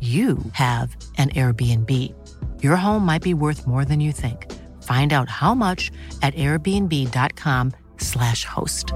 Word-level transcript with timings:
you 0.00 0.38
have 0.52 0.96
an 1.18 1.28
Airbnb. 1.30 2.14
Your 2.62 2.76
home 2.76 3.04
might 3.04 3.22
be 3.22 3.34
worth 3.34 3.66
more 3.66 3.84
than 3.84 4.00
you 4.00 4.12
think. 4.12 4.50
Find 4.82 5.12
out 5.12 5.28
how 5.28 5.54
much 5.54 5.90
at 6.22 6.34
airbnb.com/slash 6.34 8.46
host. 8.46 8.94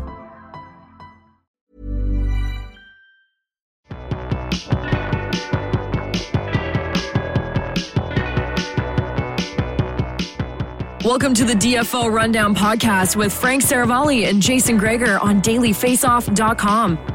Welcome 11.04 11.34
to 11.34 11.44
the 11.44 11.52
DFO 11.52 12.10
Rundown 12.10 12.54
podcast 12.54 13.14
with 13.14 13.30
Frank 13.30 13.62
Seravalli 13.62 14.26
and 14.26 14.40
Jason 14.40 14.78
Gregor 14.78 15.18
on 15.18 15.42
dailyfaceoff.com. 15.42 17.13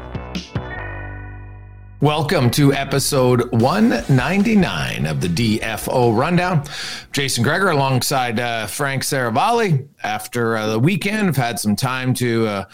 Welcome 2.00 2.50
to 2.52 2.72
episode 2.72 3.52
199 3.52 5.04
of 5.04 5.20
the 5.20 5.28
DFO 5.28 6.16
Rundown. 6.16 6.64
Jason 7.12 7.44
Gregor 7.44 7.68
alongside 7.68 8.40
uh, 8.40 8.66
Frank 8.68 9.02
Seravalli. 9.02 9.86
After 10.02 10.56
uh, 10.56 10.68
the 10.68 10.78
weekend, 10.78 11.28
I've 11.28 11.36
had 11.36 11.58
some 11.58 11.76
time 11.76 12.14
to, 12.14 12.46
uh, 12.46 12.64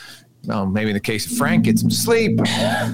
well, 0.44 0.66
maybe 0.66 0.90
in 0.90 0.94
the 0.94 1.00
case 1.00 1.28
of 1.28 1.36
Frank, 1.36 1.64
get 1.64 1.76
some 1.76 1.90
sleep, 1.90 2.38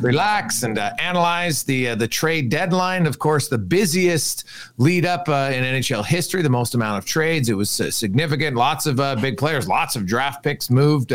relax, 0.00 0.62
and 0.62 0.78
uh, 0.78 0.92
analyze 0.98 1.64
the 1.64 1.90
uh, 1.90 1.96
the 1.96 2.08
trade 2.08 2.48
deadline. 2.48 3.06
Of 3.06 3.18
course, 3.18 3.48
the 3.48 3.58
busiest 3.58 4.44
lead 4.78 5.04
up 5.04 5.28
uh, 5.28 5.50
in 5.52 5.62
NHL 5.62 6.06
history, 6.06 6.40
the 6.40 6.48
most 6.48 6.74
amount 6.74 6.96
of 6.96 7.04
trades. 7.04 7.50
It 7.50 7.58
was 7.58 7.68
significant. 7.70 8.56
Lots 8.56 8.86
of 8.86 8.96
big 9.20 9.36
players, 9.36 9.68
lots 9.68 9.96
of 9.96 10.06
draft 10.06 10.42
picks 10.42 10.70
moved. 10.70 11.12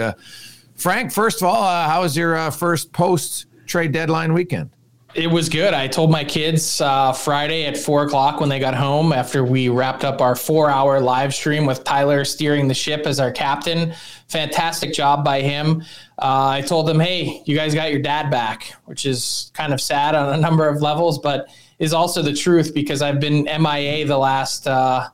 Frank, 0.75 1.11
first 1.11 1.41
of 1.41 1.47
all, 1.47 1.63
how 1.89 2.03
was 2.03 2.15
your 2.15 2.51
first 2.51 2.91
post 2.93 3.47
trade 3.65 3.91
deadline 3.91 4.31
weekend? 4.35 4.69
It 5.15 5.27
was 5.27 5.47
good. 5.49 5.73
I 5.73 5.87
told 5.87 6.11
my 6.11 6.23
kids 6.23 6.81
uh, 6.81 7.13
Friday 7.13 7.65
at 7.65 7.77
four 7.77 8.03
o'clock 8.03 8.39
when 8.39 8.49
they 8.49 8.59
got 8.59 8.75
home 8.75 9.13
after 9.13 9.43
we 9.43 9.69
wrapped 9.69 10.03
up 10.03 10.21
our 10.21 10.35
four 10.35 10.69
hour 10.69 10.99
live 10.99 11.33
stream 11.33 11.65
with 11.65 11.83
Tyler 11.83 12.25
steering 12.25 12.67
the 12.67 12.73
ship 12.73 13.07
as 13.07 13.19
our 13.19 13.31
captain. 13.31 13.93
Fantastic 14.27 14.93
job 14.93 15.23
by 15.23 15.41
him. 15.41 15.81
Uh, 16.19 16.49
I 16.49 16.61
told 16.61 16.87
them, 16.87 16.99
hey, 16.99 17.41
you 17.45 17.55
guys 17.55 17.73
got 17.73 17.89
your 17.89 18.01
dad 18.01 18.29
back, 18.29 18.73
which 18.85 19.05
is 19.05 19.49
kind 19.53 19.73
of 19.73 19.79
sad 19.79 20.13
on 20.13 20.35
a 20.35 20.37
number 20.37 20.67
of 20.67 20.81
levels, 20.81 21.17
but 21.19 21.47
is 21.79 21.93
also 21.93 22.21
the 22.21 22.33
truth 22.33 22.73
because 22.73 23.01
I've 23.01 23.19
been 23.19 23.43
MIA 23.43 24.05
the 24.05 24.17
last 24.17 24.67
uh, 24.67 25.07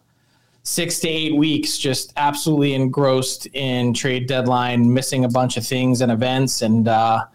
six 0.63 0.99
to 1.01 1.07
eight 1.07 1.35
weeks, 1.35 1.77
just 1.77 2.13
absolutely 2.17 2.73
engrossed 2.73 3.45
in 3.53 3.93
trade 3.93 4.27
deadline, 4.27 4.91
missing 4.91 5.23
a 5.23 5.29
bunch 5.29 5.55
of 5.55 5.65
things 5.65 6.01
and 6.01 6.11
events. 6.11 6.63
And, 6.63 6.87
uh, 6.87 7.25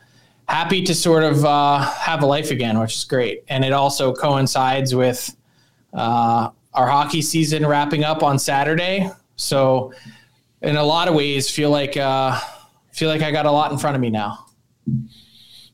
happy 0.48 0.82
to 0.82 0.94
sort 0.94 1.22
of 1.24 1.44
uh, 1.44 1.78
have 1.78 2.22
a 2.22 2.26
life 2.26 2.50
again, 2.50 2.78
which 2.78 2.94
is 2.94 3.04
great. 3.04 3.44
And 3.48 3.64
it 3.64 3.72
also 3.72 4.14
coincides 4.14 4.94
with 4.94 5.34
uh, 5.92 6.50
our 6.74 6.86
hockey 6.88 7.22
season 7.22 7.66
wrapping 7.66 8.04
up 8.04 8.22
on 8.22 8.38
Saturday. 8.38 9.10
So, 9.36 9.92
in 10.62 10.76
a 10.76 10.82
lot 10.82 11.06
of 11.06 11.14
ways, 11.14 11.48
feel 11.48 11.70
like 11.70 11.96
uh, 11.96 12.40
feel 12.92 13.08
like 13.08 13.22
I 13.22 13.30
got 13.30 13.46
a 13.46 13.50
lot 13.50 13.70
in 13.70 13.78
front 13.78 13.94
of 13.94 14.00
me 14.00 14.10
now. 14.10 14.46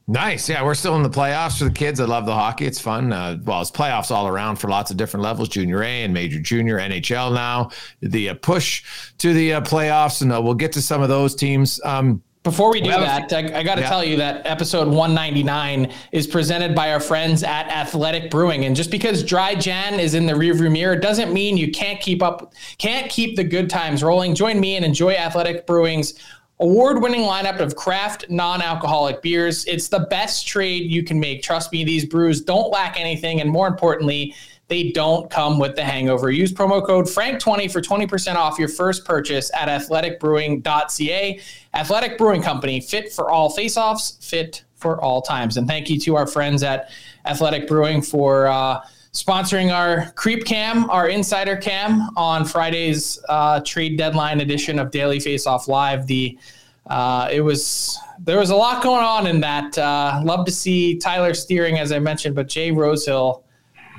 Nice. 0.07 0.51
Yeah, 0.51 0.63
we're 0.63 0.75
still 0.75 0.97
in 0.97 1.03
the 1.03 1.09
playoffs 1.09 1.59
for 1.59 1.65
the 1.65 1.71
kids. 1.71 1.99
I 1.99 2.05
love 2.05 2.27
the 2.27 2.35
hockey. 2.35 2.67
It's 2.67 2.79
fun. 2.79 3.11
Uh, 3.11 3.39
well, 3.43 3.63
it's 3.63 3.71
playoffs 3.71 4.11
all 4.11 4.29
around 4.29 4.57
for 4.57 4.69
lots 4.69 4.91
of 4.91 4.99
different 4.99 5.25
levels 5.25 5.49
junior 5.49 5.83
A 5.83 6.03
and 6.05 6.13
major 6.13 6.41
junior, 6.41 6.79
NHL 6.79 7.33
now. 7.33 7.71
The 8.03 8.31
uh, 8.31 8.35
push 8.35 8.85
to 9.17 9.33
the 9.33 9.55
uh, 9.55 9.61
playoffs, 9.63 10.21
and 10.21 10.31
uh, 10.31 10.43
we'll 10.43 10.53
get 10.55 10.73
to 10.73 10.83
some 10.83 11.01
of 11.01 11.09
those 11.09 11.35
teams. 11.35 11.81
Um, 11.85 12.23
before 12.45 12.71
we 12.71 12.81
do 12.83 12.91
well, 12.91 13.01
that, 13.01 13.33
I, 13.33 13.59
I 13.59 13.63
got 13.63 13.77
to 13.77 13.81
yeah. 13.81 13.89
tell 13.89 14.05
you 14.05 14.19
that 14.19 14.47
episode 14.47 14.87
199 14.87 15.91
is 16.13 16.27
presented 16.27 16.75
by 16.75 16.93
our 16.93 17.01
friends 17.01 17.43
at 17.43 17.69
Athletic 17.69 18.31
Brewing, 18.31 18.67
and 18.67 18.77
just 18.77 18.91
because 18.91 19.23
Dry 19.23 19.55
Jan 19.55 19.99
is 19.99 20.13
in 20.13 20.27
the 20.27 20.35
rearview 20.35 20.71
mirror 20.71 20.95
doesn't 20.95 21.33
mean 21.33 21.57
you 21.57 21.73
can't 21.73 22.01
keep 22.01 22.23
up, 22.23 22.53
can't 22.77 23.11
keep 23.11 23.37
the 23.37 23.45
good 23.45 23.71
times 23.71 24.03
rolling. 24.03 24.35
Join 24.35 24.61
me 24.61 24.77
and 24.77 24.85
enjoy 24.85 25.15
Athletic 25.15 25.67
Brewing's 25.67 26.15
award-winning 26.61 27.23
lineup 27.23 27.61
of 27.61 27.77
craft 27.77 28.27
non-alcoholic 28.29 29.23
beers. 29.23 29.65
It's 29.65 29.89
the 29.89 30.01
best 30.11 30.47
trade 30.47 30.91
you 30.91 31.03
can 31.03 31.19
make. 31.19 31.43
Trust 31.43 31.73
me, 31.73 31.83
these 31.83 32.05
brews 32.05 32.43
don't 32.43 32.71
lack 32.71 33.01
anything, 33.01 33.41
and 33.41 33.51
more 33.51 33.67
importantly 33.67 34.35
they 34.69 34.91
don't 34.91 35.31
come 35.31 35.59
with 35.59 35.77
the 35.77 35.85
hangover. 35.85 36.31
Use 36.31 36.53
promo 36.53 36.85
code 36.85 37.07
FRANK20 37.07 37.71
for 37.71 37.81
20% 37.81 38.37
off 38.37 38.59
your 38.59 38.69
first 38.69 39.05
purchase 39.05 39.51
at 39.55 39.69
athleticbrewing.ca. 39.69 41.41
Athletic 41.75 42.19
Brewing 42.19 42.43
Company, 42.43 42.81
fit 42.81 43.13
for 43.13 43.31
all 43.31 43.51
face-offs, 43.51 44.17
fit 44.21 44.65
for 44.77 45.01
all 45.03 45.21
times. 45.21 45.57
And 45.57 45.69
thank 45.69 45.91
you 45.91 45.99
to 46.01 46.17
our 46.17 46.27
friends 46.27 46.63
at 46.63 46.91
Athletic 47.27 47.69
Brewing 47.69 48.01
for 48.01 48.47
uh, 48.47 48.81
sponsoring 49.13 49.73
our 49.73 50.11
Creep 50.13 50.45
Cam, 50.45 50.89
our 50.91 51.09
Insider 51.09 51.57
Cam 51.57 52.11
on 52.17 52.45
Friday's 52.45 53.19
uh, 53.29 53.61
trade 53.61 53.97
deadline 53.99 54.41
edition 54.41 54.79
of 54.79 54.91
Daily 54.91 55.21
Face 55.21 55.47
Off 55.47 55.69
Live. 55.69 56.07
The 56.07 56.39
uh, 56.87 57.29
it 57.33 57.41
was 57.41 57.99
there 58.19 58.39
was 58.39 58.51
a 58.51 58.57
lot 58.57 58.83
going 58.83 59.05
on 59.05 59.27
in 59.27 59.41
that. 59.41 59.77
Uh, 59.79 60.21
love 60.23 60.45
to 60.45 60.53
see 60.53 60.99
Tyler 60.99 61.33
steering, 61.33 61.79
as 61.79 61.93
I 61.93 61.99
mentioned, 61.99 62.35
but 62.35 62.49
Jay 62.49 62.71
Rosehill 62.71 63.44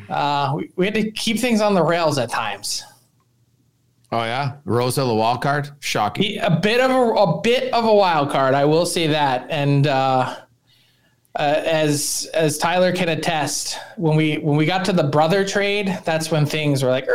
uh, 0.10 0.54
we, 0.56 0.72
we 0.76 0.86
had 0.86 0.94
to 0.96 1.12
keep 1.12 1.40
things 1.40 1.62
on 1.62 1.74
the 1.74 1.84
rails 1.84 2.18
at 2.18 2.30
times. 2.30 2.84
Oh 4.12 4.24
yeah, 4.24 4.58
Rosa 4.66 5.02
the 5.02 5.14
wild 5.14 5.42
card, 5.42 5.70
shocking. 5.80 6.24
He, 6.24 6.38
a 6.38 6.52
bit 6.52 6.80
of 6.80 6.92
a, 6.92 6.94
a 6.94 7.42
bit 7.42 7.74
of 7.74 7.86
a 7.86 7.94
wild 7.94 8.30
card, 8.30 8.54
I 8.54 8.66
will 8.66 8.86
say 8.86 9.08
that. 9.08 9.48
And 9.50 9.88
uh, 9.88 10.38
uh, 11.36 11.62
as 11.66 12.30
as 12.34 12.58
Tyler 12.58 12.94
can 12.94 13.10
attest, 13.10 13.80
when 13.98 14.16
we 14.16 14.38
when 14.38 14.58
we 14.58 14.66
got 14.66 14.86
to 14.86 14.94
the 14.94 15.04
brother 15.04 15.46
trade, 15.46 16.00
that's 16.06 16.32
when 16.32 16.46
things 16.46 16.84
were 16.84 16.90
like. 16.90 17.08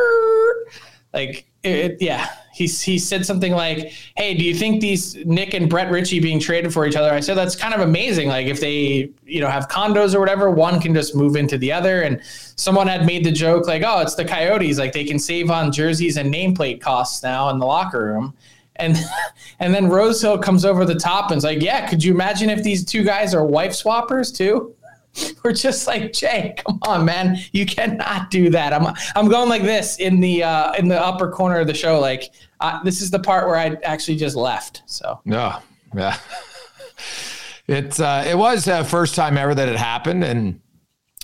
Like, 1.12 1.50
it, 1.64 1.96
yeah, 2.00 2.28
he 2.60 2.66
he 2.66 2.98
said 2.98 3.24
something 3.24 3.52
like, 3.52 3.92
"Hey, 4.16 4.34
do 4.34 4.44
you 4.44 4.54
think 4.54 4.80
these 4.80 5.16
Nick 5.24 5.54
and 5.54 5.68
Brett 5.68 5.90
Ritchie 5.90 6.20
being 6.20 6.38
traded 6.38 6.72
for 6.74 6.86
each 6.86 6.94
other?" 6.94 7.10
I 7.10 7.20
said 7.20 7.36
that's 7.36 7.56
kind 7.56 7.72
of 7.72 7.80
amazing. 7.80 8.28
Like, 8.28 8.46
if 8.46 8.60
they 8.60 9.10
you 9.24 9.40
know 9.40 9.48
have 9.48 9.68
condos 9.68 10.14
or 10.14 10.20
whatever, 10.20 10.50
one 10.50 10.80
can 10.80 10.94
just 10.94 11.14
move 11.14 11.36
into 11.36 11.56
the 11.56 11.72
other. 11.72 12.02
And 12.02 12.20
someone 12.56 12.86
had 12.86 13.06
made 13.06 13.24
the 13.24 13.32
joke 13.32 13.66
like, 13.66 13.82
"Oh, 13.84 14.00
it's 14.00 14.14
the 14.14 14.24
Coyotes. 14.24 14.78
Like 14.78 14.92
they 14.92 15.04
can 15.04 15.18
save 15.18 15.50
on 15.50 15.72
jerseys 15.72 16.18
and 16.18 16.32
nameplate 16.32 16.80
costs 16.80 17.22
now 17.22 17.48
in 17.48 17.58
the 17.58 17.66
locker 17.66 18.04
room." 18.04 18.34
And 18.76 18.96
and 19.58 19.74
then 19.74 19.88
Rosehill 19.88 20.38
comes 20.38 20.66
over 20.66 20.84
the 20.84 20.96
top 20.96 21.30
and 21.30 21.38
is 21.38 21.44
like, 21.44 21.62
"Yeah, 21.62 21.88
could 21.88 22.04
you 22.04 22.12
imagine 22.12 22.50
if 22.50 22.62
these 22.62 22.84
two 22.84 23.04
guys 23.04 23.34
are 23.34 23.44
wife 23.44 23.72
swappers 23.72 24.34
too?" 24.34 24.74
We're 25.44 25.52
just 25.52 25.86
like 25.86 26.12
Jay, 26.12 26.54
come 26.56 26.78
on, 26.82 27.04
man, 27.04 27.38
you 27.52 27.66
cannot 27.66 28.30
do 28.30 28.50
that. 28.50 28.72
I'm 28.72 28.94
I'm 29.16 29.28
going 29.28 29.48
like 29.48 29.62
this 29.62 29.98
in 29.98 30.20
the 30.20 30.44
uh, 30.44 30.72
in 30.74 30.88
the 30.88 31.00
upper 31.00 31.30
corner 31.30 31.58
of 31.58 31.66
the 31.66 31.74
show. 31.74 31.98
Like 31.98 32.30
uh, 32.60 32.82
this 32.82 33.00
is 33.00 33.10
the 33.10 33.18
part 33.18 33.46
where 33.46 33.56
I 33.56 33.76
actually 33.82 34.16
just 34.16 34.36
left. 34.36 34.82
So 34.86 35.20
no, 35.24 35.56
yeah, 35.94 36.16
it's 37.66 38.00
uh, 38.00 38.24
it 38.26 38.36
was 38.36 38.68
uh, 38.68 38.84
first 38.84 39.14
time 39.14 39.36
ever 39.36 39.54
that 39.54 39.68
it 39.68 39.76
happened, 39.76 40.24
and 40.24 40.60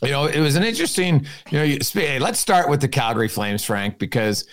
you 0.02 0.10
know 0.10 0.26
it 0.26 0.40
was 0.40 0.56
an 0.56 0.64
interesting. 0.64 1.26
You 1.50 1.58
know, 1.58 1.64
you, 1.64 1.78
hey, 1.92 2.18
let's 2.18 2.40
start 2.40 2.68
with 2.68 2.80
the 2.80 2.88
Calgary 2.88 3.28
Flames, 3.28 3.64
Frank, 3.64 3.98
because 3.98 4.46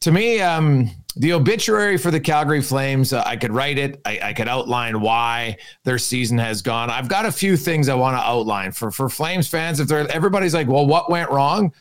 to 0.00 0.10
me, 0.10 0.40
um, 0.40 0.90
the 1.16 1.32
obituary 1.32 1.96
for 1.96 2.10
the 2.10 2.20
Calgary 2.20 2.62
Flames, 2.62 3.12
uh, 3.12 3.22
I 3.26 3.36
could 3.36 3.52
write 3.52 3.78
it. 3.78 4.00
I, 4.04 4.20
I, 4.22 4.32
could 4.32 4.48
outline 4.48 5.00
why 5.00 5.58
their 5.84 5.98
season 5.98 6.38
has 6.38 6.62
gone. 6.62 6.90
I've 6.90 7.08
got 7.08 7.26
a 7.26 7.32
few 7.32 7.56
things 7.56 7.88
I 7.88 7.94
want 7.94 8.16
to 8.16 8.22
outline 8.22 8.72
for 8.72 8.90
for 8.90 9.08
Flames 9.08 9.48
fans. 9.48 9.80
If 9.80 9.88
they're 9.88 10.10
everybody's 10.10 10.54
like, 10.54 10.68
well, 10.68 10.86
what 10.86 11.10
went 11.10 11.30
wrong? 11.30 11.72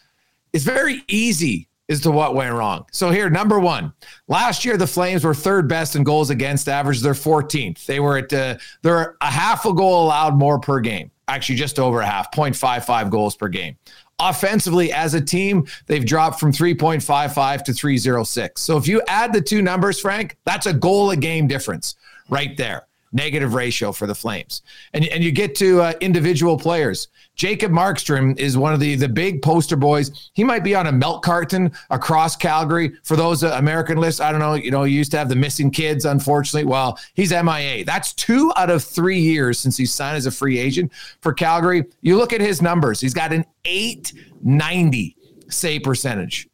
It's 0.53 0.65
very 0.65 1.03
easy 1.07 1.69
as 1.87 2.01
to 2.01 2.11
what 2.11 2.35
went 2.35 2.53
wrong. 2.53 2.85
So 2.91 3.09
here, 3.09 3.29
number 3.29 3.59
one, 3.59 3.93
last 4.27 4.65
year 4.65 4.77
the 4.77 4.87
Flames 4.87 5.23
were 5.23 5.33
third 5.33 5.67
best 5.67 5.95
in 5.95 6.03
goals 6.03 6.29
against 6.29 6.67
average. 6.67 7.01
They're 7.01 7.13
14th. 7.13 7.85
They 7.85 7.99
were 7.99 8.17
at 8.17 8.33
uh, 8.33 8.57
they're 8.81 9.15
a 9.21 9.31
half 9.31 9.65
a 9.65 9.73
goal 9.73 10.05
allowed 10.05 10.37
more 10.37 10.59
per 10.59 10.79
game. 10.79 11.11
Actually, 11.27 11.55
just 11.55 11.79
over 11.79 12.01
a 12.01 12.05
half, 12.05 12.31
0.55 12.31 13.09
goals 13.09 13.37
per 13.37 13.47
game 13.47 13.77
offensively 14.21 14.93
as 14.93 15.13
a 15.13 15.21
team, 15.21 15.65
they've 15.87 16.05
dropped 16.05 16.39
from 16.39 16.51
3.55 16.51 17.63
to 17.63 17.73
306. 17.73 18.61
So 18.61 18.77
if 18.77 18.87
you 18.87 19.01
add 19.07 19.33
the 19.33 19.41
two 19.41 19.61
numbers, 19.61 19.99
Frank, 19.99 20.37
that's 20.45 20.65
a 20.65 20.73
goal 20.73 21.11
a 21.11 21.17
game 21.17 21.47
difference 21.47 21.95
right 22.29 22.55
there. 22.55 22.87
Negative 23.13 23.53
ratio 23.53 23.91
for 23.91 24.07
the 24.07 24.15
Flames. 24.15 24.61
And, 24.93 25.05
and 25.07 25.23
you 25.23 25.31
get 25.31 25.55
to 25.55 25.81
uh, 25.81 25.93
individual 25.99 26.57
players. 26.57 27.09
Jacob 27.35 27.71
Markstrom 27.71 28.37
is 28.37 28.57
one 28.57 28.73
of 28.73 28.79
the, 28.79 28.95
the 28.95 29.09
big 29.09 29.41
poster 29.41 29.75
boys. 29.75 30.29
He 30.33 30.43
might 30.43 30.63
be 30.63 30.75
on 30.75 30.87
a 30.87 30.91
milk 30.91 31.23
carton 31.23 31.71
across 31.89 32.35
Calgary. 32.35 32.93
For 33.03 33.15
those 33.15 33.43
uh, 33.43 33.51
American 33.57 33.97
lists, 33.97 34.21
I 34.21 34.31
don't 34.31 34.39
know, 34.39 34.53
you 34.53 34.71
know, 34.71 34.83
you 34.83 34.97
used 34.97 35.11
to 35.11 35.17
have 35.17 35.27
the 35.27 35.35
missing 35.35 35.71
kids, 35.71 36.05
unfortunately. 36.05 36.69
Well, 36.69 36.99
he's 37.13 37.31
MIA. 37.31 37.83
That's 37.83 38.13
two 38.13 38.53
out 38.55 38.69
of 38.69 38.83
three 38.83 39.19
years 39.19 39.59
since 39.59 39.75
he 39.75 39.85
signed 39.85 40.17
as 40.17 40.25
a 40.25 40.31
free 40.31 40.57
agent 40.57 40.91
for 41.21 41.33
Calgary. 41.33 41.85
You 42.01 42.17
look 42.17 42.31
at 42.31 42.41
his 42.41 42.61
numbers, 42.61 43.01
he's 43.01 43.13
got 43.13 43.33
an 43.33 43.45
890 43.65 45.17
save 45.49 45.83
percentage. 45.83 46.47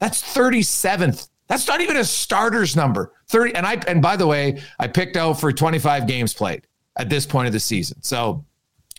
That's 0.00 0.22
37th. 0.22 1.28
That's 1.48 1.66
not 1.66 1.80
even 1.80 1.96
a 1.96 2.04
starter's 2.04 2.76
number. 2.76 3.12
30 3.28 3.54
and 3.54 3.66
I 3.66 3.74
and 3.86 4.00
by 4.00 4.16
the 4.16 4.26
way, 4.26 4.60
I 4.78 4.88
picked 4.88 5.16
out 5.16 5.40
for 5.40 5.52
25 5.52 6.06
games 6.06 6.34
played 6.34 6.66
at 6.96 7.08
this 7.08 7.26
point 7.26 7.46
of 7.46 7.52
the 7.52 7.60
season. 7.60 8.02
So 8.02 8.44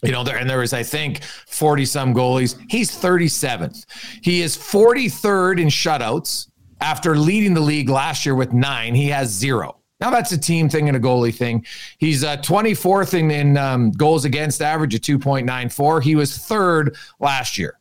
you 0.02 0.12
know, 0.12 0.24
there 0.24 0.38
and 0.38 0.50
there 0.50 0.60
was, 0.60 0.74
I 0.74 0.84
think, 0.84 1.24
40 1.24 1.86
some 1.86 2.14
goalies. 2.14 2.58
He's 2.70 2.92
37th. 2.92 3.86
He 4.24 4.42
is 4.42 4.58
43rd 4.58 5.60
in 5.60 5.68
shutouts 5.68 6.50
after 6.80 7.18
leading 7.18 7.54
the 7.54 7.62
league 7.62 7.90
last 7.90 8.26
year 8.26 8.36
with 8.36 8.54
nine. 8.54 8.96
He 8.96 9.10
has 9.10 9.30
zero. 9.30 9.80
Now 10.00 10.10
that's 10.10 10.32
a 10.32 10.38
team 10.38 10.70
thing 10.70 10.88
and 10.88 10.96
a 10.96 11.00
goalie 11.00 11.36
thing. 11.36 11.66
He's 11.98 12.24
uh, 12.24 12.38
24th 12.38 13.14
in, 13.14 13.32
in 13.32 13.58
um, 13.58 13.92
goals 13.92 14.24
against 14.24 14.62
average 14.62 14.96
at 14.96 15.02
2.94. 15.02 16.02
He 16.02 16.16
was 16.16 16.38
third 16.38 16.96
last 17.20 17.58
year. 17.58 17.78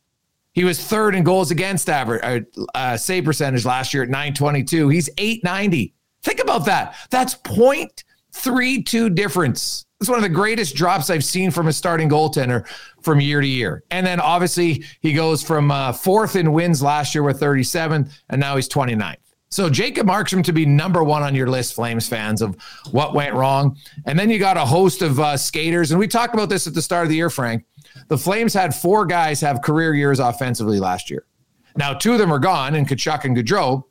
He 0.51 0.65
was 0.65 0.83
third 0.83 1.15
in 1.15 1.23
goals 1.23 1.51
against 1.51 1.89
average, 1.89 2.21
uh, 2.57 2.61
uh, 2.75 2.97
save 2.97 3.23
percentage 3.23 3.63
last 3.63 3.93
year 3.93 4.03
at 4.03 4.09
922. 4.09 4.89
He's 4.89 5.09
890. 5.17 5.93
Think 6.23 6.39
about 6.39 6.65
that. 6.65 6.95
That's 7.09 7.35
0.32 7.35 9.15
difference 9.15 9.85
it's 9.99 10.09
one 10.09 10.17
of 10.17 10.23
the 10.23 10.29
greatest 10.29 10.75
drops 10.75 11.09
I've 11.09 11.25
seen 11.25 11.51
from 11.51 11.67
a 11.67 11.73
starting 11.73 12.09
goaltender 12.09 12.65
from 13.01 13.19
year 13.19 13.41
to 13.41 13.47
year. 13.47 13.83
And 13.91 14.05
then 14.05 14.21
obviously 14.21 14.85
he 15.01 15.13
goes 15.13 15.43
from 15.43 15.71
uh, 15.71 15.91
fourth 15.91 16.37
in 16.37 16.53
wins 16.53 16.81
last 16.81 17.13
year 17.13 17.23
with 17.23 17.39
37, 17.39 18.09
and 18.29 18.39
now 18.39 18.55
he's 18.55 18.69
29th. 18.69 19.17
So 19.51 19.69
Jacob 19.69 20.07
Markstrom 20.07 20.43
to 20.43 20.53
be 20.53 20.65
number 20.65 21.03
one 21.03 21.23
on 21.23 21.35
your 21.35 21.47
list, 21.47 21.73
Flames 21.73 22.07
fans, 22.07 22.41
of 22.41 22.55
what 22.91 23.13
went 23.13 23.33
wrong. 23.33 23.77
And 24.05 24.17
then 24.17 24.29
you 24.29 24.39
got 24.39 24.57
a 24.57 24.65
host 24.65 25.01
of 25.01 25.19
uh, 25.19 25.35
skaters. 25.35 25.91
And 25.91 25.99
we 25.99 26.07
talked 26.07 26.35
about 26.35 26.49
this 26.49 26.67
at 26.67 26.75
the 26.75 26.83
start 26.83 27.03
of 27.03 27.09
the 27.09 27.15
year, 27.15 27.31
Frank. 27.31 27.65
The 28.09 28.17
Flames 28.17 28.53
had 28.53 28.75
four 28.75 29.05
guys 29.05 29.41
have 29.41 29.61
career 29.61 29.95
years 29.95 30.19
offensively 30.19 30.79
last 30.79 31.09
year. 31.09 31.25
Now, 31.75 31.93
two 31.93 32.13
of 32.13 32.19
them 32.19 32.31
are 32.31 32.39
gone, 32.39 32.75
and 32.75 32.87
Tkachuk 32.87 33.25
and 33.25 33.35
Gaudreau. 33.35 33.83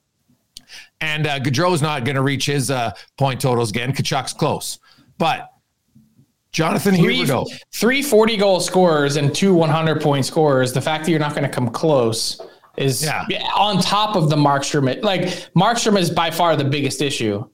And 1.00 1.26
uh, 1.26 1.38
Gaudreau's 1.38 1.82
not 1.82 2.04
going 2.04 2.16
to 2.16 2.22
reach 2.22 2.46
his 2.46 2.70
uh, 2.70 2.92
point 3.16 3.40
totals 3.40 3.70
again. 3.70 3.92
Tkachuk's 3.92 4.32
close. 4.32 4.78
But 5.16 5.48
Jonathan 6.52 6.96
three, 6.96 7.18
Huberdeau. 7.18 7.46
Three 7.72 8.02
40 8.02 8.36
goal 8.36 8.60
scorers 8.60 9.16
and 9.16 9.34
two 9.34 9.54
100 9.54 10.00
point 10.00 10.24
scorers. 10.24 10.72
The 10.72 10.80
fact 10.80 11.04
that 11.04 11.10
you're 11.10 11.20
not 11.20 11.32
going 11.32 11.44
to 11.44 11.48
come 11.48 11.68
close 11.68 12.40
is 12.76 13.04
yeah. 13.04 13.26
on 13.56 13.80
top 13.80 14.16
of 14.16 14.30
the 14.30 14.36
Markstrom. 14.36 15.02
Like 15.02 15.22
Markstrom 15.54 15.98
is 15.98 16.10
by 16.10 16.30
far 16.30 16.56
the 16.56 16.64
biggest 16.64 17.02
issue, 17.02 17.44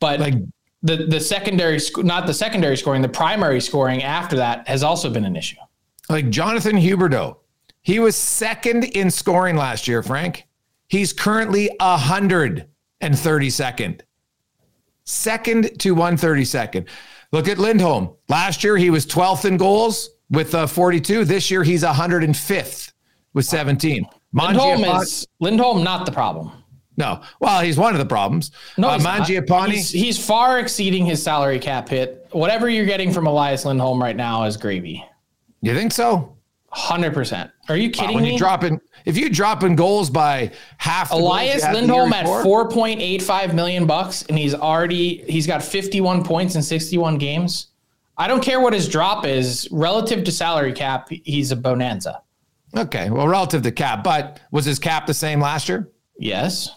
but 0.00 0.20
like 0.20 0.34
the 0.82 1.06
the 1.06 1.20
secondary, 1.20 1.78
not 1.98 2.26
the 2.26 2.34
secondary 2.34 2.76
scoring, 2.76 3.02
the 3.02 3.08
primary 3.08 3.60
scoring 3.60 4.02
after 4.02 4.36
that 4.36 4.66
has 4.66 4.82
also 4.82 5.10
been 5.10 5.24
an 5.24 5.36
issue. 5.36 5.56
Like 6.08 6.30
Jonathan 6.30 6.76
Huberdeau, 6.76 7.36
he 7.82 7.98
was 7.98 8.16
second 8.16 8.84
in 8.84 9.10
scoring 9.10 9.56
last 9.56 9.86
year. 9.86 10.02
Frank, 10.02 10.46
he's 10.88 11.12
currently 11.12 11.70
a 11.80 11.96
hundred 11.96 12.68
and 13.04 13.18
thirty 13.18 13.50
second, 13.50 14.02
second 15.04 15.78
to 15.80 15.94
one 15.94 16.16
thirty 16.16 16.44
second. 16.44 16.88
Look 17.32 17.48
at 17.48 17.58
Lindholm. 17.58 18.14
Last 18.28 18.62
year, 18.62 18.76
he 18.76 18.90
was 18.90 19.06
12th 19.06 19.44
in 19.44 19.56
goals 19.56 20.10
with 20.30 20.54
uh, 20.54 20.68
42. 20.68 21.24
This 21.24 21.50
year, 21.50 21.64
he's 21.64 21.82
105th 21.82 22.92
with 23.32 23.44
17. 23.44 24.06
Lindholm 24.32 24.84
is 24.84 25.26
Lindholm 25.40 25.82
not 25.82 26.06
the 26.06 26.12
problem. 26.12 26.52
No. 26.96 27.22
Well, 27.40 27.60
he's 27.60 27.76
one 27.76 27.92
of 27.92 27.98
the 27.98 28.06
problems. 28.06 28.52
No, 28.78 28.88
uh, 28.88 28.98
Mangiapane. 28.98 29.70
He's, 29.70 29.90
he's, 29.90 30.24
far 30.24 30.60
exceeding 30.60 31.04
his 31.04 31.20
salary 31.20 31.58
cap 31.58 31.88
hit. 31.88 32.28
Whatever 32.30 32.68
you're 32.68 32.86
getting 32.86 33.12
from 33.12 33.26
Elias 33.26 33.64
Lindholm 33.64 34.00
right 34.00 34.14
now 34.14 34.44
is 34.44 34.56
gravy. 34.56 35.04
You 35.60 35.74
think 35.74 35.90
so? 35.90 36.33
Hundred 36.76 37.14
percent. 37.14 37.52
Are 37.68 37.76
you 37.76 37.88
kidding 37.88 38.10
wow, 38.10 38.14
when 38.16 38.24
me? 38.24 38.32
You 38.32 38.38
dropping 38.38 38.80
if 39.04 39.16
you 39.16 39.30
dropping 39.30 39.76
goals 39.76 40.10
by 40.10 40.50
half. 40.78 41.12
Elias 41.12 41.62
Lindholm 41.62 42.12
at 42.12 42.26
four 42.42 42.68
point 42.68 43.00
eight 43.00 43.22
five 43.22 43.54
million 43.54 43.86
bucks, 43.86 44.24
and 44.28 44.36
he's 44.36 44.54
already 44.54 45.18
he's 45.28 45.46
got 45.46 45.62
fifty 45.62 46.00
one 46.00 46.24
points 46.24 46.56
in 46.56 46.62
sixty 46.62 46.98
one 46.98 47.16
games. 47.16 47.68
I 48.18 48.26
don't 48.26 48.42
care 48.42 48.60
what 48.60 48.72
his 48.72 48.88
drop 48.88 49.24
is 49.24 49.68
relative 49.70 50.24
to 50.24 50.32
salary 50.32 50.72
cap. 50.72 51.08
He's 51.10 51.52
a 51.52 51.56
bonanza. 51.56 52.22
Okay, 52.76 53.08
well, 53.08 53.28
relative 53.28 53.62
to 53.62 53.70
cap, 53.70 54.02
but 54.02 54.40
was 54.50 54.64
his 54.64 54.80
cap 54.80 55.06
the 55.06 55.14
same 55.14 55.40
last 55.40 55.68
year? 55.68 55.92
Yes. 56.18 56.74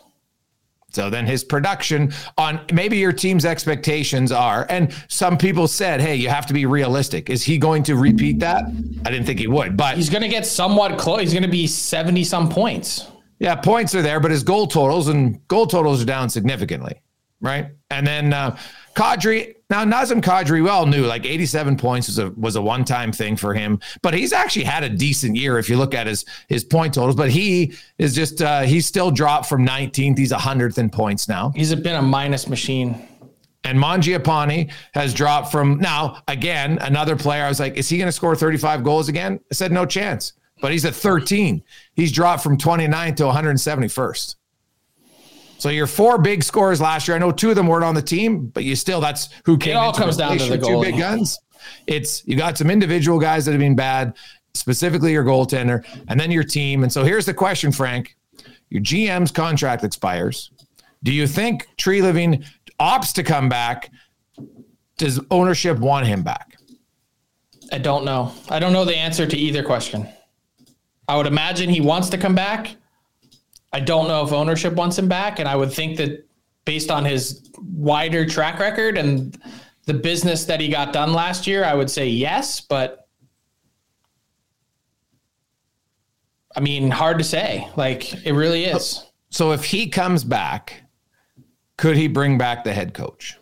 So 0.97 1.11
then 1.11 1.27
his 1.27 1.43
production 1.43 2.11
on 2.39 2.59
maybe 2.73 2.97
your 2.97 3.13
team's 3.13 3.45
expectations 3.45 4.31
are, 4.31 4.65
and 4.67 4.91
some 5.09 5.37
people 5.37 5.67
said, 5.67 6.01
hey, 6.01 6.15
you 6.15 6.27
have 6.27 6.47
to 6.47 6.55
be 6.55 6.65
realistic. 6.65 7.29
Is 7.29 7.43
he 7.43 7.59
going 7.59 7.83
to 7.83 7.95
repeat 7.95 8.39
that? 8.39 8.63
I 9.05 9.11
didn't 9.11 9.27
think 9.27 9.37
he 9.37 9.45
would, 9.45 9.77
but 9.77 9.95
he's 9.95 10.09
going 10.09 10.23
to 10.23 10.27
get 10.27 10.43
somewhat 10.43 10.97
close. 10.97 11.21
He's 11.21 11.33
going 11.33 11.43
to 11.43 11.49
be 11.49 11.67
70 11.67 12.23
some 12.23 12.49
points. 12.49 13.11
Yeah, 13.37 13.53
points 13.53 13.93
are 13.93 14.01
there, 14.01 14.19
but 14.19 14.31
his 14.31 14.41
goal 14.41 14.65
totals 14.65 15.07
and 15.07 15.47
goal 15.47 15.67
totals 15.67 16.01
are 16.01 16.05
down 16.05 16.31
significantly, 16.31 16.99
right? 17.41 17.67
And 17.89 18.05
then 18.05 18.33
uh, 18.33 18.57
Kadri, 18.95 19.55
now 19.69 19.85
Nazem 19.85 20.21
Kadri, 20.21 20.63
we 20.63 20.69
all 20.69 20.85
knew 20.85 21.05
like 21.05 21.25
87 21.25 21.77
points 21.77 22.07
was 22.07 22.19
a 22.19 22.31
was 22.31 22.55
a 22.55 22.61
one 22.61 22.85
time 22.85 23.11
thing 23.11 23.35
for 23.35 23.53
him, 23.53 23.79
but 24.01 24.13
he's 24.13 24.33
actually 24.33 24.65
had 24.65 24.83
a 24.83 24.89
decent 24.89 25.35
year 25.35 25.57
if 25.57 25.69
you 25.69 25.77
look 25.77 25.93
at 25.93 26.07
his 26.07 26.25
his 26.47 26.63
point 26.63 26.93
totals. 26.93 27.15
But 27.15 27.29
he 27.29 27.73
is 27.97 28.15
just 28.15 28.41
uh, 28.41 28.61
he's 28.61 28.85
still 28.85 29.11
dropped 29.11 29.47
from 29.47 29.65
19th. 29.65 30.17
He's 30.17 30.31
a 30.31 30.37
hundredth 30.37 30.77
in 30.77 30.89
points 30.89 31.27
now. 31.27 31.51
He's 31.55 31.73
been 31.75 31.95
a 31.95 32.01
minus 32.01 32.47
machine. 32.47 33.07
And 33.63 33.77
Mangiapane 33.77 34.71
has 34.93 35.13
dropped 35.13 35.51
from 35.51 35.77
now 35.79 36.21
again 36.29 36.77
another 36.79 37.17
player. 37.17 37.43
I 37.43 37.49
was 37.49 37.59
like, 37.59 37.75
is 37.75 37.89
he 37.89 37.97
going 37.97 38.07
to 38.07 38.13
score 38.13 38.33
35 38.33 38.81
goals 38.81 39.09
again? 39.09 39.41
I 39.51 39.55
said 39.55 39.73
no 39.73 39.85
chance. 39.85 40.33
But 40.61 40.71
he's 40.71 40.85
at 40.85 40.95
13. 40.95 41.61
He's 41.93 42.13
dropped 42.13 42.43
from 42.43 42.57
29 42.57 43.15
to 43.15 43.23
171st. 43.23 44.35
So 45.57 45.69
your 45.69 45.87
four 45.87 46.17
big 46.17 46.43
scores 46.43 46.79
last 46.79 47.07
year. 47.07 47.15
I 47.15 47.19
know 47.19 47.31
two 47.31 47.49
of 47.49 47.55
them 47.55 47.67
weren't 47.67 47.83
on 47.83 47.95
the 47.95 48.01
team, 48.01 48.47
but 48.47 48.63
you 48.63 48.75
still 48.75 49.01
that's 49.01 49.29
who 49.45 49.57
came. 49.57 49.71
It 49.71 49.77
all 49.77 49.93
comes 49.93 50.17
down 50.17 50.37
to 50.37 50.45
the 50.45 50.57
two 50.57 50.81
big 50.81 50.97
guns. 50.97 51.39
It's 51.87 52.25
you 52.27 52.35
got 52.35 52.57
some 52.57 52.69
individual 52.69 53.19
guys 53.19 53.45
that 53.45 53.51
have 53.51 53.59
been 53.59 53.75
bad, 53.75 54.15
specifically 54.53 55.11
your 55.11 55.23
goaltender, 55.23 55.85
and 56.07 56.19
then 56.19 56.31
your 56.31 56.43
team. 56.43 56.83
And 56.83 56.91
so 56.91 57.03
here's 57.03 57.25
the 57.25 57.33
question, 57.33 57.71
Frank: 57.71 58.15
Your 58.69 58.81
GM's 58.81 59.31
contract 59.31 59.83
expires. 59.83 60.51
Do 61.03 61.11
you 61.11 61.27
think 61.27 61.67
Treliving 61.77 62.45
opts 62.79 63.13
to 63.13 63.23
come 63.23 63.49
back? 63.49 63.91
Does 64.97 65.19
ownership 65.29 65.77
want 65.77 66.07
him 66.07 66.23
back? 66.23 66.55
I 67.71 67.77
don't 67.77 68.05
know. 68.05 68.31
I 68.49 68.59
don't 68.59 68.73
know 68.73 68.85
the 68.85 68.95
answer 68.95 69.25
to 69.27 69.37
either 69.37 69.63
question. 69.63 70.07
I 71.07 71.15
would 71.17 71.27
imagine 71.27 71.69
he 71.69 71.81
wants 71.81 72.09
to 72.09 72.17
come 72.17 72.35
back. 72.35 72.75
I 73.77 73.79
don't 73.79 74.07
know 74.07 74.25
if 74.25 74.33
ownership 74.33 74.73
wants 74.73 74.97
him 74.97 75.07
back. 75.07 75.37
And 75.37 75.47
I 75.47 75.55
would 75.55 75.71
think 75.71 75.97
that 75.97 76.27
based 76.65 76.89
on 76.89 77.05
his 77.05 77.47
wider 77.59 78.25
track 78.25 78.57
record 78.59 78.97
and 78.97 79.39
the 79.85 79.93
business 79.93 80.45
that 80.45 80.59
he 80.59 80.67
got 80.67 80.93
done 80.93 81.13
last 81.13 81.45
year, 81.45 81.63
I 81.63 81.75
would 81.75 81.91
say 81.91 82.07
yes. 82.07 82.59
But 82.59 83.07
I 86.55 86.59
mean, 86.59 86.89
hard 86.89 87.19
to 87.19 87.23
say. 87.23 87.69
Like, 87.75 88.25
it 88.25 88.33
really 88.33 88.65
is. 88.65 89.05
So 89.29 89.51
if 89.51 89.63
he 89.63 89.89
comes 89.89 90.23
back, 90.23 90.81
could 91.77 91.95
he 91.95 92.07
bring 92.07 92.39
back 92.39 92.63
the 92.63 92.73
head 92.73 92.95
coach? 92.95 93.37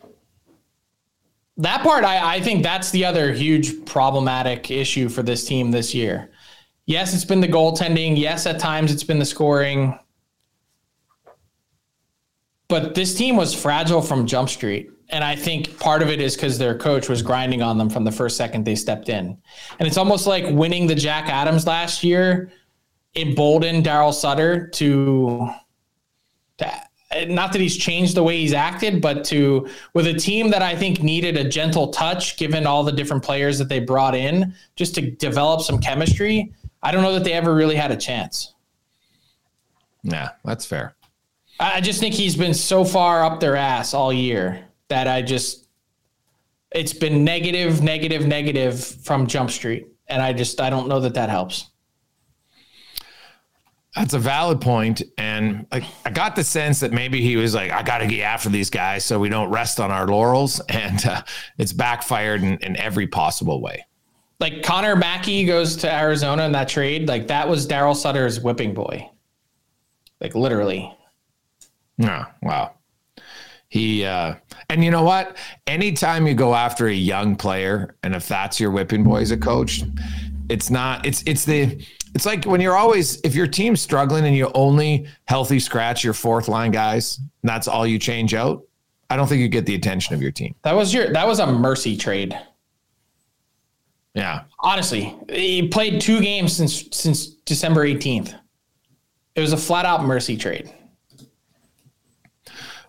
That 1.55 1.81
part, 1.81 2.03
I, 2.03 2.35
I 2.35 2.41
think 2.41 2.61
that's 2.61 2.91
the 2.91 3.05
other 3.05 3.31
huge 3.31 3.85
problematic 3.85 4.69
issue 4.69 5.07
for 5.07 5.23
this 5.23 5.45
team 5.45 5.71
this 5.71 5.93
year. 5.93 6.29
Yes, 6.87 7.13
it's 7.13 7.23
been 7.23 7.39
the 7.39 7.47
goaltending. 7.47 8.17
Yes, 8.17 8.45
at 8.45 8.59
times 8.59 8.91
it's 8.91 9.05
been 9.05 9.19
the 9.19 9.25
scoring. 9.25 9.97
But 12.67 12.95
this 12.95 13.13
team 13.13 13.35
was 13.35 13.53
fragile 13.53 14.01
from 14.01 14.25
Jump 14.25 14.49
Street. 14.49 14.89
And 15.09 15.23
I 15.23 15.35
think 15.35 15.77
part 15.79 16.01
of 16.01 16.09
it 16.09 16.19
is 16.19 16.35
because 16.35 16.57
their 16.57 16.75
coach 16.75 17.09
was 17.09 17.21
grinding 17.21 17.61
on 17.61 17.77
them 17.77 17.89
from 17.89 18.03
the 18.03 18.11
first 18.11 18.37
second 18.37 18.65
they 18.65 18.75
stepped 18.75 19.07
in. 19.07 19.37
And 19.79 19.87
it's 19.87 19.97
almost 19.97 20.25
like 20.25 20.45
winning 20.49 20.87
the 20.87 20.95
Jack 20.95 21.29
Adams 21.29 21.67
last 21.67 22.03
year 22.03 22.51
emboldened 23.15 23.85
Daryl 23.85 24.13
Sutter 24.13 24.67
to, 24.67 25.49
to 26.57 26.81
not 27.27 27.51
that 27.53 27.61
he's 27.61 27.77
changed 27.77 28.15
the 28.15 28.23
way 28.23 28.37
he's 28.37 28.53
acted, 28.53 29.01
but 29.01 29.23
to 29.25 29.69
with 29.93 30.07
a 30.07 30.13
team 30.13 30.49
that 30.49 30.61
I 30.61 30.75
think 30.75 31.01
needed 31.01 31.37
a 31.37 31.47
gentle 31.47 31.89
touch, 31.89 32.35
given 32.35 32.65
all 32.65 32.83
the 32.83 32.91
different 32.91 33.23
players 33.23 33.57
that 33.59 33.69
they 33.69 33.79
brought 33.79 34.15
in, 34.15 34.53
just 34.75 34.95
to 34.95 35.11
develop 35.11 35.61
some 35.61 35.79
chemistry. 35.79 36.51
I 36.81 36.91
don't 36.91 37.03
know 37.03 37.13
that 37.13 37.23
they 37.23 37.33
ever 37.33 37.53
really 37.53 37.75
had 37.75 37.91
a 37.91 37.95
chance. 37.95 38.53
Yeah, 40.03 40.31
that's 40.43 40.65
fair. 40.65 40.95
I 41.59 41.81
just 41.81 41.99
think 41.99 42.13
he's 42.13 42.35
been 42.35 42.53
so 42.53 42.83
far 42.83 43.23
up 43.23 43.39
their 43.39 43.55
ass 43.55 43.93
all 43.93 44.11
year 44.11 44.65
that 44.89 45.07
I 45.07 45.21
just 45.21 45.65
it's 46.71 46.93
been 46.93 47.23
negative, 47.23 47.81
negative, 47.81 48.27
negative 48.27 48.83
from 48.83 49.27
Jump 49.27 49.49
Street, 49.49 49.87
and 50.07 50.21
I 50.21 50.33
just 50.33 50.59
I 50.59 50.69
don't 50.69 50.87
know 50.87 50.99
that 50.99 51.13
that 51.13 51.29
helps. 51.29 51.69
That's 53.95 54.13
a 54.13 54.19
valid 54.19 54.59
point, 54.59 55.01
and 55.17 55.65
I, 55.71 55.87
I 56.03 56.09
got 56.09 56.35
the 56.35 56.43
sense 56.43 56.81
that 56.81 56.91
maybe 56.91 57.21
he 57.21 57.37
was 57.37 57.55
like, 57.55 57.71
"I 57.71 57.81
got 57.81 57.99
to 57.99 58.07
get 58.07 58.21
after 58.21 58.49
these 58.49 58.69
guys, 58.69 59.05
so 59.05 59.17
we 59.17 59.29
don't 59.29 59.49
rest 59.49 59.79
on 59.79 59.89
our 59.89 60.05
laurels," 60.05 60.59
and 60.69 61.05
uh, 61.05 61.21
it's 61.57 61.71
backfired 61.71 62.43
in, 62.43 62.57
in 62.57 62.75
every 62.75 63.07
possible 63.07 63.61
way. 63.61 63.85
Like 64.41 64.63
Connor 64.63 64.97
Mackey 64.97 65.45
goes 65.45 65.77
to 65.77 65.93
Arizona 65.93 66.43
in 66.43 66.51
that 66.51 66.67
trade, 66.67 67.07
like 67.07 67.27
that 67.27 67.47
was 67.47 67.65
Daryl 67.65 67.95
Sutter's 67.95 68.41
whipping 68.41 68.73
boy, 68.73 69.09
like 70.19 70.35
literally. 70.35 70.91
Yeah, 71.97 72.25
wow. 72.41 72.73
He 73.69 74.05
uh, 74.05 74.35
and 74.69 74.83
you 74.83 74.91
know 74.91 75.03
what? 75.03 75.37
Anytime 75.67 76.27
you 76.27 76.33
go 76.33 76.55
after 76.55 76.87
a 76.87 76.93
young 76.93 77.35
player, 77.35 77.95
and 78.03 78.15
if 78.15 78.27
that's 78.27 78.59
your 78.59 78.71
whipping 78.71 79.03
boy 79.03 79.21
as 79.21 79.31
a 79.31 79.37
coach, 79.37 79.83
it's 80.49 80.69
not. 80.69 81.05
It's 81.05 81.23
it's 81.25 81.45
the 81.45 81.85
it's 82.13 82.25
like 82.25 82.45
when 82.45 82.61
you're 82.61 82.77
always 82.77 83.19
if 83.21 83.35
your 83.35 83.47
team's 83.47 83.81
struggling 83.81 84.25
and 84.25 84.35
you 84.35 84.49
only 84.53 85.07
healthy 85.25 85.59
scratch 85.59 86.03
your 86.03 86.13
fourth 86.13 86.47
line 86.47 86.71
guys, 86.71 87.19
that's 87.43 87.67
all 87.67 87.85
you 87.85 87.99
change 87.99 88.33
out. 88.33 88.63
I 89.09 89.15
don't 89.17 89.27
think 89.27 89.41
you 89.41 89.49
get 89.49 89.65
the 89.65 89.75
attention 89.75 90.15
of 90.15 90.21
your 90.21 90.31
team. 90.31 90.55
That 90.63 90.73
was 90.73 90.93
your 90.93 91.11
that 91.11 91.27
was 91.27 91.39
a 91.39 91.47
mercy 91.47 91.97
trade. 91.97 92.39
Yeah. 94.13 94.43
Honestly, 94.59 95.13
he 95.29 95.67
played 95.67 95.99
two 95.99 96.21
games 96.21 96.55
since 96.55 96.85
since 96.91 97.27
December 97.27 97.85
18th. 97.85 98.33
It 99.35 99.41
was 99.41 99.51
a 99.51 99.57
flat 99.57 99.85
out 99.85 100.05
mercy 100.05 100.37
trade. 100.37 100.73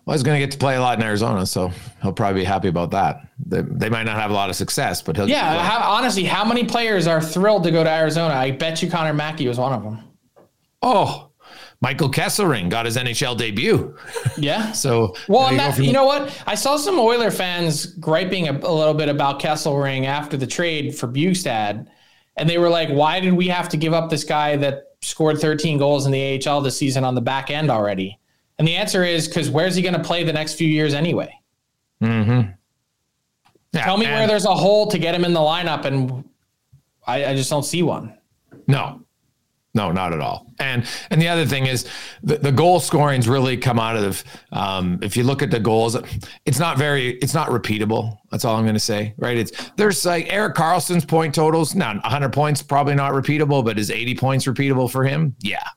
Well, 0.07 0.15
he's 0.15 0.23
going 0.23 0.39
to 0.39 0.39
get 0.39 0.53
to 0.53 0.57
play 0.57 0.77
a 0.77 0.79
lot 0.79 0.97
in 0.97 1.03
Arizona, 1.03 1.45
so 1.45 1.69
he'll 2.01 2.13
probably 2.13 2.39
be 2.39 2.45
happy 2.45 2.69
about 2.69 2.91
that. 2.91 3.27
They, 3.45 3.61
they 3.61 3.89
might 3.89 4.03
not 4.03 4.15
have 4.15 4.31
a 4.31 4.33
lot 4.33 4.49
of 4.49 4.55
success, 4.55 5.01
but 5.01 5.17
he'll. 5.17 5.27
Yeah, 5.27 5.61
how, 5.61 5.95
honestly, 5.95 6.23
how 6.23 6.45
many 6.45 6.63
players 6.63 7.07
are 7.07 7.21
thrilled 7.21 7.65
to 7.65 7.71
go 7.71 7.83
to 7.83 7.89
Arizona? 7.89 8.33
I 8.33 8.51
bet 8.51 8.81
you 8.81 8.89
Connor 8.89 9.11
Mackey 9.11 9.49
was 9.49 9.59
one 9.59 9.73
of 9.73 9.83
them. 9.83 9.99
Oh, 10.81 11.31
Michael 11.81 12.09
Kesselring 12.09 12.69
got 12.69 12.85
his 12.85 12.95
NHL 12.95 13.37
debut. 13.37 13.97
Yeah. 14.37 14.71
so 14.71 15.13
well, 15.27 15.51
you, 15.51 15.57
that, 15.57 15.77
you 15.77 15.91
know 15.91 16.05
what? 16.05 16.41
I 16.47 16.55
saw 16.55 16.77
some 16.77 16.97
Oiler 16.97 17.29
fans 17.29 17.85
griping 17.85 18.47
a, 18.47 18.53
a 18.53 18.71
little 18.71 18.93
bit 18.93 19.09
about 19.09 19.41
Kesselring 19.41 20.05
after 20.05 20.37
the 20.37 20.47
trade 20.47 20.97
for 20.97 21.09
Bjugstad, 21.09 21.85
and 22.37 22.49
they 22.49 22.57
were 22.57 22.69
like, 22.69 22.87
"Why 22.87 23.19
did 23.19 23.33
we 23.33 23.49
have 23.49 23.67
to 23.69 23.77
give 23.77 23.91
up 23.91 24.09
this 24.09 24.23
guy 24.23 24.55
that 24.55 24.83
scored 25.01 25.37
13 25.41 25.77
goals 25.77 26.05
in 26.05 26.13
the 26.13 26.47
AHL 26.47 26.61
this 26.61 26.77
season 26.77 27.03
on 27.03 27.13
the 27.13 27.19
back 27.19 27.51
end 27.51 27.69
already?" 27.69 28.17
And 28.59 28.67
the 28.67 28.75
answer 28.75 29.03
is 29.03 29.27
because 29.27 29.49
where's 29.49 29.75
he 29.75 29.81
going 29.81 29.93
to 29.93 30.03
play 30.03 30.23
the 30.23 30.33
next 30.33 30.55
few 30.55 30.67
years 30.67 30.93
anyway? 30.93 31.31
Mm-hmm. 32.01 32.51
Yeah, 33.73 33.83
Tell 33.83 33.97
me 33.97 34.05
where 34.05 34.27
there's 34.27 34.45
a 34.45 34.55
hole 34.55 34.87
to 34.87 34.97
get 34.97 35.13
him 35.13 35.25
in 35.25 35.33
the 35.33 35.39
lineup, 35.39 35.85
and 35.85 36.23
I, 37.05 37.25
I 37.25 37.35
just 37.35 37.49
don't 37.49 37.63
see 37.63 37.83
one. 37.83 38.17
No, 38.67 39.01
no, 39.73 39.91
not 39.91 40.11
at 40.11 40.19
all. 40.19 40.47
And 40.59 40.85
and 41.11 41.21
the 41.21 41.27
other 41.27 41.45
thing 41.45 41.67
is 41.67 41.87
the, 42.23 42.37
the 42.37 42.51
goal 42.51 42.79
scoring's 42.79 43.27
really 43.27 43.57
come 43.57 43.79
out 43.79 43.95
of 43.95 44.23
um, 44.51 44.97
if 45.03 45.15
you 45.15 45.23
look 45.23 45.43
at 45.43 45.51
the 45.51 45.59
goals, 45.59 45.95
it's 46.45 46.57
not 46.57 46.77
very 46.77 47.11
it's 47.19 47.35
not 47.35 47.49
repeatable. 47.49 48.17
That's 48.31 48.43
all 48.43 48.55
I'm 48.55 48.63
going 48.63 48.73
to 48.73 48.79
say. 48.79 49.13
Right? 49.17 49.37
It's 49.37 49.51
there's 49.75 50.03
like 50.05 50.33
Erik 50.33 50.55
Karlsson's 50.55 51.05
point 51.05 51.35
totals. 51.35 51.75
Now 51.75 51.93
100 51.93 52.33
points 52.33 52.63
probably 52.63 52.95
not 52.95 53.11
repeatable, 53.11 53.63
but 53.63 53.77
is 53.77 53.91
80 53.91 54.15
points 54.15 54.45
repeatable 54.45 54.89
for 54.89 55.03
him? 55.03 55.35
Yeah, 55.41 55.67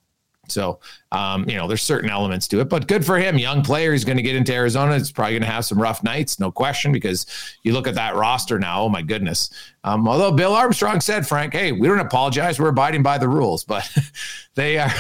so, 0.51 0.81
um, 1.13 1.49
you 1.49 1.57
know, 1.57 1.67
there's 1.67 1.83
certain 1.83 2.11
elements 2.11 2.47
to 2.49 2.61
it, 2.61 2.69
but 2.69 2.87
good 2.87 3.05
for 3.05 3.19
him. 3.19 3.39
Young 3.39 3.63
player. 3.63 3.93
He's 3.93 4.05
going 4.05 4.17
to 4.17 4.23
get 4.23 4.37
into 4.37 4.55
Arizona. 4.55 4.95
It's 4.95 5.11
probably 5.11 5.35
going 5.35 5.43
to 5.43 5.49
have 5.49 5.65
some 5.65 5.81
rough 5.81 6.03
nights, 6.03 6.39
no 6.39 6.51
question, 6.51 6.93
because 6.93 7.27
you 7.63 7.73
look 7.73 7.87
at 7.87 7.95
that 7.95 8.15
roster 8.15 8.59
now. 8.59 8.83
Oh, 8.83 8.89
my 8.89 9.03
goodness. 9.03 9.51
Um, 9.83 10.07
although 10.07 10.31
Bill 10.31 10.55
Armstrong 10.55 11.01
said, 11.01 11.27
Frank, 11.27 11.55
hey, 11.55 11.73
we 11.73 11.89
don't 11.89 11.99
apologize. 11.99 12.61
We're 12.61 12.69
abiding 12.69 13.03
by 13.03 13.19
the 13.19 13.29
rules, 13.29 13.65
but 13.65 13.91
they 14.55 14.79
are, 14.79 14.93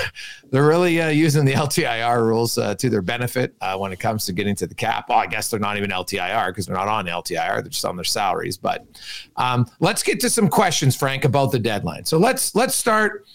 they're 0.50 0.66
really 0.66 1.00
uh, 1.00 1.08
using 1.08 1.44
the 1.44 1.52
LTIR 1.52 2.22
rules 2.26 2.56
uh, 2.56 2.74
to 2.76 2.88
their 2.88 3.02
benefit 3.02 3.54
uh, 3.60 3.76
when 3.76 3.92
it 3.92 4.00
comes 4.00 4.24
to 4.26 4.32
getting 4.32 4.56
to 4.56 4.66
the 4.66 4.74
cap. 4.74 5.08
Well, 5.08 5.18
I 5.18 5.26
guess 5.26 5.50
they're 5.50 5.60
not 5.60 5.76
even 5.76 5.90
LTIR 5.90 6.48
because 6.48 6.66
they're 6.66 6.76
not 6.76 6.88
on 6.88 7.06
LTIR. 7.06 7.60
They're 7.60 7.68
just 7.68 7.84
on 7.84 7.96
their 7.96 8.04
salaries. 8.04 8.56
But 8.56 8.86
um, 9.36 9.66
let's 9.80 10.02
get 10.02 10.18
to 10.20 10.30
some 10.30 10.48
questions, 10.48 10.96
Frank, 10.96 11.24
about 11.24 11.52
the 11.52 11.58
deadline. 11.58 12.04
So 12.06 12.18
let's, 12.18 12.54
let's 12.54 12.74
start 12.74 13.26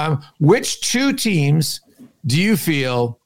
um, 0.00 0.24
which 0.38 0.80
two 0.80 1.12
teams 1.12 1.80
do 2.26 2.40
you 2.40 2.56
feel 2.56 3.18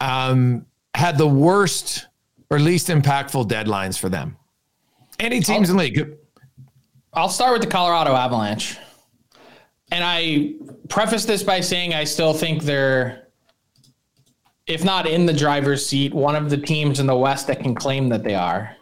um, 0.00 0.66
had 0.94 1.18
the 1.18 1.26
worst 1.26 2.06
or 2.50 2.58
least 2.58 2.88
impactful 2.88 3.48
deadlines 3.48 3.98
for 3.98 4.08
them? 4.08 4.36
Any 5.18 5.40
teams 5.40 5.68
I'll, 5.68 5.72
in 5.72 5.76
the 5.76 5.82
league? 5.82 6.16
I'll 7.12 7.28
start 7.28 7.52
with 7.52 7.62
the 7.62 7.68
Colorado 7.68 8.14
Avalanche. 8.14 8.78
And 9.90 10.04
I 10.04 10.54
preface 10.88 11.24
this 11.24 11.42
by 11.42 11.60
saying 11.60 11.94
I 11.94 12.04
still 12.04 12.34
think 12.34 12.62
they're, 12.62 13.28
if 14.66 14.84
not 14.84 15.06
in 15.06 15.26
the 15.26 15.32
driver's 15.32 15.84
seat, 15.84 16.12
one 16.12 16.36
of 16.36 16.50
the 16.50 16.58
teams 16.58 17.00
in 17.00 17.06
the 17.06 17.16
West 17.16 17.46
that 17.46 17.60
can 17.60 17.74
claim 17.74 18.08
that 18.10 18.22
they 18.22 18.34
are. 18.34 18.76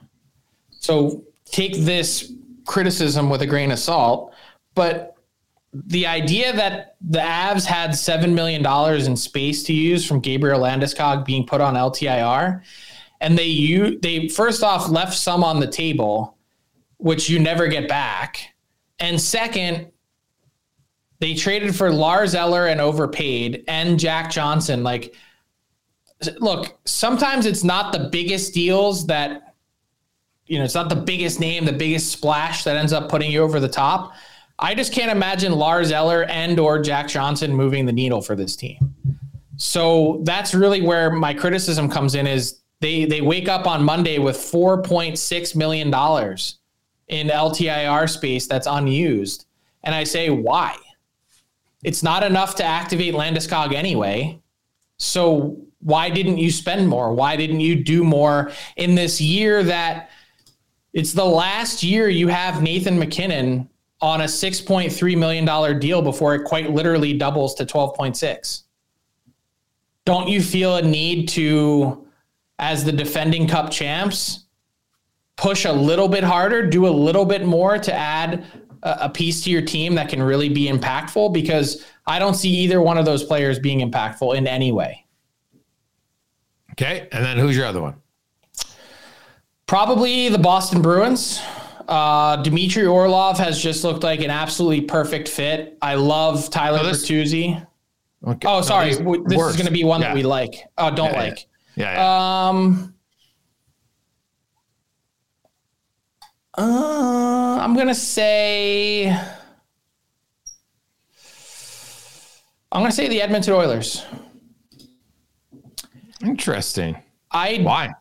So 0.70 1.24
take 1.44 1.76
this 1.78 2.32
criticism 2.64 3.30
with 3.30 3.42
a 3.42 3.46
grain 3.46 3.70
of 3.70 3.78
salt. 3.78 4.34
But 4.74 5.15
the 5.86 6.06
idea 6.06 6.54
that 6.54 6.96
the 7.00 7.18
Avs 7.18 7.64
had 7.64 7.90
$7 7.90 8.32
million 8.32 8.64
in 9.04 9.16
space 9.16 9.62
to 9.64 9.72
use 9.72 10.06
from 10.06 10.20
Gabriel 10.20 10.60
Landeskog 10.60 11.24
being 11.24 11.46
put 11.46 11.60
on 11.60 11.74
LTIR, 11.74 12.62
and 13.20 13.36
they 13.36 13.46
you 13.46 13.98
they 14.00 14.28
first 14.28 14.62
off 14.62 14.88
left 14.88 15.14
some 15.14 15.42
on 15.42 15.60
the 15.60 15.66
table, 15.66 16.36
which 16.98 17.28
you 17.28 17.38
never 17.38 17.66
get 17.66 17.88
back. 17.88 18.54
And 18.98 19.20
second, 19.20 19.90
they 21.18 21.34
traded 21.34 21.74
for 21.74 21.90
Lars 21.90 22.34
Eller 22.34 22.66
and 22.66 22.80
overpaid 22.80 23.64
and 23.68 23.98
Jack 23.98 24.30
Johnson. 24.30 24.82
Like, 24.82 25.14
look, 26.38 26.78
sometimes 26.84 27.46
it's 27.46 27.64
not 27.64 27.92
the 27.92 28.08
biggest 28.10 28.54
deals 28.54 29.06
that, 29.06 29.54
you 30.46 30.58
know, 30.58 30.64
it's 30.64 30.74
not 30.74 30.88
the 30.88 30.96
biggest 30.96 31.40
name, 31.40 31.64
the 31.64 31.72
biggest 31.72 32.12
splash 32.12 32.64
that 32.64 32.76
ends 32.76 32.92
up 32.92 33.08
putting 33.08 33.30
you 33.30 33.42
over 33.42 33.60
the 33.60 33.68
top. 33.68 34.14
I 34.58 34.74
just 34.74 34.92
can't 34.92 35.10
imagine 35.10 35.52
Lars 35.52 35.92
Eller 35.92 36.24
and 36.24 36.58
or 36.58 36.78
Jack 36.78 37.08
Johnson 37.08 37.54
moving 37.54 37.84
the 37.84 37.92
needle 37.92 38.22
for 38.22 38.34
this 38.34 38.56
team. 38.56 38.94
So 39.56 40.20
that's 40.24 40.54
really 40.54 40.82
where 40.82 41.10
my 41.10 41.34
criticism 41.34 41.90
comes 41.90 42.14
in 42.14 42.26
is 42.26 42.60
they 42.80 43.04
they 43.04 43.20
wake 43.20 43.48
up 43.48 43.66
on 43.66 43.84
Monday 43.84 44.18
with 44.18 44.36
4.6 44.36 45.56
million 45.56 45.90
dollars 45.90 46.58
in 47.08 47.28
LTIR 47.28 48.08
space 48.08 48.46
that's 48.46 48.66
unused. 48.66 49.46
And 49.84 49.94
I 49.94 50.04
say, 50.04 50.30
why? 50.30 50.76
It's 51.84 52.02
not 52.02 52.22
enough 52.22 52.56
to 52.56 52.64
activate 52.64 53.14
Landeskog 53.14 53.72
anyway. 53.72 54.40
So 54.96 55.58
why 55.80 56.10
didn't 56.10 56.38
you 56.38 56.50
spend 56.50 56.88
more? 56.88 57.14
Why 57.14 57.36
didn't 57.36 57.60
you 57.60 57.76
do 57.76 58.02
more 58.02 58.50
in 58.76 58.94
this 58.94 59.20
year 59.20 59.62
that 59.62 60.10
it's 60.92 61.12
the 61.12 61.24
last 61.24 61.82
year 61.82 62.08
you 62.08 62.28
have 62.28 62.62
Nathan 62.62 62.98
MacKinnon 62.98 63.68
on 64.06 64.20
a 64.20 64.24
$6.3 64.24 65.18
million 65.18 65.80
deal 65.80 66.00
before 66.00 66.36
it 66.36 66.44
quite 66.44 66.70
literally 66.70 67.12
doubles 67.12 67.56
to 67.56 67.66
12.6? 67.66 68.62
Don't 70.04 70.28
you 70.28 70.40
feel 70.40 70.76
a 70.76 70.82
need 70.82 71.28
to, 71.30 72.06
as 72.60 72.84
the 72.84 72.92
defending 72.92 73.48
cup 73.48 73.72
champs, 73.72 74.44
push 75.34 75.64
a 75.64 75.72
little 75.72 76.06
bit 76.06 76.22
harder, 76.22 76.64
do 76.64 76.86
a 76.86 76.88
little 76.88 77.24
bit 77.24 77.44
more 77.46 77.78
to 77.78 77.92
add 77.92 78.44
a, 78.84 78.98
a 79.02 79.08
piece 79.08 79.42
to 79.42 79.50
your 79.50 79.62
team 79.62 79.96
that 79.96 80.08
can 80.08 80.22
really 80.22 80.48
be 80.50 80.68
impactful? 80.68 81.34
Because 81.34 81.84
I 82.06 82.20
don't 82.20 82.34
see 82.34 82.50
either 82.50 82.80
one 82.80 82.98
of 82.98 83.06
those 83.06 83.24
players 83.24 83.58
being 83.58 83.80
impactful 83.80 84.36
in 84.36 84.46
any 84.46 84.70
way. 84.70 85.04
Okay. 86.70 87.08
And 87.10 87.24
then 87.24 87.38
who's 87.38 87.56
your 87.56 87.66
other 87.66 87.82
one? 87.82 87.96
Probably 89.66 90.28
the 90.28 90.38
Boston 90.38 90.80
Bruins. 90.80 91.40
Uh, 91.88 92.36
Dmitry 92.36 92.86
Orlov 92.86 93.38
has 93.38 93.62
just 93.62 93.84
looked 93.84 94.02
like 94.02 94.20
an 94.20 94.30
absolutely 94.30 94.82
perfect 94.82 95.28
fit. 95.28 95.78
I 95.80 95.94
love 95.94 96.50
Tyler 96.50 96.80
oh, 96.82 96.86
Bertuzzi. 96.86 97.64
Okay. 98.26 98.48
Oh, 98.48 98.60
sorry. 98.62 98.90
No, 98.98 99.22
this 99.24 99.38
worse. 99.38 99.50
is 99.50 99.56
going 99.56 99.66
to 99.66 99.72
be 99.72 99.84
one 99.84 100.00
yeah. 100.00 100.08
that 100.08 100.14
we 100.14 100.22
like. 100.22 100.66
Oh, 100.76 100.90
don't 100.90 101.12
yeah, 101.12 101.18
like. 101.18 101.46
Yeah. 101.76 101.92
yeah. 101.94 102.48
Um. 102.48 102.94
Uh, 106.58 107.58
I'm 107.60 107.76
gonna 107.76 107.94
say. 107.94 109.08
I'm 112.72 112.82
gonna 112.82 112.92
say 112.92 113.08
the 113.08 113.20
Edmonton 113.20 113.52
Oilers. 113.52 114.04
Interesting. 116.22 116.96
I 117.30 117.58
why? 117.58 117.92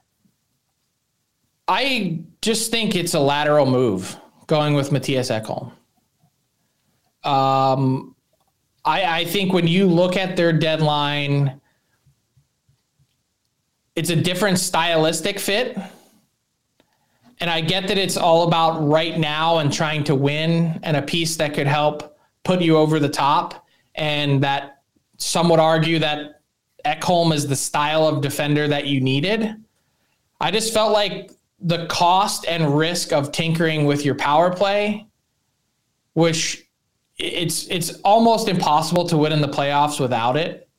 I 1.68 2.20
just 2.42 2.70
think 2.70 2.96
it's 2.96 3.14
a 3.14 3.20
lateral 3.20 3.66
move 3.66 4.16
going 4.48 4.76
with 4.76 4.92
Matthias 4.92 5.30
Ekholm. 5.30 5.72
Um, 7.24 8.16
I, 8.84 9.22
I 9.22 9.26
think 9.26 9.52
when 9.52 9.68
you 9.68 9.88
look 9.88 10.16
at 10.16 10.36
their 10.38 10.54
deadline, 10.54 11.60
it's 13.96 14.12
a 14.12 14.16
different 14.16 14.60
stylistic 14.60 15.40
fit. 15.40 15.78
And 17.40 17.50
I 17.50 17.62
get 17.62 17.88
that 17.88 17.98
it's 17.98 18.16
all 18.16 18.48
about 18.48 18.88
right 18.88 19.18
now 19.18 19.58
and 19.58 19.74
trying 19.74 20.04
to 20.06 20.16
win 20.16 20.80
and 20.84 20.96
a 20.96 21.02
piece 21.02 21.36
that 21.38 21.54
could 21.54 21.68
help 21.68 22.18
put 22.44 22.62
you 22.62 22.78
over 22.78 23.00
the 23.00 23.10
top. 23.10 23.66
And 23.96 24.44
that 24.44 24.84
some 25.18 25.50
would 25.50 25.60
argue 25.60 26.00
that 26.00 26.42
Ekholm 26.86 27.34
is 27.34 27.48
the 27.48 27.56
style 27.56 28.08
of 28.08 28.22
defender 28.22 28.68
that 28.68 28.86
you 28.86 29.02
needed. 29.02 29.56
I 30.40 30.52
just 30.52 30.74
felt 30.74 30.94
like 30.94 31.32
the 31.66 31.88
cost 31.88 32.46
and 32.48 32.78
risk 32.78 33.12
of 33.12 33.32
tinkering 33.32 33.86
with 33.86 34.06
your 34.06 34.14
power 34.14 34.54
play, 34.54 35.08
which 36.14 36.64
it's 37.18 37.68
it's 37.68 38.00
almost 38.02 38.48
impossible 38.48 39.08
to 39.08 39.18
win 39.18 39.32
in 39.32 39.42
the 39.42 39.50
playoffs 39.50 40.00
without 40.00 40.38
it. 40.38 40.70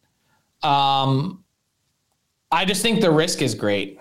Um, 0.62 1.44
I 2.52 2.64
just 2.64 2.82
think 2.82 3.00
the 3.00 3.10
risk 3.10 3.42
is 3.42 3.54
great, 3.54 3.98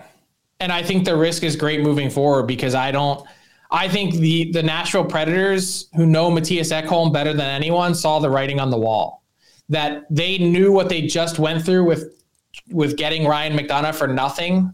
and 0.60 0.70
I 0.70 0.84
think 0.84 1.04
the 1.04 1.16
risk 1.16 1.42
is 1.42 1.56
great 1.56 1.80
moving 1.80 2.08
forward 2.08 2.44
because 2.44 2.74
I 2.74 2.92
don't. 2.92 3.26
I 3.68 3.88
think 3.88 4.14
the 4.14 4.52
the 4.52 4.62
Nashville 4.62 5.04
Predators, 5.04 5.88
who 5.96 6.06
know 6.06 6.30
Matthias 6.30 6.70
Ekholm 6.70 7.12
better 7.12 7.32
than 7.32 7.50
anyone, 7.50 7.96
saw 7.96 8.20
the 8.20 8.30
writing 8.30 8.60
on 8.60 8.70
the 8.70 8.78
wall. 8.78 9.24
That 9.68 10.06
they 10.08 10.38
knew 10.38 10.70
what 10.70 10.88
they 10.88 11.02
just 11.02 11.40
went 11.40 11.64
through 11.64 11.84
with 11.84 12.22
with 12.70 12.96
getting 12.96 13.26
Ryan 13.26 13.58
McDonagh 13.58 13.96
for 13.96 14.06
nothing 14.06 14.72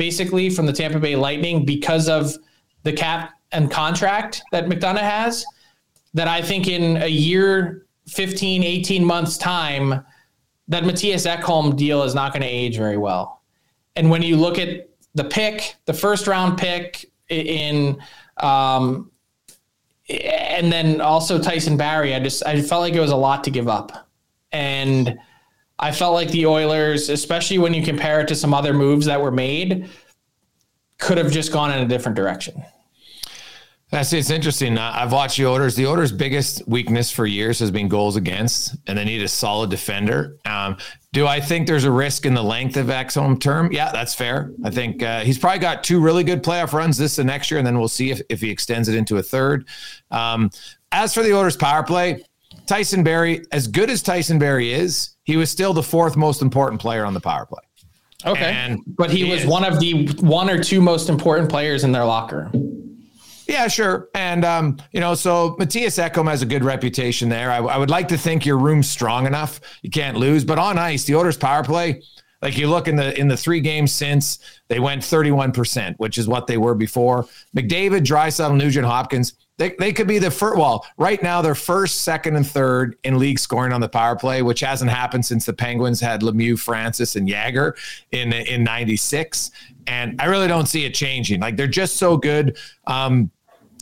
basically 0.00 0.48
from 0.48 0.64
the 0.64 0.72
Tampa 0.72 0.98
Bay 0.98 1.14
Lightning 1.14 1.66
because 1.66 2.08
of 2.08 2.34
the 2.84 2.92
cap 2.92 3.34
and 3.52 3.70
contract 3.70 4.40
that 4.50 4.64
McDonagh 4.64 5.00
has 5.00 5.44
that 6.14 6.26
I 6.26 6.40
think 6.40 6.68
in 6.68 6.96
a 7.02 7.06
year, 7.06 7.84
15, 8.08 8.64
18 8.64 9.04
months 9.04 9.36
time, 9.36 10.02
that 10.68 10.86
Matthias 10.86 11.26
Ekholm 11.26 11.76
deal 11.76 12.02
is 12.02 12.14
not 12.14 12.32
going 12.32 12.40
to 12.40 12.48
age 12.48 12.78
very 12.78 12.96
well. 12.96 13.42
And 13.94 14.08
when 14.08 14.22
you 14.22 14.38
look 14.38 14.58
at 14.58 14.88
the 15.14 15.24
pick, 15.24 15.76
the 15.84 15.92
first 15.92 16.26
round 16.26 16.56
pick 16.56 17.04
in, 17.28 18.02
um, 18.38 19.10
and 20.08 20.72
then 20.72 21.02
also 21.02 21.38
Tyson 21.38 21.76
Barrie, 21.76 22.14
I 22.14 22.20
just 22.20 22.42
I 22.46 22.62
felt 22.62 22.80
like 22.80 22.94
it 22.94 23.00
was 23.00 23.10
a 23.10 23.16
lot 23.16 23.44
to 23.44 23.50
give 23.50 23.68
up, 23.68 24.08
and 24.50 25.18
I 25.80 25.92
felt 25.92 26.14
like 26.14 26.30
the 26.30 26.46
Oilers, 26.46 27.08
especially 27.08 27.58
when 27.58 27.74
you 27.74 27.82
compare 27.82 28.20
it 28.20 28.28
to 28.28 28.36
some 28.36 28.54
other 28.54 28.74
moves 28.74 29.06
that 29.06 29.20
were 29.20 29.30
made, 29.30 29.88
could 30.98 31.18
have 31.18 31.32
just 31.32 31.52
gone 31.52 31.72
in 31.72 31.82
a 31.82 31.88
different 31.88 32.16
direction. 32.16 32.62
That's 33.90 34.12
it's 34.12 34.30
interesting. 34.30 34.78
I've 34.78 35.12
watched 35.12 35.38
the 35.38 35.46
Oilers. 35.46 35.74
The 35.74 35.86
Oilers' 35.86 36.12
biggest 36.12 36.62
weakness 36.68 37.10
for 37.10 37.26
years 37.26 37.58
has 37.58 37.72
been 37.72 37.88
goals 37.88 38.14
against, 38.14 38.76
and 38.86 38.96
they 38.96 39.04
need 39.04 39.20
a 39.20 39.26
solid 39.26 39.70
defender. 39.70 40.36
Um, 40.44 40.76
do 41.12 41.26
I 41.26 41.40
think 41.40 41.66
there's 41.66 41.82
a 41.82 41.90
risk 41.90 42.24
in 42.24 42.34
the 42.34 42.42
length 42.42 42.76
of 42.76 42.86
Ekholm 42.86 43.40
term? 43.40 43.72
Yeah, 43.72 43.90
that's 43.90 44.14
fair. 44.14 44.52
I 44.62 44.70
think 44.70 45.02
uh, 45.02 45.20
he's 45.22 45.38
probably 45.38 45.58
got 45.58 45.82
two 45.82 45.98
really 45.98 46.22
good 46.22 46.44
playoff 46.44 46.72
runs 46.72 46.98
this 46.98 47.18
and 47.18 47.26
next 47.26 47.50
year, 47.50 47.58
and 47.58 47.66
then 47.66 47.80
we'll 47.80 47.88
see 47.88 48.12
if, 48.12 48.20
if 48.28 48.40
he 48.40 48.50
extends 48.50 48.88
it 48.88 48.94
into 48.94 49.16
a 49.16 49.22
third. 49.24 49.66
Um, 50.12 50.50
as 50.92 51.12
for 51.12 51.24
the 51.24 51.34
Oilers' 51.34 51.56
power 51.56 51.82
play, 51.82 52.22
Tyson 52.66 53.02
Barrie, 53.02 53.42
as 53.50 53.66
good 53.66 53.90
as 53.90 54.02
Tyson 54.02 54.38
Barrie 54.38 54.72
is, 54.72 55.16
he 55.30 55.36
was 55.36 55.48
still 55.48 55.72
the 55.72 55.82
fourth 55.82 56.16
most 56.16 56.42
important 56.42 56.80
player 56.80 57.04
on 57.04 57.14
the 57.14 57.20
power 57.20 57.46
play. 57.46 57.62
Okay. 58.26 58.52
And 58.52 58.82
but 58.86 59.10
he, 59.10 59.24
he 59.24 59.30
was 59.30 59.42
is. 59.42 59.46
one 59.46 59.64
of 59.64 59.78
the 59.78 60.08
one 60.20 60.50
or 60.50 60.62
two 60.62 60.80
most 60.80 61.08
important 61.08 61.48
players 61.48 61.84
in 61.84 61.92
their 61.92 62.04
locker 62.04 62.50
Yeah, 63.46 63.68
sure. 63.68 64.08
And, 64.14 64.44
um, 64.44 64.78
you 64.92 65.00
know, 65.00 65.14
so 65.14 65.56
Matthias 65.58 65.98
Ekholm 65.98 66.28
has 66.28 66.42
a 66.42 66.46
good 66.46 66.64
reputation 66.64 67.28
there. 67.28 67.50
I, 67.50 67.58
I, 67.58 67.78
would 67.78 67.90
like 67.90 68.08
to 68.08 68.18
think 68.18 68.44
your 68.44 68.58
room's 68.58 68.90
strong 68.90 69.26
enough. 69.26 69.60
You 69.82 69.90
can't 69.90 70.16
lose. 70.16 70.44
But 70.44 70.58
on 70.58 70.78
ice, 70.78 71.04
the 71.04 71.14
Oilers 71.14 71.36
power 71.36 71.62
play, 71.62 72.02
like 72.42 72.56
you 72.56 72.68
look 72.68 72.88
in 72.88 72.96
the 72.96 73.18
in 73.18 73.28
the 73.28 73.36
three 73.36 73.60
games 73.60 73.92
since, 73.92 74.38
they 74.68 74.80
went 74.80 75.02
31%, 75.02 75.96
which 75.98 76.18
is 76.18 76.26
what 76.26 76.46
they 76.46 76.56
were 76.56 76.74
before. 76.74 77.24
McDavid, 77.56 78.04
Draisaitl, 78.04 78.56
Nugent 78.56 78.86
Hopkins, 78.86 79.34
they, 79.60 79.74
they 79.78 79.92
could 79.92 80.08
be 80.08 80.18
the 80.18 80.30
first. 80.30 80.56
Well, 80.56 80.86
right 80.96 81.22
now 81.22 81.42
they're 81.42 81.54
first, 81.54 82.00
second, 82.00 82.36
and 82.36 82.46
third 82.46 82.96
in 83.04 83.18
league 83.18 83.38
scoring 83.38 83.74
on 83.74 83.82
the 83.82 83.90
power 83.90 84.16
play, 84.16 84.40
which 84.40 84.60
hasn't 84.60 84.90
happened 84.90 85.26
since 85.26 85.44
the 85.44 85.52
Penguins 85.52 86.00
had 86.00 86.22
Lemieux, 86.22 86.58
Francis, 86.58 87.14
and 87.14 87.28
Jagr 87.28 87.74
in 88.10 88.32
in 88.32 88.64
'96. 88.64 89.50
And 89.86 90.18
I 90.18 90.26
really 90.26 90.48
don't 90.48 90.66
see 90.66 90.86
it 90.86 90.94
changing. 90.94 91.40
Like 91.40 91.56
they're 91.56 91.66
just 91.66 91.98
so 91.98 92.16
good. 92.16 92.56
Um, 92.86 93.30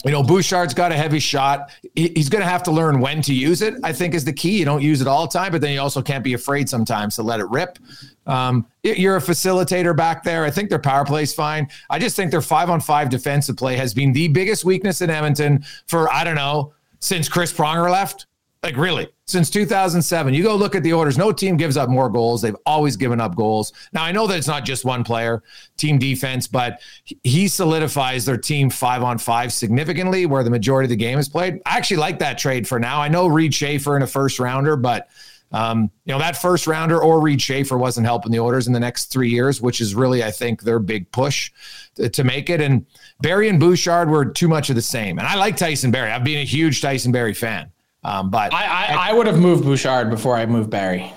you 0.05 0.13
know, 0.13 0.23
Bouchard's 0.23 0.75
got 0.75 0.93
a 0.93 0.97
heavy 0.97 1.19
shot. 1.19 1.71
He's 1.95 2.29
going 2.29 2.43
to 2.43 2.49
have 2.49 2.63
to 2.65 2.71
learn 2.71 3.01
when 3.01 3.21
to 3.23 3.35
use 3.35 3.63
it, 3.63 3.75
I 3.83 3.93
think, 3.93 4.15
is 4.15 4.25
the 4.25 4.33
key. 4.33 4.59
You 4.59 4.65
don't 4.65 4.83
use 4.83 5.01
it 5.01 5.09
all 5.09 5.27
the 5.27 5.33
time, 5.33 5.51
but 5.51 5.61
then 5.61 5.73
you 5.73 5.81
also 5.81 6.03
can't 6.03 6.23
be 6.23 6.35
afraid 6.35 6.69
sometimes 6.69 7.17
to 7.17 7.23
let 7.23 7.41
it 7.41 7.49
rip. 7.51 7.79
Um, 8.27 8.67
you're 8.85 9.17
a 9.17 9.21
facilitator 9.21 9.97
back 9.97 10.23
there. 10.23 10.45
I 10.45 10.51
think 10.51 10.71
their 10.71 10.79
power 10.79 11.05
play 11.05 11.23
is 11.23 11.35
fine. 11.35 11.69
I 11.91 11.99
just 11.99 12.15
think 12.15 12.31
their 12.31 12.43
five 12.43 12.71
on 12.71 12.81
five 12.81 13.11
defensive 13.11 13.57
play 13.57 13.77
has 13.77 13.93
been 13.93 14.13
the 14.13 14.29
biggest 14.29 14.65
weakness 14.65 15.01
in 15.01 15.11
Edmonton 15.11 15.65
for, 15.87 16.13
I 16.13 16.23
don't 16.23 16.37
know, 16.37 16.75
since 17.01 17.29
Chris 17.29 17.53
Pronger 17.53 17.91
left. 17.91 18.27
Like 18.69 18.77
really, 18.77 19.09
since 19.25 19.49
2007, 19.49 20.35
you 20.35 20.43
go 20.43 20.55
look 20.55 20.75
at 20.75 20.83
the 20.83 20.93
Oilers. 20.93 21.17
No 21.17 21.33
team 21.33 21.57
gives 21.57 21.79
up 21.79 21.89
more 21.89 22.11
goals. 22.11 22.43
They've 22.43 22.55
always 22.67 22.99
given 22.99 23.19
up 23.19 23.35
goals. 23.35 23.73
Now 23.95 24.05
I 24.05 24.13
know 24.13 24.27
that 24.27 24.37
it's 24.37 24.47
not 24.47 24.67
just 24.67 24.85
one 24.85 25.05
player, 25.05 25.43
team 25.79 25.99
defense, 25.99 26.47
but 26.47 26.83
he 27.25 27.49
solidifies 27.49 28.27
their 28.27 28.37
team 28.37 28.69
five 28.69 29.03
on 29.03 29.17
five 29.17 29.55
significantly, 29.55 30.27
where 30.27 30.45
the 30.45 30.51
majority 30.51 30.85
of 30.85 30.91
the 30.91 30.97
game 30.97 31.19
is 31.19 31.31
played. 31.31 31.63
I 31.65 31.79
actually 31.79 31.97
like 31.97 32.19
that 32.19 32.37
trade 32.37 32.69
for 32.69 32.79
now. 32.79 33.01
I 33.01 33.09
know 33.09 33.27
Reid 33.27 33.55
Schaefer 33.55 33.97
in 33.97 34.03
a 34.03 34.07
first 34.07 34.39
rounder, 34.39 34.77
but 34.77 35.09
um, 35.51 35.91
you 36.05 36.13
know 36.13 36.19
that 36.19 36.37
first 36.37 36.67
rounder 36.67 37.01
or 37.01 37.23
Reid 37.23 37.41
Schaefer 37.41 37.79
wasn't 37.79 38.07
helping 38.07 38.33
the 38.33 38.41
Oilers 38.41 38.67
in 38.67 38.75
the 38.75 38.81
next 38.81 39.07
three 39.07 39.31
years, 39.31 39.63
which 39.63 39.81
is 39.81 39.95
really 39.95 40.23
I 40.23 40.31
think 40.31 40.61
their 40.61 40.79
big 40.79 41.11
push 41.11 41.51
to, 41.95 42.11
to 42.11 42.23
make 42.23 42.51
it. 42.51 42.61
And 42.61 42.85
Barrie 43.23 43.49
and 43.49 43.59
Bouchard 43.59 44.11
were 44.11 44.27
too 44.27 44.47
much 44.47 44.69
of 44.69 44.77
the 44.77 44.83
same. 44.83 45.19
And 45.19 45.27
I 45.27 45.37
like 45.37 45.57
Tyson 45.57 45.91
Barrie. 45.91 46.11
I've 46.11 46.23
been 46.23 46.41
a 46.41 46.45
huge 46.45 46.83
Tyson 46.83 47.13
Barrie 47.13 47.33
fan. 47.33 47.73
Um, 48.09 48.31
but 48.31 48.55
I, 48.55 48.65
I, 48.65 49.11
I 49.11 49.13
would 49.13 49.27
have 49.27 49.39
moved 49.39 49.65
Bouchard 49.65 50.09
before 50.09 50.35
I 50.35 50.47
moved 50.47 50.71
Barrie, 50.71 51.13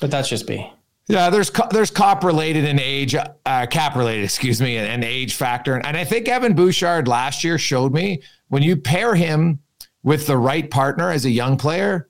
but 0.00 0.12
that's 0.12 0.28
just 0.28 0.48
me. 0.48 0.72
Yeah, 1.08 1.28
there's 1.28 1.50
there's 1.70 1.90
cop 1.90 2.22
related 2.22 2.64
and 2.64 2.78
age, 2.78 3.14
uh, 3.14 3.66
cap 3.66 3.96
related, 3.96 4.24
excuse 4.24 4.60
me, 4.60 4.76
and, 4.76 4.86
and 4.86 5.04
age 5.04 5.34
factor. 5.34 5.76
And 5.76 5.96
I 5.96 6.04
think 6.04 6.28
Evan 6.28 6.54
Bouchard 6.54 7.08
last 7.08 7.42
year 7.42 7.58
showed 7.58 7.92
me 7.92 8.22
when 8.48 8.62
you 8.62 8.76
pair 8.76 9.14
him 9.16 9.60
with 10.04 10.28
the 10.28 10.36
right 10.36 10.70
partner 10.70 11.10
as 11.10 11.24
a 11.24 11.30
young 11.30 11.56
player, 11.56 12.08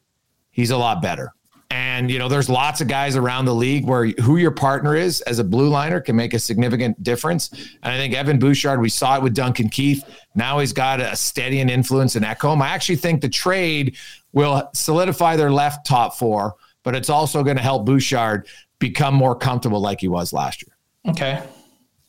he's 0.51 0.71
a 0.71 0.77
lot 0.77 1.01
better. 1.01 1.33
And 1.71 2.11
you 2.11 2.19
know, 2.19 2.29
there's 2.29 2.49
lots 2.49 2.81
of 2.81 2.89
guys 2.89 3.17
around 3.17 3.47
the 3.47 3.55
league 3.55 3.87
where 3.87 4.07
who 4.07 4.37
your 4.37 4.53
partner 4.53 4.95
is 4.95 5.21
as 5.23 5.41
a 5.41 5.45
blue 5.45 5.69
liner 5.69 6.01
can 6.01 6.15
make 6.15 6.33
a 6.33 6.39
significant 6.39 7.03
difference. 7.03 7.51
And 7.83 7.93
I 7.93 7.97
think 7.97 8.15
Evan 8.15 8.39
Bouchard, 8.39 8.81
we 8.81 8.89
saw 8.89 9.17
it 9.17 9.23
with 9.23 9.35
Duncan 9.35 9.69
Keith. 9.69 10.05
Now 10.35 10.59
he's 10.61 10.73
got 10.73 11.01
a 11.01 11.17
steady 11.17 11.61
and 11.61 11.71
influence 11.71 12.15
in 12.15 12.23
Ekholm. 12.23 12.63
I 12.63 12.69
actually 12.69 12.97
think 12.97 13.21
the 13.21 13.29
trade 13.29 13.97
will 14.37 14.69
solidify 14.75 15.35
their 15.35 15.51
left 15.51 15.87
top 15.87 16.15
four, 16.15 16.55
but 16.83 16.95
it's 16.95 17.09
also 17.09 17.43
going 17.43 17.57
to 17.57 17.63
help 17.63 17.87
Bouchard 17.87 18.47
become 18.79 19.15
more 19.15 19.35
comfortable 19.35 19.81
like 19.81 20.01
he 20.03 20.09
was 20.09 20.33
last 20.33 20.63
year. 20.63 20.77
Okay. 21.11 21.43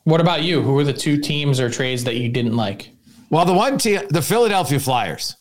What 0.04 0.20
about 0.20 0.44
you? 0.44 0.62
Who 0.62 0.74
were 0.74 0.84
the 0.84 0.94
two 0.94 1.18
teams 1.18 1.60
or 1.60 1.70
trades 1.70 2.04
that 2.04 2.18
you 2.18 2.28
didn't 2.28 2.58
like? 2.58 2.92
Well, 3.30 3.46
the 3.46 3.54
one 3.54 3.78
team, 3.78 4.02
the 4.10 4.22
Philadelphia 4.22 4.78
Flyers. 4.80 5.38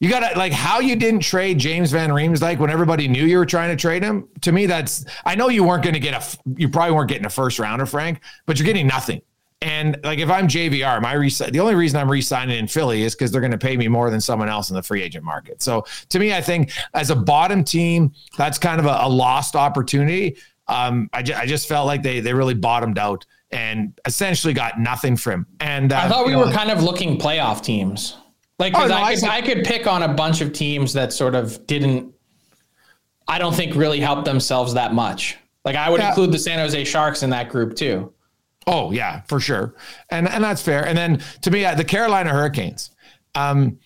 You 0.00 0.10
got 0.10 0.32
to 0.32 0.38
like 0.38 0.52
how 0.52 0.80
you 0.80 0.96
didn't 0.96 1.20
trade 1.20 1.58
James 1.58 1.92
Van 1.92 2.10
Riemsdyk 2.10 2.58
when 2.58 2.70
everybody 2.70 3.08
knew 3.08 3.24
you 3.24 3.38
were 3.38 3.46
trying 3.46 3.70
to 3.70 3.80
trade 3.80 4.02
him. 4.02 4.28
To 4.42 4.52
me, 4.52 4.66
that's 4.66 5.06
I 5.24 5.34
know 5.34 5.48
you 5.48 5.64
weren't 5.64 5.82
going 5.82 5.94
to 5.94 6.00
get 6.00 6.12
a, 6.12 6.38
you 6.56 6.68
probably 6.68 6.94
weren't 6.94 7.08
getting 7.08 7.26
a 7.26 7.30
first 7.30 7.58
rounder, 7.58 7.86
Frank, 7.86 8.20
but 8.44 8.58
you're 8.58 8.66
getting 8.66 8.86
nothing. 8.86 9.22
And 9.62 9.98
like 10.02 10.18
if 10.18 10.28
I'm 10.28 10.48
JVR, 10.48 11.00
my 11.00 11.12
re- 11.12 11.30
the 11.30 11.60
only 11.60 11.74
reason 11.76 12.00
I'm 12.00 12.10
re-signing 12.10 12.58
in 12.58 12.66
Philly 12.66 13.04
is 13.04 13.14
because 13.14 13.30
they're 13.30 13.40
going 13.40 13.52
to 13.52 13.58
pay 13.58 13.76
me 13.76 13.86
more 13.88 14.10
than 14.10 14.20
someone 14.20 14.48
else 14.48 14.70
in 14.70 14.76
the 14.76 14.82
free 14.82 15.02
agent 15.02 15.24
market. 15.24 15.62
So 15.62 15.86
to 16.08 16.18
me, 16.18 16.34
I 16.34 16.40
think 16.40 16.72
as 16.94 17.10
a 17.10 17.16
bottom 17.16 17.62
team, 17.62 18.12
that's 18.36 18.58
kind 18.58 18.80
of 18.80 18.86
a, 18.86 18.98
a 19.02 19.08
lost 19.08 19.54
opportunity. 19.54 20.36
Um, 20.68 21.08
I, 21.12 21.22
ju- 21.22 21.34
I 21.34 21.46
just 21.46 21.68
felt 21.68 21.86
like 21.86 22.02
they 22.02 22.20
they 22.20 22.34
really 22.34 22.54
bottomed 22.54 22.98
out 22.98 23.24
and 23.52 23.92
essentially 24.04 24.52
got 24.52 24.80
nothing 24.80 25.16
from 25.16 25.32
him. 25.32 25.46
And 25.60 25.92
uh, 25.92 25.98
I 26.00 26.08
thought 26.08 26.24
we 26.26 26.32
you 26.32 26.38
know, 26.38 26.46
were 26.46 26.52
kind 26.52 26.70
of 26.70 26.82
looking 26.82 27.18
playoff 27.18 27.62
teams. 27.62 28.16
Like, 28.58 28.74
Oh, 28.76 28.86
no, 28.86 28.94
I, 28.96 29.14
could, 29.14 29.24
I 29.24 29.42
could 29.42 29.64
pick 29.64 29.86
on 29.86 30.02
a 30.04 30.08
bunch 30.14 30.40
of 30.40 30.52
teams 30.52 30.92
that 30.94 31.12
sort 31.12 31.34
of 31.34 31.66
didn't, 31.66 32.14
I 33.28 33.38
don't 33.38 33.54
think 33.54 33.74
really 33.74 34.00
helped 34.00 34.24
themselves 34.24 34.74
that 34.74 34.94
much. 34.94 35.36
Like, 35.64 35.76
I 35.76 35.90
would 35.90 36.00
Yeah. 36.00 36.08
include 36.08 36.32
the 36.32 36.38
San 36.38 36.58
Jose 36.58 36.84
Sharks 36.84 37.22
in 37.22 37.30
that 37.30 37.48
group 37.48 37.76
too. 37.76 38.12
Oh 38.66 38.92
yeah, 38.92 39.22
for 39.22 39.40
sure, 39.40 39.74
and 40.10 40.28
and 40.28 40.42
that's 40.42 40.62
fair. 40.62 40.86
And 40.86 40.96
then 40.96 41.22
to 41.42 41.50
me, 41.50 41.64
uh, 41.64 41.74
the 41.74 41.84
Carolina 41.84 42.30
Hurricanes. 42.30 42.90
Um, 43.34 43.78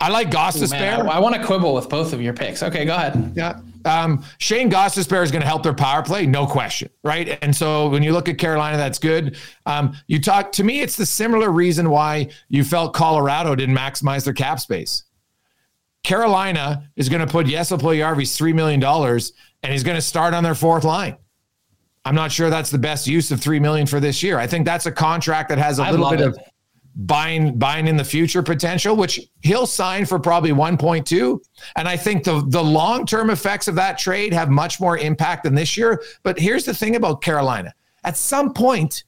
I 0.00 0.10
like 0.10 0.30
Goss 0.30 0.60
Man, 0.70 1.08
I, 1.08 1.16
I 1.16 1.18
want 1.18 1.34
to 1.34 1.44
quibble 1.44 1.74
with 1.74 1.88
both 1.88 2.12
of 2.12 2.22
your 2.22 2.32
picks. 2.32 2.62
Okay, 2.62 2.84
go 2.84 2.94
ahead. 2.94 3.32
Yeah. 3.34 3.60
Um, 3.84 4.24
Shane 4.38 4.68
Goss 4.68 4.96
is 4.96 5.06
going 5.08 5.40
to 5.40 5.46
help 5.46 5.64
their 5.64 5.74
power 5.74 6.02
play, 6.02 6.24
no 6.24 6.46
question, 6.46 6.90
right? 7.02 7.36
And 7.42 7.54
so 7.54 7.88
when 7.88 8.04
you 8.04 8.12
look 8.12 8.28
at 8.28 8.38
Carolina, 8.38 8.76
that's 8.76 8.98
good. 8.98 9.36
Um, 9.66 9.96
you 10.06 10.20
talk 10.20 10.52
to 10.52 10.64
me, 10.64 10.82
it's 10.82 10.96
the 10.96 11.06
similar 11.06 11.50
reason 11.50 11.90
why 11.90 12.28
you 12.48 12.62
felt 12.62 12.94
Colorado 12.94 13.56
didn't 13.56 13.76
maximize 13.76 14.24
their 14.24 14.34
cap 14.34 14.60
space. 14.60 15.04
Carolina 16.04 16.88
is 16.94 17.08
going 17.08 17.20
to 17.20 17.26
put 17.26 17.46
Yesel 17.46 17.78
$3 17.80 18.54
million 18.54 18.82
and 19.62 19.72
he's 19.72 19.82
going 19.82 19.96
to 19.96 20.02
start 20.02 20.32
on 20.32 20.44
their 20.44 20.54
fourth 20.54 20.84
line. 20.84 21.16
I'm 22.08 22.14
not 22.14 22.32
sure 22.32 22.48
that's 22.48 22.70
the 22.70 22.78
best 22.78 23.06
use 23.06 23.30
of 23.30 23.40
3 23.40 23.60
million 23.60 23.86
for 23.86 24.00
this 24.00 24.22
year. 24.22 24.38
I 24.38 24.46
think 24.46 24.64
that's 24.64 24.86
a 24.86 24.92
contract 24.92 25.50
that 25.50 25.58
has 25.58 25.78
a 25.78 25.82
I 25.82 25.90
little 25.90 26.08
bit 26.08 26.20
it. 26.20 26.28
of 26.28 26.38
buying 26.96 27.58
buying 27.58 27.86
in 27.86 27.98
the 27.98 28.04
future 28.04 28.42
potential, 28.42 28.96
which 28.96 29.20
he'll 29.42 29.66
sign 29.66 30.06
for 30.06 30.18
probably 30.18 30.50
1.2. 30.50 31.38
And 31.76 31.86
I 31.86 31.98
think 31.98 32.24
the 32.24 32.42
the 32.48 32.64
long 32.64 33.04
term 33.04 33.28
effects 33.28 33.68
of 33.68 33.74
that 33.74 33.98
trade 33.98 34.32
have 34.32 34.48
much 34.48 34.80
more 34.80 34.96
impact 34.96 35.44
than 35.44 35.54
this 35.54 35.76
year. 35.76 36.02
But 36.22 36.38
here's 36.38 36.64
the 36.64 36.72
thing 36.72 36.96
about 36.96 37.20
Carolina: 37.20 37.74
at 38.04 38.16
some 38.16 38.54
point, 38.54 39.04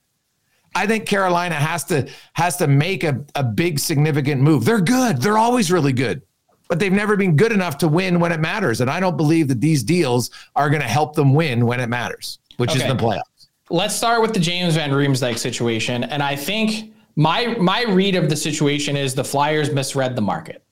I 0.74 0.86
think 0.86 1.06
Carolina 1.06 1.54
has 1.54 1.84
to 1.84 2.06
has 2.34 2.58
to 2.58 2.66
make 2.66 3.02
a, 3.02 3.24
a 3.34 3.42
big 3.42 3.78
significant 3.78 4.42
move. 4.42 4.66
They're 4.66 4.80
good. 4.82 5.22
They're 5.22 5.38
always 5.38 5.72
really 5.72 5.94
good. 5.94 6.20
But 6.68 6.78
they've 6.78 6.92
never 6.92 7.16
been 7.16 7.34
good 7.34 7.50
enough 7.50 7.78
to 7.78 7.88
win 7.88 8.20
when 8.20 8.30
it 8.30 8.38
matters. 8.38 8.80
And 8.80 8.88
I 8.88 9.00
don't 9.00 9.16
believe 9.16 9.48
that 9.48 9.60
these 9.60 9.82
deals 9.82 10.30
are 10.54 10.70
going 10.70 10.82
to 10.82 10.86
help 10.86 11.16
them 11.16 11.34
win 11.34 11.66
when 11.66 11.80
it 11.80 11.88
matters, 11.88 12.38
which 12.60 12.76
is 12.76 12.82
the 12.82 12.94
playoffs. 12.94 13.48
Let's 13.70 13.94
start 13.94 14.20
with 14.20 14.34
the 14.34 14.40
James 14.40 14.74
Van 14.74 14.90
Riemsdyk 14.90 15.38
situation. 15.38 16.04
And 16.04 16.22
I 16.22 16.36
think 16.36 16.92
my 17.16 17.54
my 17.58 17.84
read 17.84 18.16
of 18.16 18.28
the 18.28 18.36
situation 18.36 18.96
is 18.96 19.14
the 19.14 19.24
Flyers 19.24 19.72
misread 19.72 20.14
the 20.14 20.22
market. 20.22 20.62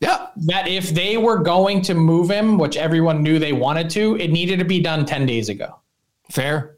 Yeah. 0.00 0.28
That 0.46 0.66
if 0.66 0.90
they 0.90 1.16
were 1.16 1.38
going 1.38 1.82
to 1.82 1.94
move 1.94 2.30
him, 2.30 2.58
which 2.58 2.76
everyone 2.76 3.22
knew 3.22 3.38
they 3.38 3.52
wanted 3.52 3.90
to, 3.90 4.16
it 4.16 4.32
needed 4.32 4.58
to 4.58 4.64
be 4.64 4.80
done 4.80 5.06
10 5.06 5.26
days 5.26 5.48
ago. 5.48 5.80
Fair. 6.30 6.76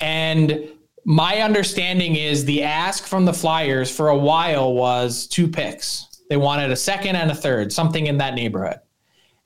And 0.00 0.68
my 1.04 1.40
understanding 1.40 2.16
is 2.16 2.44
the 2.44 2.62
ask 2.62 3.04
from 3.04 3.24
the 3.24 3.32
Flyers 3.32 3.94
for 3.94 4.08
a 4.08 4.16
while 4.16 4.74
was 4.74 5.26
two 5.26 5.48
picks. 5.48 6.22
They 6.28 6.36
wanted 6.36 6.70
a 6.70 6.76
second 6.76 7.16
and 7.16 7.30
a 7.30 7.34
third, 7.34 7.72
something 7.72 8.06
in 8.06 8.18
that 8.18 8.34
neighborhood. 8.34 8.80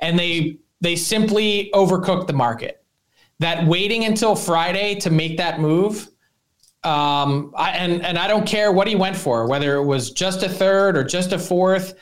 And 0.01 0.18
they 0.18 0.59
they 0.81 0.96
simply 0.96 1.70
overcooked 1.75 2.27
the 2.27 2.33
market. 2.33 2.80
That 3.40 3.66
waiting 3.66 4.05
until 4.05 4.37
Friday 4.37 4.94
to 5.00 5.11
make 5.11 5.37
that 5.38 5.61
move, 5.61 6.09
um, 6.85 7.53
I, 7.57 7.72
and 7.72 8.05
and 8.05 8.16
I 8.16 8.26
don't 8.29 8.46
care 8.46 8.72
what 8.72 8.87
he 8.87 8.94
went 8.94 9.16
for, 9.16 9.46
whether 9.46 9.74
it 9.74 9.85
was 9.85 10.12
just 10.12 10.42
a 10.42 10.48
third 10.48 10.96
or 10.96 11.05
just 11.05 11.33
a 11.33 11.38
fourth, 11.38 11.94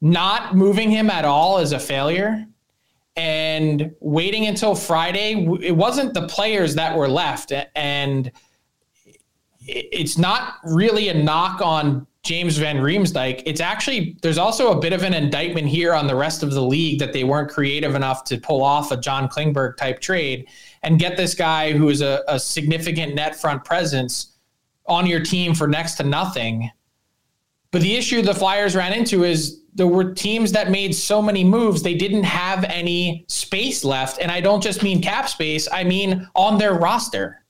not 0.00 0.54
moving 0.54 0.90
him 0.90 1.10
at 1.10 1.24
all 1.24 1.58
is 1.58 1.72
a 1.72 1.78
failure 1.78 2.46
and 3.16 3.94
waiting 4.00 4.46
until 4.46 4.74
Friday, 4.74 5.46
it 5.60 5.76
wasn't 5.76 6.14
the 6.14 6.26
players 6.28 6.74
that 6.76 6.96
were 6.96 7.08
left. 7.08 7.52
And 7.74 8.32
it's 9.60 10.16
not 10.16 10.54
really 10.64 11.08
a 11.08 11.14
knock 11.14 11.60
on 11.60 12.06
James 12.22 12.56
Van 12.56 12.76
Riemsdyk. 12.76 13.42
It's 13.44 13.60
actually, 13.60 14.16
there's 14.22 14.38
also 14.38 14.72
a 14.72 14.80
bit 14.80 14.92
of 14.92 15.02
an 15.02 15.12
indictment 15.12 15.66
here 15.66 15.92
on 15.92 16.06
the 16.06 16.14
rest 16.14 16.42
of 16.42 16.52
the 16.52 16.62
league 16.62 17.00
that 17.00 17.12
they 17.12 17.24
weren't 17.24 17.50
creative 17.50 17.94
enough 17.94 18.24
to 18.24 18.38
pull 18.38 18.62
off 18.62 18.92
a 18.92 18.96
John 18.96 19.28
Klingberg 19.28 19.76
type 19.76 20.00
trade 20.00 20.48
and 20.82 20.98
get 20.98 21.16
this 21.16 21.34
guy 21.34 21.72
who 21.72 21.88
is 21.88 22.00
a, 22.00 22.22
a 22.28 22.38
significant 22.38 23.14
net 23.14 23.36
front 23.36 23.64
presence 23.64 24.36
on 24.86 25.06
your 25.06 25.20
team 25.20 25.54
for 25.54 25.66
next 25.68 25.94
to 25.94 26.02
nothing. 26.02 26.70
But 27.70 27.82
the 27.82 27.94
issue 27.94 28.20
the 28.22 28.34
Flyers 28.34 28.76
ran 28.76 28.92
into 28.92 29.24
is 29.24 29.62
there 29.74 29.86
were 29.86 30.12
teams 30.12 30.52
that 30.52 30.70
made 30.70 30.94
so 30.94 31.22
many 31.22 31.44
moves, 31.44 31.82
they 31.82 31.94
didn't 31.94 32.24
have 32.24 32.64
any 32.64 33.24
space 33.28 33.84
left. 33.84 34.18
And 34.20 34.30
I 34.30 34.40
don't 34.40 34.62
just 34.62 34.82
mean 34.82 35.00
cap 35.00 35.28
space, 35.28 35.68
I 35.72 35.84
mean 35.84 36.28
on 36.34 36.58
their 36.58 36.74
roster. 36.74 37.44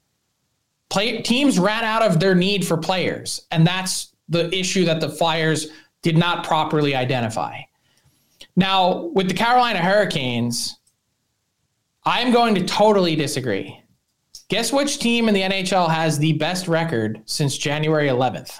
Play, 0.89 1.23
teams 1.23 1.59
ran 1.59 1.85
out 1.85 2.03
of 2.03 2.21
their 2.21 2.35
need 2.35 2.67
for 2.67 2.77
players. 2.77 3.47
And 3.51 3.67
that's 3.67 4.15
the 4.29 4.55
issue 4.55 4.85
that 4.85 5.01
the 5.01 5.09
Flyers 5.09 5.69
did 6.03 6.17
not 6.17 6.45
properly 6.45 6.95
identify. 6.95 7.61
Now, 8.55 9.07
with 9.15 9.29
the 9.29 9.35
Carolina 9.35 9.79
Hurricanes, 9.79 10.79
I'm 12.05 12.33
going 12.33 12.55
to 12.57 12.65
totally 12.65 13.15
disagree. 13.17 13.79
Guess 14.49 14.73
which 14.73 14.99
team 14.99 15.29
in 15.29 15.35
the 15.35 15.43
NHL 15.43 15.89
has 15.89 16.19
the 16.19 16.33
best 16.35 16.69
record 16.69 17.23
since 17.27 17.57
January 17.57 18.09
11th? 18.09 18.59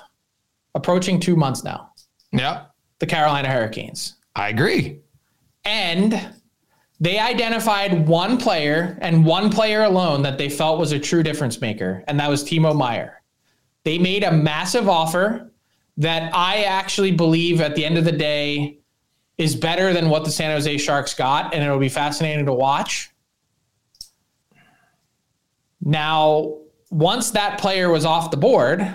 Approaching 0.75 1.21
two 1.21 1.37
months 1.37 1.65
now 1.65 1.91
Yeah. 2.33 2.65
the 2.99 3.07
Carolina 3.07 3.49
Hurricanes. 3.49 4.15
I 4.37 4.49
agree. 4.49 5.01
And 5.65 6.35
they 7.01 7.19
identified 7.19 8.07
one 8.07 8.39
player 8.39 8.97
and 9.03 9.25
one 9.27 9.51
player 9.51 9.83
alone 9.83 10.23
that 10.23 10.39
they 10.39 10.49
felt 10.49 10.79
was 10.79 10.93
a 10.93 10.99
true 10.99 11.23
difference 11.23 11.61
maker, 11.61 12.05
and 12.07 12.19
that 12.21 12.31
was 12.31 12.43
Timo 12.45 12.75
Meier. 12.77 13.21
They 13.85 13.99
made 13.99 14.23
a 14.25 14.31
massive 14.33 14.89
offer 14.89 15.51
that 15.99 16.31
I 16.35 16.63
actually 16.63 17.11
believe 17.11 17.61
at 17.61 17.75
the 17.75 17.85
end 17.85 17.99
of 17.99 18.05
the 18.05 18.13
day 18.13 18.79
is 19.37 19.55
better 19.57 19.93
than 19.93 20.09
what 20.09 20.25
the 20.25 20.31
San 20.31 20.51
Jose 20.53 20.79
Sharks 20.79 21.13
got, 21.13 21.53
and 21.53 21.63
it'll 21.63 21.79
be 21.79 21.89
fascinating 21.89 22.47
to 22.47 22.53
watch. 22.53 23.11
Now, 25.83 26.59
once 26.91 27.31
that 27.33 27.59
player 27.59 27.91
was 27.91 28.05
off 28.05 28.31
the 28.31 28.37
board, 28.37 28.95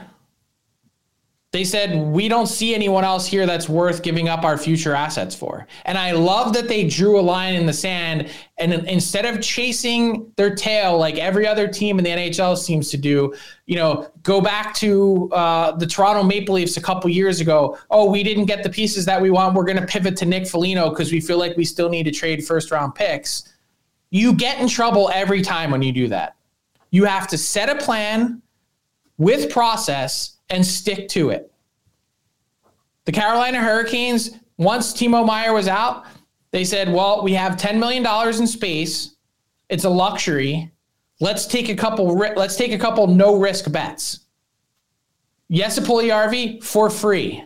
they 1.52 1.64
said, 1.64 1.98
we 1.98 2.28
don't 2.28 2.48
see 2.48 2.76
anyone 2.76 3.06
else 3.06 3.26
here 3.26 3.46
that's 3.46 3.70
worth 3.70 4.04
giving 4.04 4.28
up 4.28 4.44
our 4.44 4.58
future 4.58 4.94
assets 4.94 5.34
for. 5.34 5.66
And 5.86 5.98
I 5.98 6.12
love 6.12 6.54
that 6.54 6.68
they 6.68 6.86
drew 6.86 7.20
a 7.20 7.22
line 7.22 7.56
in 7.56 7.66
the 7.66 7.74
sand. 7.74 8.30
And 8.58 8.74
instead 8.74 9.26
of 9.26 9.42
chasing 9.42 10.32
their 10.36 10.54
tail 10.54 10.98
like 10.98 11.18
every 11.18 11.48
other 11.48 11.68
team 11.68 12.00
in 12.00 12.04
the 12.04 12.12
NHL 12.12 12.58
seems 12.58 12.92
to 12.92 12.98
do, 12.98 13.34
you 13.66 13.76
know, 13.76 14.12
go 14.24 14.40
back 14.40 14.76
to 14.76 15.30
uh, 15.32 15.72
the 15.72 15.88
Toronto 15.88 16.22
Maple 16.22 16.56
Leafs 16.56 16.78
a 16.78 16.82
couple 16.82 17.10
years 17.10 17.40
ago. 17.40 17.78
Oh, 17.90 18.12
we 18.12 18.24
didn't 18.24 18.46
get 18.46 18.62
the 18.62 18.70
pieces 18.70 19.06
that 19.06 19.22
we 19.22 19.30
want. 19.30 19.56
We're 19.56 19.64
going 19.64 19.80
to 19.80 19.88
pivot 19.88 20.16
to 20.18 20.26
Nick 20.26 20.48
Foligno 20.48 20.90
because 20.90 21.12
we 21.12 21.22
feel 21.22 21.40
like 21.40 21.58
we 21.58 21.66
still 21.66 21.90
need 21.90 22.04
to 22.04 22.12
trade 22.12 22.46
first 22.46 22.72
round 22.72 22.94
picks. 22.94 23.54
You 24.10 24.34
get 24.34 24.62
in 24.62 24.68
trouble 24.68 25.10
every 25.14 25.42
time 25.42 25.72
when 25.72 25.82
you 25.82 25.92
do 25.92 26.08
that. 26.10 26.37
You 26.92 27.06
have 27.06 27.28
to 27.28 27.38
set 27.38 27.70
a 27.70 27.84
plan 27.84 28.42
with 29.18 29.50
process 29.50 30.38
and 30.50 30.66
stick 30.66 31.10
to 31.10 31.30
it. 31.30 31.52
The 33.06 33.12
Carolina 33.12 33.60
Hurricanes, 33.60 34.32
once 34.58 34.94
Timo 34.94 35.26
Meier 35.26 35.54
was 35.54 35.68
out, 35.68 36.06
they 36.52 36.64
said, 36.64 36.92
well, 36.92 37.24
we 37.24 37.34
have 37.34 37.54
$10 37.54 37.80
million 37.80 38.06
in 38.40 38.48
space. 38.48 39.16
It's 39.70 39.84
a 39.84 39.90
luxury. 39.90 40.72
Let's 41.20 41.46
take 41.46 41.70
a 41.70 41.76
couple 41.76 42.16
let's 42.16 42.56
take 42.56 42.72
a 42.72 42.78
couple 42.78 43.08
no 43.08 43.36
risk 43.38 43.72
bets. 43.72 44.20
Yes, 45.50 45.80
Puljujarvi 45.80 46.64
for 46.64 46.90
free. 46.90 47.44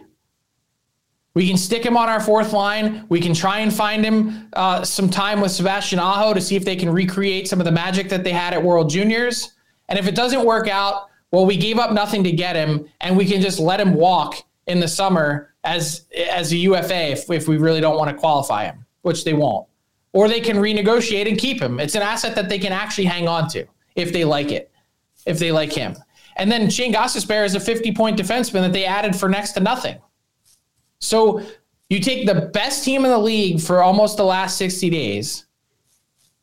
We 1.33 1.47
can 1.47 1.57
stick 1.57 1.85
him 1.85 1.95
on 1.95 2.09
our 2.09 2.19
fourth 2.19 2.51
line. 2.51 3.05
We 3.07 3.21
can 3.21 3.33
try 3.33 3.59
and 3.59 3.73
find 3.73 4.03
him 4.03 4.49
uh, 4.53 4.83
some 4.83 5.09
time 5.09 5.39
with 5.39 5.51
Sebastian 5.51 5.99
Aho 5.99 6.33
to 6.33 6.41
see 6.41 6.55
if 6.57 6.65
they 6.65 6.75
can 6.75 6.89
recreate 6.89 7.47
some 7.47 7.59
of 7.59 7.65
the 7.65 7.71
magic 7.71 8.09
that 8.09 8.23
they 8.23 8.33
had 8.33 8.53
at 8.53 8.61
World 8.61 8.89
Juniors. 8.89 9.53
And 9.87 9.97
if 9.97 10.07
it 10.07 10.15
doesn't 10.15 10.45
work 10.45 10.67
out, 10.67 11.07
well, 11.31 11.45
we 11.45 11.55
gave 11.55 11.79
up 11.79 11.93
nothing 11.93 12.23
to 12.25 12.31
get 12.31 12.57
him, 12.57 12.89
and 12.99 13.15
we 13.15 13.25
can 13.25 13.41
just 13.41 13.59
let 13.59 13.79
him 13.79 13.93
walk 13.93 14.43
in 14.67 14.79
the 14.81 14.87
summer 14.87 15.53
as 15.63 16.05
as 16.29 16.51
a 16.51 16.57
UFA 16.57 17.11
if, 17.11 17.29
if 17.29 17.47
we 17.47 17.57
really 17.57 17.81
don't 17.81 17.97
want 17.97 18.09
to 18.09 18.15
qualify 18.15 18.65
him. 18.65 18.85
which 19.03 19.23
they 19.23 19.33
won't, 19.33 19.67
or 20.13 20.27
they 20.27 20.41
can 20.41 20.57
renegotiate 20.57 21.27
and 21.27 21.37
keep 21.37 21.61
him. 21.61 21.79
It's 21.79 21.95
an 21.95 22.01
asset 22.01 22.35
that 22.35 22.49
they 22.49 22.59
can 22.59 22.73
actually 22.73 23.05
hang 23.05 23.27
on 23.27 23.47
to 23.49 23.65
if 23.95 24.11
they 24.11 24.25
like 24.25 24.51
it, 24.51 24.69
if 25.25 25.39
they 25.39 25.51
like 25.51 25.71
him. 25.71 25.95
And 26.35 26.51
then 26.51 26.69
Shane 26.69 26.93
Gostisbehere 26.93 27.45
is 27.45 27.55
a 27.55 27.59
50 27.59 27.93
point 27.93 28.19
defenseman 28.19 28.61
that 28.61 28.73
they 28.73 28.85
added 28.85 29.15
for 29.15 29.29
next 29.29 29.53
to 29.53 29.59
nothing. 29.59 29.97
So 31.01 31.41
you 31.89 31.99
take 31.99 32.25
the 32.25 32.49
best 32.53 32.85
team 32.85 33.03
in 33.03 33.11
the 33.11 33.17
league 33.17 33.59
for 33.59 33.81
almost 33.81 34.15
the 34.15 34.23
last 34.23 34.57
60 34.57 34.89
days, 34.89 35.45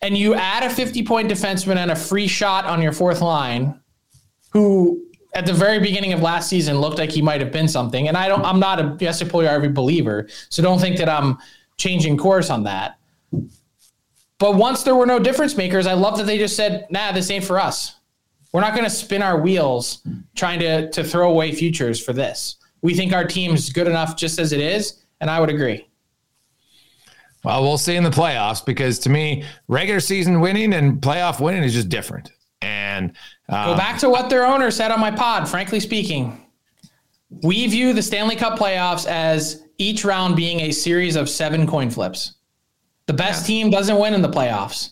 and 0.03 0.16
you 0.16 0.35
add 0.35 0.62
a 0.62 0.71
50 0.71 1.03
point 1.05 1.31
defenseman 1.31 1.77
and 1.77 1.90
a 1.90 1.97
free 1.97 2.29
shot 2.29 2.66
on 2.66 2.83
your 2.83 2.92
fourth 2.92 3.23
line, 3.23 3.81
who 4.51 5.03
at 5.35 5.47
the 5.47 5.53
very 5.53 5.79
beginning 5.79 6.12
of 6.12 6.21
last 6.21 6.49
season 6.49 6.79
looked 6.81 6.99
like 6.99 7.11
he 7.11 7.23
might 7.23 7.40
have 7.40 7.53
been 7.53 7.68
something. 7.68 8.09
And 8.09 8.16
I 8.16 8.29
don't, 8.29 8.44
I'm 8.44 8.61
not 8.61 8.81
a 8.81 8.97
Jesse 8.99 9.25
Puljujarvi 9.25 9.73
believer, 9.73 10.29
so 10.49 10.62
don't 10.62 10.81
think 10.81 10.99
that 10.99 11.09
I'm 11.09 11.38
changing 11.77 12.16
course 12.16 12.51
on 12.51 12.64
that. 12.64 12.99
But 14.38 14.55
once 14.55 14.83
there 14.83 14.94
were 14.94 15.07
no 15.07 15.18
difference 15.18 15.57
makers, 15.57 15.87
I 15.87 15.94
love 15.94 16.18
that 16.18 16.27
they 16.27 16.38
just 16.38 16.57
said, 16.57 16.87
"Nah, 16.90 17.12
this 17.12 17.31
ain't 17.31 17.44
for 17.44 17.59
us. 17.59 17.97
We're 18.53 18.61
not 18.61 18.73
going 18.73 18.85
to 18.85 18.90
spin 18.90 19.23
our 19.23 19.40
wheels 19.40 20.07
trying 20.37 20.61
to 20.61 20.90
to 20.90 21.03
throw 21.03 21.31
away 21.31 21.53
futures 21.53 22.03
for 22.03 22.12
this. 22.12 22.58
We 22.82 22.94
think 22.94 23.12
our 23.12 23.24
team's 23.24 23.70
good 23.70 23.86
enough 23.86 24.16
just 24.16 24.38
as 24.38 24.52
it 24.52 24.60
is." 24.60 25.04
And 25.20 25.30
I 25.30 25.40
would 25.40 25.50
agree. 25.50 25.88
Well, 27.44 27.62
we'll 27.62 27.78
see 27.78 27.96
in 27.96 28.02
the 28.02 28.10
playoffs 28.10 28.64
because 28.64 28.98
to 29.00 29.10
me, 29.10 29.44
regular 29.68 30.00
season 30.00 30.40
winning 30.40 30.74
and 30.74 31.00
playoff 31.00 31.40
winning 31.40 31.62
is 31.62 31.72
just 31.72 31.88
different. 31.88 32.30
And 32.60 33.12
um, 33.48 33.70
go 33.70 33.76
back 33.76 33.98
to 34.00 34.10
what 34.10 34.28
their 34.28 34.44
owner 34.44 34.70
said 34.70 34.90
on 34.90 35.00
my 35.00 35.10
pod. 35.10 35.48
Frankly 35.48 35.80
speaking, 35.80 36.44
we 37.42 37.66
view 37.68 37.92
the 37.92 38.02
Stanley 38.02 38.36
Cup 38.36 38.58
playoffs 38.58 39.06
as 39.06 39.62
each 39.78 40.04
round 40.04 40.34
being 40.34 40.60
a 40.60 40.72
series 40.72 41.14
of 41.14 41.28
seven 41.28 41.66
coin 41.66 41.90
flips. 41.90 42.34
The 43.06 43.12
best 43.12 43.42
yeah. 43.42 43.46
team 43.46 43.70
doesn't 43.70 43.98
win 43.98 44.14
in 44.14 44.22
the 44.22 44.28
playoffs. 44.28 44.90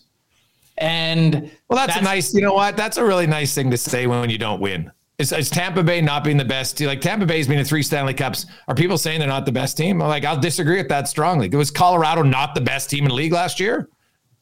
And 0.78 1.50
well, 1.68 1.78
that's, 1.78 1.94
that's, 1.94 2.00
a 2.00 2.04
nice, 2.04 2.34
you 2.34 2.42
know 2.42 2.54
what? 2.54 2.76
That's 2.76 2.96
a 2.96 3.04
really 3.04 3.26
nice 3.26 3.54
thing 3.54 3.70
to 3.70 3.76
say 3.76 4.06
when 4.06 4.30
you 4.30 4.38
don't 4.38 4.60
win. 4.60 4.92
Is, 5.18 5.32
is 5.32 5.48
Tampa 5.48 5.82
Bay 5.82 6.02
not 6.02 6.24
being 6.24 6.36
the 6.36 6.44
best? 6.44 6.78
Like 6.80 7.00
Tampa 7.00 7.24
Bay's 7.24 7.48
been 7.48 7.58
in 7.58 7.64
three 7.64 7.82
Stanley 7.82 8.12
Cups. 8.12 8.46
Are 8.68 8.74
people 8.74 8.98
saying 8.98 9.18
they're 9.18 9.28
not 9.28 9.46
the 9.46 9.52
best 9.52 9.76
team? 9.76 10.02
I'm 10.02 10.08
like, 10.08 10.24
I'll 10.24 10.38
disagree 10.38 10.76
with 10.76 10.88
that 10.88 11.08
strongly. 11.08 11.48
Was 11.48 11.70
Colorado 11.70 12.22
not 12.22 12.54
the 12.54 12.60
best 12.60 12.90
team 12.90 13.04
in 13.04 13.08
the 13.08 13.14
league 13.14 13.32
last 13.32 13.58
year? 13.58 13.88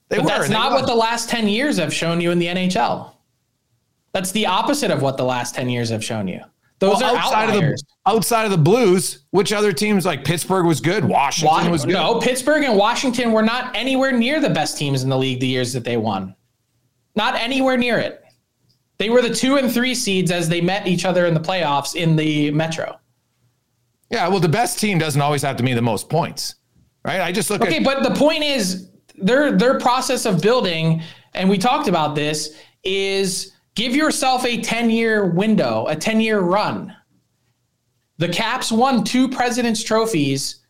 They 0.08 0.16
but 0.16 0.24
were. 0.24 0.30
That's 0.30 0.50
not 0.50 0.72
what 0.72 0.86
the 0.86 0.94
last 0.94 1.28
10 1.28 1.46
years 1.46 1.76
have 1.76 1.94
shown 1.94 2.20
you 2.20 2.32
in 2.32 2.40
the 2.40 2.46
NHL. 2.46 3.12
That's 4.12 4.32
the 4.32 4.46
opposite 4.46 4.90
of 4.90 5.00
what 5.00 5.16
the 5.16 5.24
last 5.24 5.54
10 5.54 5.68
years 5.68 5.90
have 5.90 6.04
shown 6.04 6.26
you. 6.26 6.40
Those 6.80 7.00
well, 7.00 7.14
are 7.14 7.18
outside 7.18 7.50
outliers. 7.50 7.82
of 7.82 7.88
the 7.88 8.10
outside 8.10 8.44
of 8.44 8.50
the 8.50 8.58
Blues. 8.58 9.20
Which 9.30 9.52
other 9.52 9.72
teams 9.72 10.04
like 10.04 10.24
Pittsburgh 10.24 10.66
was 10.66 10.80
good? 10.80 11.04
Washington 11.04 11.70
was 11.70 11.84
good. 11.84 11.92
No, 11.92 12.18
Pittsburgh 12.18 12.64
and 12.64 12.76
Washington 12.76 13.30
were 13.30 13.42
not 13.42 13.74
anywhere 13.76 14.12
near 14.12 14.40
the 14.40 14.50
best 14.50 14.76
teams 14.76 15.04
in 15.04 15.08
the 15.08 15.16
league 15.16 15.40
the 15.40 15.46
years 15.46 15.72
that 15.72 15.84
they 15.84 15.96
won. 15.96 16.34
Not 17.14 17.36
anywhere 17.36 17.76
near 17.76 17.98
it. 17.98 18.23
They 18.98 19.10
were 19.10 19.22
the 19.22 19.34
two 19.34 19.56
and 19.56 19.72
three 19.72 19.94
seeds 19.94 20.30
as 20.30 20.48
they 20.48 20.60
met 20.60 20.86
each 20.86 21.04
other 21.04 21.26
in 21.26 21.34
the 21.34 21.40
playoffs 21.40 21.94
in 21.94 22.16
the 22.16 22.50
Metro. 22.52 22.98
Yeah, 24.10 24.28
well, 24.28 24.40
the 24.40 24.48
best 24.48 24.78
team 24.78 24.98
doesn't 24.98 25.20
always 25.20 25.42
have 25.42 25.56
to 25.56 25.62
mean 25.64 25.74
the 25.76 25.82
most 25.82 26.08
points, 26.08 26.54
right? 27.04 27.20
I 27.20 27.32
just 27.32 27.50
look 27.50 27.62
okay, 27.62 27.78
at- 27.78 27.84
but 27.84 28.02
the 28.02 28.14
point 28.14 28.44
is 28.44 28.88
their 29.16 29.52
their 29.52 29.78
process 29.80 30.26
of 30.26 30.40
building, 30.40 31.02
and 31.34 31.48
we 31.50 31.58
talked 31.58 31.88
about 31.88 32.14
this, 32.14 32.56
is 32.84 33.52
give 33.74 33.96
yourself 33.96 34.44
a 34.44 34.60
10 34.60 34.90
year 34.90 35.26
window, 35.26 35.86
a 35.88 35.96
10 35.96 36.20
year 36.20 36.40
run. 36.40 36.94
The 38.18 38.28
Caps 38.28 38.70
won 38.70 39.02
two 39.02 39.28
President's 39.28 39.82
trophies 39.82 40.60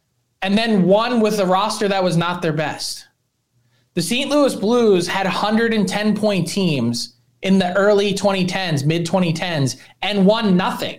and 0.40 0.56
then 0.56 0.84
one 0.84 1.20
with 1.20 1.38
a 1.40 1.46
roster 1.46 1.88
that 1.88 2.02
was 2.02 2.16
not 2.16 2.40
their 2.40 2.52
best. 2.54 3.06
The 3.94 4.02
St. 4.02 4.30
Louis 4.30 4.54
Blues 4.54 5.06
had 5.06 5.26
110 5.26 6.16
point 6.16 6.48
teams 6.48 7.13
in 7.44 7.58
the 7.58 7.76
early 7.76 8.12
2010s, 8.12 8.84
mid 8.84 9.06
2010s, 9.06 9.76
and 10.02 10.26
won 10.26 10.56
nothing. 10.56 10.98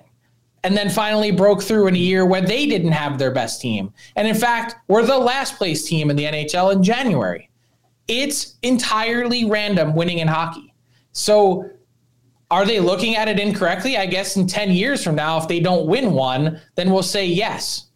And 0.64 0.76
then 0.76 0.90
finally 0.90 1.32
broke 1.32 1.62
through 1.62 1.88
in 1.88 1.96
a 1.96 2.00
year 2.00 2.26
where 2.26 2.42
they 2.42 2.66
didn't 2.66 2.94
have 2.94 3.20
their 3.20 3.32
best 3.32 3.62
team. 3.62 3.94
And 4.16 4.28
in 4.28 4.36
fact, 4.36 4.76
were 4.88 5.06
the 5.06 5.18
last 5.18 5.58
place 5.58 5.86
team 5.86 6.10
in 6.10 6.16
the 6.16 6.24
NHL 6.24 6.74
in 6.74 6.82
January. 6.82 7.50
It's 8.08 8.56
entirely 8.62 9.46
random 9.46 9.96
winning 9.96 10.20
in 10.20 10.28
hockey. 10.28 10.74
So 11.12 11.70
are 12.50 12.66
they 12.66 12.80
looking 12.80 13.16
at 13.16 13.28
it 13.28 13.40
incorrectly? 13.40 13.98
I 13.98 14.06
guess 14.06 14.38
in 14.38 14.48
10 14.48 14.72
years 14.72 15.04
from 15.04 15.16
now, 15.16 15.38
if 15.38 15.48
they 15.48 15.60
don't 15.60 15.88
win 15.88 16.14
one, 16.14 16.62
then 16.76 16.92
we'll 16.92 17.04
say 17.04 17.26
yes. 17.26 17.88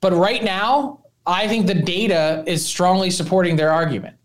But 0.00 0.12
right 0.12 0.42
now, 0.42 1.04
I 1.26 1.46
think 1.46 1.66
the 1.66 1.74
data 1.74 2.42
is 2.46 2.64
strongly 2.64 3.10
supporting 3.10 3.54
their 3.56 3.70
argument. 3.70 4.16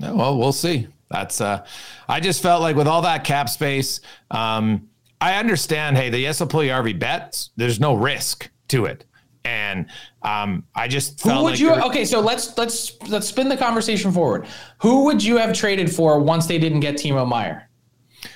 Well, 0.00 0.38
we'll 0.38 0.52
see. 0.52 0.88
That's 1.10 1.40
uh 1.40 1.64
I 2.08 2.20
just 2.20 2.42
felt 2.42 2.62
like 2.62 2.76
with 2.76 2.88
all 2.88 3.02
that 3.02 3.24
cap 3.24 3.48
space, 3.48 4.00
um, 4.30 4.88
I 5.20 5.36
understand, 5.36 5.96
hey, 5.96 6.10
the 6.10 6.22
Jesse 6.22 6.44
Puljujarvi 6.44 6.98
bets, 6.98 7.50
there's 7.56 7.80
no 7.80 7.94
risk 7.94 8.50
to 8.68 8.84
it. 8.84 9.04
And 9.44 9.86
um, 10.22 10.64
I 10.74 10.88
just 10.88 11.22
who 11.22 11.30
would 11.30 11.42
like 11.42 11.60
you 11.60 11.72
okay? 11.72 12.04
So 12.04 12.20
let's 12.20 12.58
let's 12.58 13.00
let's 13.08 13.28
spin 13.28 13.48
the 13.48 13.56
conversation 13.56 14.10
forward. 14.10 14.46
Who 14.78 15.04
would 15.04 15.22
you 15.22 15.36
have 15.36 15.52
traded 15.52 15.94
for 15.94 16.18
once 16.18 16.46
they 16.46 16.58
didn't 16.58 16.80
get 16.80 16.96
Timo 16.96 17.26
Meier? 17.28 17.68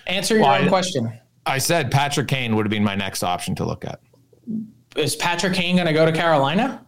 Answer 0.06 0.34
your 0.34 0.44
well, 0.44 0.60
own 0.60 0.66
I, 0.66 0.68
question. 0.68 1.20
I 1.46 1.58
said 1.58 1.90
Patrick 1.90 2.28
Kane 2.28 2.54
would 2.54 2.64
have 2.64 2.70
been 2.70 2.84
my 2.84 2.94
next 2.94 3.24
option 3.24 3.56
to 3.56 3.64
look 3.64 3.84
at. 3.84 4.00
Is 4.94 5.16
Patrick 5.16 5.54
Kane 5.54 5.74
going 5.74 5.88
to 5.88 5.92
go 5.92 6.06
to 6.06 6.12
Carolina? 6.12 6.86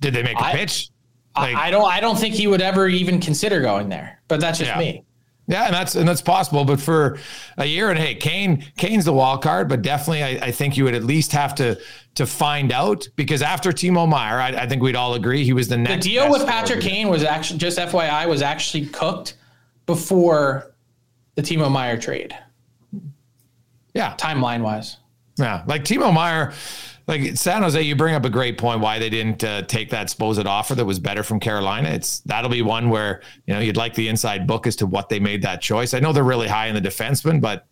Did 0.00 0.14
they 0.14 0.22
make 0.22 0.36
a 0.36 0.44
I, 0.44 0.52
pitch? 0.52 0.90
Like, 1.36 1.56
I 1.56 1.70
don't. 1.70 1.90
I 1.90 2.00
don't 2.00 2.18
think 2.18 2.34
he 2.34 2.46
would 2.46 2.60
ever 2.60 2.88
even 2.88 3.20
consider 3.20 3.60
going 3.60 3.88
there. 3.88 4.20
But 4.28 4.40
that's 4.40 4.58
just 4.58 4.70
yeah. 4.70 4.78
me. 4.78 5.04
Yeah, 5.48 5.64
and 5.64 5.74
that's 5.74 5.96
and 5.96 6.06
that's 6.06 6.22
possible. 6.22 6.64
But 6.64 6.80
for 6.80 7.18
a 7.58 7.64
year 7.64 7.90
and 7.90 7.98
hey, 7.98 8.14
Kane 8.14 8.64
Kane's 8.76 9.04
the 9.04 9.12
wild 9.12 9.42
card, 9.42 9.68
but 9.68 9.82
definitely 9.82 10.22
I, 10.22 10.46
I 10.46 10.50
think 10.52 10.76
you 10.76 10.84
would 10.84 10.94
at 10.94 11.04
least 11.04 11.32
have 11.32 11.54
to 11.56 11.80
to 12.14 12.26
find 12.26 12.70
out 12.70 13.08
because 13.16 13.42
after 13.42 13.72
Timo 13.72 14.08
Meier, 14.08 14.38
I, 14.38 14.48
I 14.50 14.68
think 14.68 14.82
we'd 14.82 14.94
all 14.94 15.14
agree 15.14 15.44
he 15.44 15.52
was 15.52 15.68
the 15.68 15.76
next. 15.76 16.04
The 16.04 16.10
deal 16.10 16.30
with 16.30 16.46
Patrick 16.46 16.80
Kane 16.80 17.08
was 17.08 17.24
actually 17.24 17.58
just 17.58 17.78
FYI 17.78 18.28
was 18.28 18.40
actually 18.40 18.86
cooked 18.86 19.34
before 19.86 20.72
the 21.34 21.42
Timo 21.42 21.70
Meier 21.70 21.98
trade. 21.98 22.36
Yeah, 23.94 24.14
timeline 24.16 24.62
wise. 24.62 24.98
Yeah, 25.38 25.64
like 25.66 25.82
Timo 25.84 26.14
Meier 26.14 26.52
like 27.06 27.36
San 27.36 27.62
Jose, 27.62 27.80
you 27.80 27.96
bring 27.96 28.14
up 28.14 28.24
a 28.24 28.30
great 28.30 28.58
point 28.58 28.80
why 28.80 28.98
they 28.98 29.10
didn't 29.10 29.42
uh, 29.42 29.62
take 29.62 29.90
that 29.90 30.10
supposed 30.10 30.44
offer 30.46 30.74
that 30.74 30.84
was 30.84 30.98
better 30.98 31.22
from 31.22 31.40
Carolina. 31.40 31.88
It's 31.90 32.20
that'll 32.20 32.50
be 32.50 32.62
one 32.62 32.90
where 32.90 33.22
you 33.46 33.54
know 33.54 33.60
you'd 33.60 33.76
like 33.76 33.94
the 33.94 34.08
inside 34.08 34.46
book 34.46 34.66
as 34.66 34.76
to 34.76 34.86
what 34.86 35.08
they 35.08 35.18
made 35.20 35.42
that 35.42 35.60
choice. 35.60 35.94
I 35.94 36.00
know 36.00 36.12
they're 36.12 36.24
really 36.24 36.48
high 36.48 36.66
in 36.66 36.74
the 36.74 36.80
defenseman, 36.80 37.40
but 37.40 37.66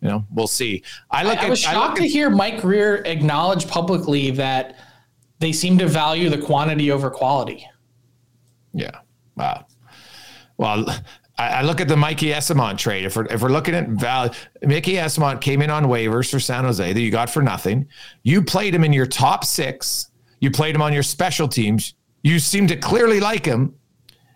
you 0.00 0.08
know 0.08 0.24
we'll 0.32 0.46
see. 0.46 0.82
I 1.10 1.24
look. 1.24 1.38
I, 1.38 1.42
at, 1.42 1.46
I 1.46 1.50
was 1.50 1.58
shocked 1.60 1.98
I 1.98 2.00
to 2.00 2.04
at, 2.04 2.10
hear 2.10 2.30
Mike 2.30 2.60
Grier 2.60 3.02
acknowledge 3.04 3.66
publicly 3.66 4.30
that 4.32 4.76
they 5.38 5.52
seem 5.52 5.78
to 5.78 5.86
value 5.86 6.30
the 6.30 6.38
quantity 6.38 6.90
over 6.90 7.10
quality. 7.10 7.66
Yeah. 8.72 9.00
Wow. 9.36 9.66
Well, 10.58 10.86
I, 11.38 11.62
look 11.62 11.80
at 11.80 11.88
the 11.88 11.96
Mikey 11.96 12.28
Eyssimont 12.28 12.78
trade. 12.78 13.04
If 13.04 13.16
we're, 13.16 13.26
if 13.26 13.42
we're 13.42 13.50
looking 13.50 13.74
at 13.74 13.88
Val, 13.88 14.34
Mikey 14.62 14.94
Eyssimont 14.94 15.40
came 15.40 15.60
in 15.60 15.68
on 15.68 15.84
waivers 15.84 16.30
for 16.30 16.40
San 16.40 16.64
Jose 16.64 16.92
that 16.92 17.00
you 17.00 17.10
got 17.10 17.28
for 17.28 17.42
nothing. 17.42 17.88
You 18.22 18.42
played 18.42 18.74
him 18.74 18.84
in 18.84 18.92
your 18.92 19.06
top 19.06 19.44
six. 19.44 20.10
You 20.40 20.50
played 20.50 20.74
him 20.74 20.82
on 20.82 20.92
your 20.92 21.02
special 21.02 21.46
teams. 21.46 21.94
You 22.22 22.38
seem 22.38 22.66
to 22.68 22.76
clearly 22.76 23.20
like 23.20 23.44
him, 23.44 23.74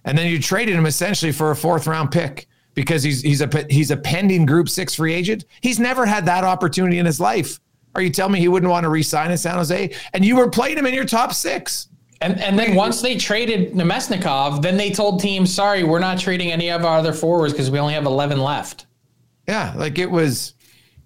and 0.05 0.17
then 0.17 0.31
you 0.31 0.41
traded 0.41 0.75
him 0.77 0.87
essentially 0.87 1.33
for 1.33 1.51
a 1.51 1.57
fourth 1.57 1.87
round 1.87 2.11
pick 2.11 2.47
because 2.75 3.03
he's 3.03 3.23
he's 3.23 3.41
a 3.41 3.67
he's 3.69 3.91
a 3.91 3.97
pending 3.97 4.47
Group 4.47 4.69
Six 4.69 4.95
free 4.95 5.15
agent. 5.15 5.45
He's 5.61 5.81
never 5.81 6.07
had 6.07 6.27
that 6.27 6.45
opportunity 6.45 6.99
in 6.99 7.07
his 7.07 7.19
life. 7.19 7.59
Are 7.95 8.03
you 8.03 8.11
telling 8.11 8.35
me 8.35 8.41
he 8.41 8.49
wouldn't 8.49 8.71
want 8.71 8.85
to 8.85 8.89
re-sign 8.89 9.31
in 9.31 9.39
San 9.39 9.57
Jose? 9.57 9.93
And 10.13 10.25
you 10.25 10.37
were 10.37 10.49
playing 10.49 10.79
him 10.79 10.87
in 10.87 10.95
your 10.95 11.05
top 11.05 11.33
six. 11.33 11.89
And 12.21 12.39
and 12.41 12.59
then 12.59 12.75
once 12.75 13.01
they 13.01 13.17
traded 13.17 13.73
Namestnikov, 13.73 14.61
then 14.61 14.77
they 14.77 14.91
told 14.91 15.21
teams, 15.21 15.53
"Sorry, 15.55 15.85
we're 15.85 16.01
not 16.01 16.19
trading 16.19 16.53
any 16.53 16.71
of 16.71 16.85
our 16.85 16.99
other 16.99 17.13
forwards 17.13 17.53
because 17.53 17.71
we 17.71 17.79
only 17.79 17.95
have 17.95 18.05
11 18.05 18.41
left." 18.41 18.87
Yeah, 19.49 19.73
like 19.77 19.99
it 19.99 20.11
was 20.11 20.55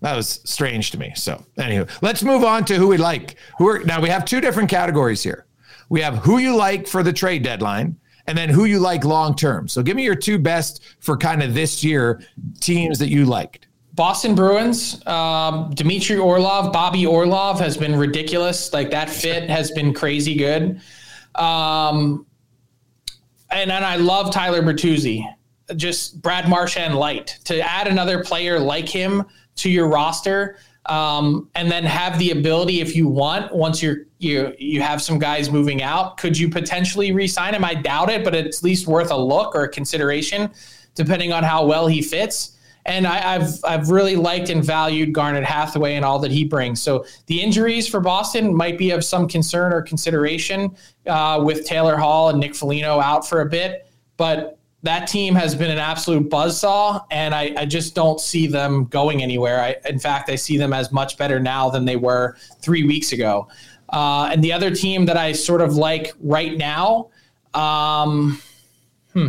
that 0.00 0.16
was 0.16 0.40
strange 0.44 0.90
to 0.90 0.98
me. 0.98 1.12
So, 1.16 1.44
anyway, 1.57 1.87
let's 2.03 2.22
move 2.22 2.44
on 2.44 2.64
to 2.66 2.74
who 2.74 2.88
we 2.88 2.96
like. 2.96 3.37
Who 3.59 3.68
are 3.68 3.79
now 3.81 4.00
we 4.00 4.09
have 4.09 4.24
two 4.24 4.40
different 4.40 4.68
categories 4.68 5.22
here. 5.22 5.46
We 5.88 6.00
have 6.00 6.16
who 6.16 6.38
you 6.38 6.57
like 6.57 6.88
for 6.88 7.03
the 7.03 7.12
trade 7.12 7.42
deadline 7.42 7.96
and 8.27 8.37
then 8.37 8.48
who 8.48 8.64
you 8.64 8.81
like 8.81 9.05
long 9.05 9.37
term. 9.37 9.68
So, 9.68 9.83
give 9.83 9.96
me 9.96 10.03
your 10.03 10.16
two 10.16 10.38
best 10.38 10.83
for 10.98 11.16
kind 11.16 11.42
of 11.42 11.55
this 11.55 11.85
year 11.85 12.22
teams 12.61 12.98
that 12.98 13.09
you 13.09 13.24
liked. 13.24 13.68
Boston 13.94 14.35
Bruins, 14.35 15.07
um, 15.07 15.70
Dmitry 15.70 16.18
Orlov, 16.18 16.72
Bobby 16.72 17.07
Orlov 17.07 17.61
has 17.61 17.77
been 17.77 17.94
ridiculous. 17.94 18.72
Like 18.72 18.90
that 18.90 19.09
fit 19.09 19.48
has 19.48 19.70
been 19.70 19.94
crazy 19.94 20.35
good. 20.35 20.81
Um, 21.35 22.27
and 23.51 23.70
and 23.70 23.85
I 23.85 23.97
love 23.97 24.33
Tyler 24.33 24.62
Bertuzzi, 24.62 25.25
just 25.77 26.20
Brad 26.20 26.49
Marchand 26.49 26.97
light. 26.97 27.38
To 27.44 27.61
add 27.61 27.87
another 27.87 28.23
player 28.23 28.59
like 28.59 28.88
him 28.88 29.25
to 29.57 29.70
your 29.70 29.88
roster, 29.88 30.59
um, 30.87 31.49
and 31.55 31.70
then 31.70 31.85
have 31.85 32.18
the 32.18 32.33
ability, 32.33 32.81
if 32.81 32.94
you 32.94 33.09
want, 33.09 33.55
once 33.55 33.83
you're 33.83 34.07
you 34.18 34.55
you 34.59 34.83
have 34.83 35.01
some 35.01 35.18
guys 35.18 35.51
moving 35.51 35.83
out, 35.83 36.16
could 36.16 36.37
you 36.37 36.49
potentially 36.49 37.12
re-sign 37.12 37.55
him? 37.55 37.64
I 37.64 37.75
doubt 37.75 38.11
it, 38.11 38.25
but 38.25 38.35
it's 38.35 38.59
at 38.59 38.64
least 38.64 38.87
worth 38.87 39.11
a 39.11 39.16
look 39.16 39.55
or 39.55 39.64
a 39.64 39.68
consideration, 39.68 40.51
depending 40.94 41.33
on 41.33 41.44
how 41.44 41.64
well 41.64 41.87
he 41.87 42.03
fits. 42.03 42.54
And 42.87 43.07
I, 43.07 43.18
have 43.38 43.55
I've 43.64 43.88
really 43.90 44.14
liked 44.14 44.51
and 44.51 44.62
valued 44.62 45.12
Garnet 45.12 45.44
Hathaway 45.44 45.94
and 45.94 46.05
all 46.05 46.18
that 46.18 46.31
he 46.31 46.44
brings. 46.44 46.83
So 46.83 47.07
the 47.27 47.40
injuries 47.40 47.88
for 47.88 48.01
Boston 48.01 48.55
might 48.55 48.77
be 48.77 48.90
of 48.90 49.05
some 49.05 49.27
concern 49.27 49.73
or 49.73 49.81
consideration 49.81 50.77
uh, 51.07 51.40
with 51.42 51.64
Taylor 51.64 51.97
Hall 51.97 52.29
and 52.29 52.38
Nick 52.38 52.55
Foligno 52.55 53.01
out 53.01 53.27
for 53.27 53.40
a 53.40 53.47
bit, 53.47 53.87
but 54.18 54.59
that 54.85 55.07
team 55.09 55.35
has 55.35 55.55
been 55.55 55.70
an 55.70 55.79
absolute 55.79 56.29
buzzsaw, 56.29 57.03
and 57.11 57.35
I, 57.35 57.55
I, 57.57 57.64
just 57.64 57.94
don't 57.94 58.20
see 58.20 58.47
them 58.47 58.85
going 58.85 59.23
anywhere. 59.23 59.59
I, 59.59 59.77
in 59.88 59.99
fact, 59.99 60.29
I 60.29 60.37
see 60.37 60.59
them 60.59 60.75
as 60.75 60.92
much 60.92 61.16
better 61.16 61.40
now 61.40 61.70
than 61.70 61.87
they 61.87 61.97
were 61.97 62.37
three 62.61 62.85
weeks 62.85 63.12
ago. 63.12 63.49
Uh, 63.88 64.29
and 64.31 64.44
the 64.44 64.53
other 64.53 64.70
team 64.70 65.07
that 65.07 65.16
I 65.16 65.33
sort 65.33 65.62
of 65.62 65.77
like 65.77 66.12
right 66.20 66.59
now, 66.59 67.09
um, 67.55 68.42
hmm, 69.14 69.29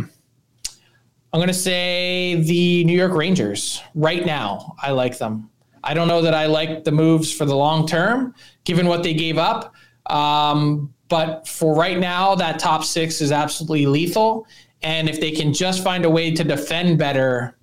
I'm 1.36 1.40
going 1.40 1.48
to 1.48 1.52
say 1.52 2.36
the 2.36 2.82
New 2.84 2.96
York 2.96 3.12
Rangers. 3.12 3.82
Right 3.94 4.24
now, 4.24 4.74
I 4.80 4.92
like 4.92 5.18
them. 5.18 5.50
I 5.84 5.92
don't 5.92 6.08
know 6.08 6.22
that 6.22 6.32
I 6.32 6.46
like 6.46 6.84
the 6.84 6.92
moves 6.92 7.30
for 7.30 7.44
the 7.44 7.54
long 7.54 7.86
term, 7.86 8.34
given 8.64 8.86
what 8.86 9.02
they 9.02 9.12
gave 9.12 9.36
up. 9.36 9.74
Um, 10.06 10.94
but 11.08 11.46
for 11.46 11.74
right 11.74 11.98
now, 11.98 12.34
that 12.36 12.58
top 12.58 12.84
six 12.84 13.20
is 13.20 13.32
absolutely 13.32 13.84
lethal. 13.84 14.46
And 14.80 15.10
if 15.10 15.20
they 15.20 15.30
can 15.30 15.52
just 15.52 15.84
find 15.84 16.06
a 16.06 16.10
way 16.10 16.30
to 16.30 16.42
defend 16.42 16.98
better, 16.98 17.58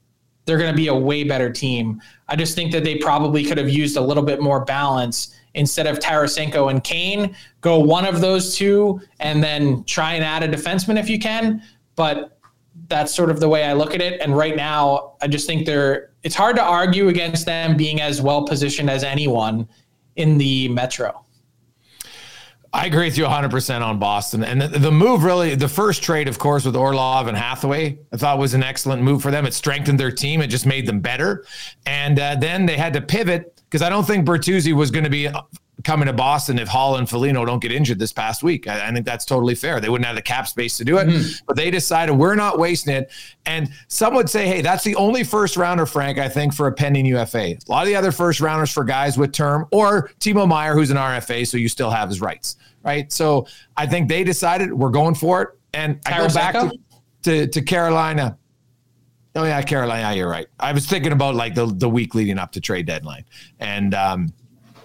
they're 0.45 0.59
going 0.59 0.71
to 0.71 0.77
be 0.77 0.89
a 0.89 0.95
way 0.95 1.23
better 1.23 1.51
team. 1.51 1.99
I 2.27 2.35
just 2.35 2.53
think 2.53 2.71
that 2.73 2.83
they 2.83 2.99
probably 2.99 3.43
could 3.43 3.57
have 3.57 3.69
used 3.69 3.97
a 3.97 4.01
little 4.01 4.21
bit 4.21 4.39
more 4.39 4.63
balance 4.63 5.35
instead 5.55 5.87
of 5.87 5.97
Tarasenko 5.97 6.69
and 6.69 6.83
Kane. 6.83 7.35
Go 7.61 7.79
one 7.79 8.05
of 8.05 8.21
those 8.21 8.55
two 8.55 9.01
and 9.19 9.43
then 9.43 9.83
try 9.85 10.13
and 10.13 10.23
add 10.23 10.43
a 10.43 10.47
defenseman 10.47 10.99
if 10.99 11.09
you 11.09 11.17
can. 11.17 11.63
But 11.95 12.32
that's 12.93 13.13
sort 13.13 13.31
of 13.31 13.39
the 13.39 13.49
way 13.49 13.63
I 13.63 13.73
look 13.73 13.95
at 13.95 14.01
it. 14.01 14.21
And 14.21 14.37
right 14.37 14.55
now, 14.55 15.15
I 15.19 15.27
just 15.27 15.47
think 15.47 15.65
they're, 15.65 16.11
it's 16.21 16.35
hard 16.35 16.55
to 16.57 16.63
argue 16.63 17.07
against 17.07 17.45
them 17.45 17.75
being 17.75 17.99
as 18.01 18.21
well 18.21 18.45
positioned 18.45 18.89
as 18.89 19.03
anyone 19.03 19.67
in 20.15 20.37
the 20.37 20.69
Metro. 20.69 21.25
I 22.71 22.85
agree 22.85 23.05
with 23.05 23.17
you 23.17 23.25
100% 23.25 23.81
on 23.81 23.97
Boston. 23.97 24.43
And 24.43 24.61
the, 24.61 24.67
the, 24.67 24.91
move 24.91 25.23
really, 25.23 25.55
the 25.55 25.67
first 25.67 26.03
trade, 26.03 26.27
of 26.27 26.37
course, 26.37 26.65
with 26.65 26.75
Orlov 26.75 27.27
and 27.27 27.35
Hathaway, 27.35 27.97
I 28.11 28.17
thought 28.17 28.37
was 28.37 28.53
an 28.53 28.63
excellent 28.63 29.01
move 29.01 29.23
for 29.23 29.31
them. 29.31 29.45
It 29.45 29.55
strengthened 29.55 29.99
their 29.99 30.11
team, 30.11 30.41
it 30.41 30.47
just 30.47 30.65
made 30.65 30.85
them 30.85 30.99
better. 30.99 31.45
And 31.87 32.19
uh, 32.19 32.35
then 32.35 32.67
they 32.67 32.77
had 32.77 32.93
to 32.93 33.01
pivot 33.01 33.59
because 33.69 33.81
I 33.81 33.89
don't 33.89 34.05
think 34.05 34.27
Bertuzzi 34.27 34.73
was 34.73 34.91
going 34.91 35.03
to 35.03 35.09
be 35.09 35.29
coming 35.83 36.07
to 36.07 36.13
Boston 36.13 36.59
if 36.59 36.67
Hall 36.67 36.95
and 36.95 37.09
Foligno 37.09 37.45
don't 37.45 37.61
get 37.61 37.71
injured 37.71 37.99
this 37.99 38.13
past 38.13 38.41
week. 38.41 38.67
I, 38.67 38.87
I, 38.87 38.91
think 38.93 39.05
that's 39.05 39.25
totally 39.25 39.55
fair. 39.55 39.79
They 39.79 39.89
wouldn't 39.89 40.05
have 40.05 40.15
the 40.15 40.21
cap 40.21 40.47
space 40.47 40.77
to 40.77 40.85
do 40.85 40.97
it, 40.97 41.07
mm-hmm. 41.07 41.45
but 41.45 41.55
they 41.55 41.69
decided 41.69 42.13
we're 42.13 42.35
not 42.35 42.57
wasting 42.57 42.95
it. 42.95 43.11
And 43.45 43.69
some 43.89 44.15
would 44.15 44.29
say, 44.29 44.47
hey, 44.47 44.61
that's 44.61 44.83
the 44.83 44.95
only 44.95 45.23
first 45.23 45.57
rounder, 45.57 45.85
Frank, 45.85 46.17
I 46.17 46.29
think, 46.29 46.53
for 46.53 46.67
a 46.67 46.71
pending 46.71 47.05
UFA. 47.07 47.39
A 47.39 47.57
lot 47.67 47.81
of 47.81 47.87
the 47.87 47.95
other 47.95 48.11
first 48.11 48.39
rounders 48.39 48.71
for 48.71 48.83
guys 48.83 49.17
with 49.17 49.33
term 49.33 49.67
or 49.71 50.09
Timo 50.19 50.47
Meier, 50.47 50.73
who's 50.73 50.89
an 50.89 50.97
RFA, 50.97 51.45
so 51.45 51.57
you 51.57 51.67
still 51.67 51.89
have 51.89 52.07
his 52.07 52.21
rights, 52.21 52.55
right? 52.83 53.11
So 53.11 53.47
I 53.75 53.85
think 53.85 54.07
they 54.07 54.23
decided 54.23 54.73
we're 54.73 54.89
going 54.89 55.15
for 55.15 55.41
it. 55.41 55.49
And 55.73 55.99
I 56.05 56.19
go 56.19 56.33
back 56.33 56.53
to, 56.53 56.77
to, 57.23 57.47
to 57.47 57.61
Carolina. 57.61 58.37
Oh 59.35 59.43
yeah, 59.43 59.61
Carolina. 59.63 60.01
Yeah, 60.01 60.11
you're 60.11 60.29
right. 60.29 60.47
I 60.59 60.71
was 60.71 60.85
thinking 60.85 61.11
about 61.11 61.33
like 61.33 61.55
the 61.55 61.65
the 61.65 61.89
week 61.89 62.13
leading 62.13 62.37
up 62.37 62.51
to 62.51 62.61
trade 62.61 62.85
deadline, 62.85 63.25
and 63.59 63.95
um, 63.95 64.29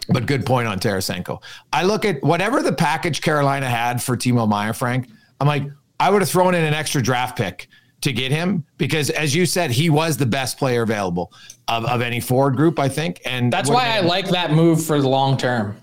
but 0.09 0.27
good 0.27 0.47
point 0.47 0.69
on 0.69 0.79
Tarasenko. 0.79 1.43
I 1.73 1.85
look 1.85 2.05
at 2.05 2.23
whatever 2.23 2.63
the 2.63 2.73
package 2.73 3.21
Carolina 3.21 3.69
had 3.69 4.03
for 4.03 4.17
Timo 4.17 4.49
Meier, 4.49 4.73
Frank. 4.73 5.09
I'm 5.41 5.47
like, 5.47 5.65
I 6.01 6.11
would 6.11 6.23
have 6.23 6.29
thrown 6.31 6.55
in 6.55 6.65
an 6.65 6.75
extra 6.75 7.03
draft 7.03 7.37
pick 7.37 7.69
to 8.01 8.13
get 8.13 8.31
him 8.31 8.65
because, 8.77 9.11
as 9.11 9.35
you 9.35 9.47
said, 9.47 9.71
he 9.71 9.91
was 9.91 10.17
the 10.17 10.27
best 10.27 10.59
player 10.59 10.83
available 10.83 11.33
of, 11.67 11.85
of 11.85 12.01
any 12.01 12.21
forward 12.21 12.57
group, 12.57 12.79
I 12.79 12.89
think. 12.89 13.21
And 13.25 13.53
that's 13.53 13.69
why 13.69 13.89
I 13.89 14.01
like 14.01 14.29
that 14.29 14.53
move 14.53 14.85
for 14.85 15.01
the 15.01 15.09
long 15.09 15.37
term. 15.37 15.77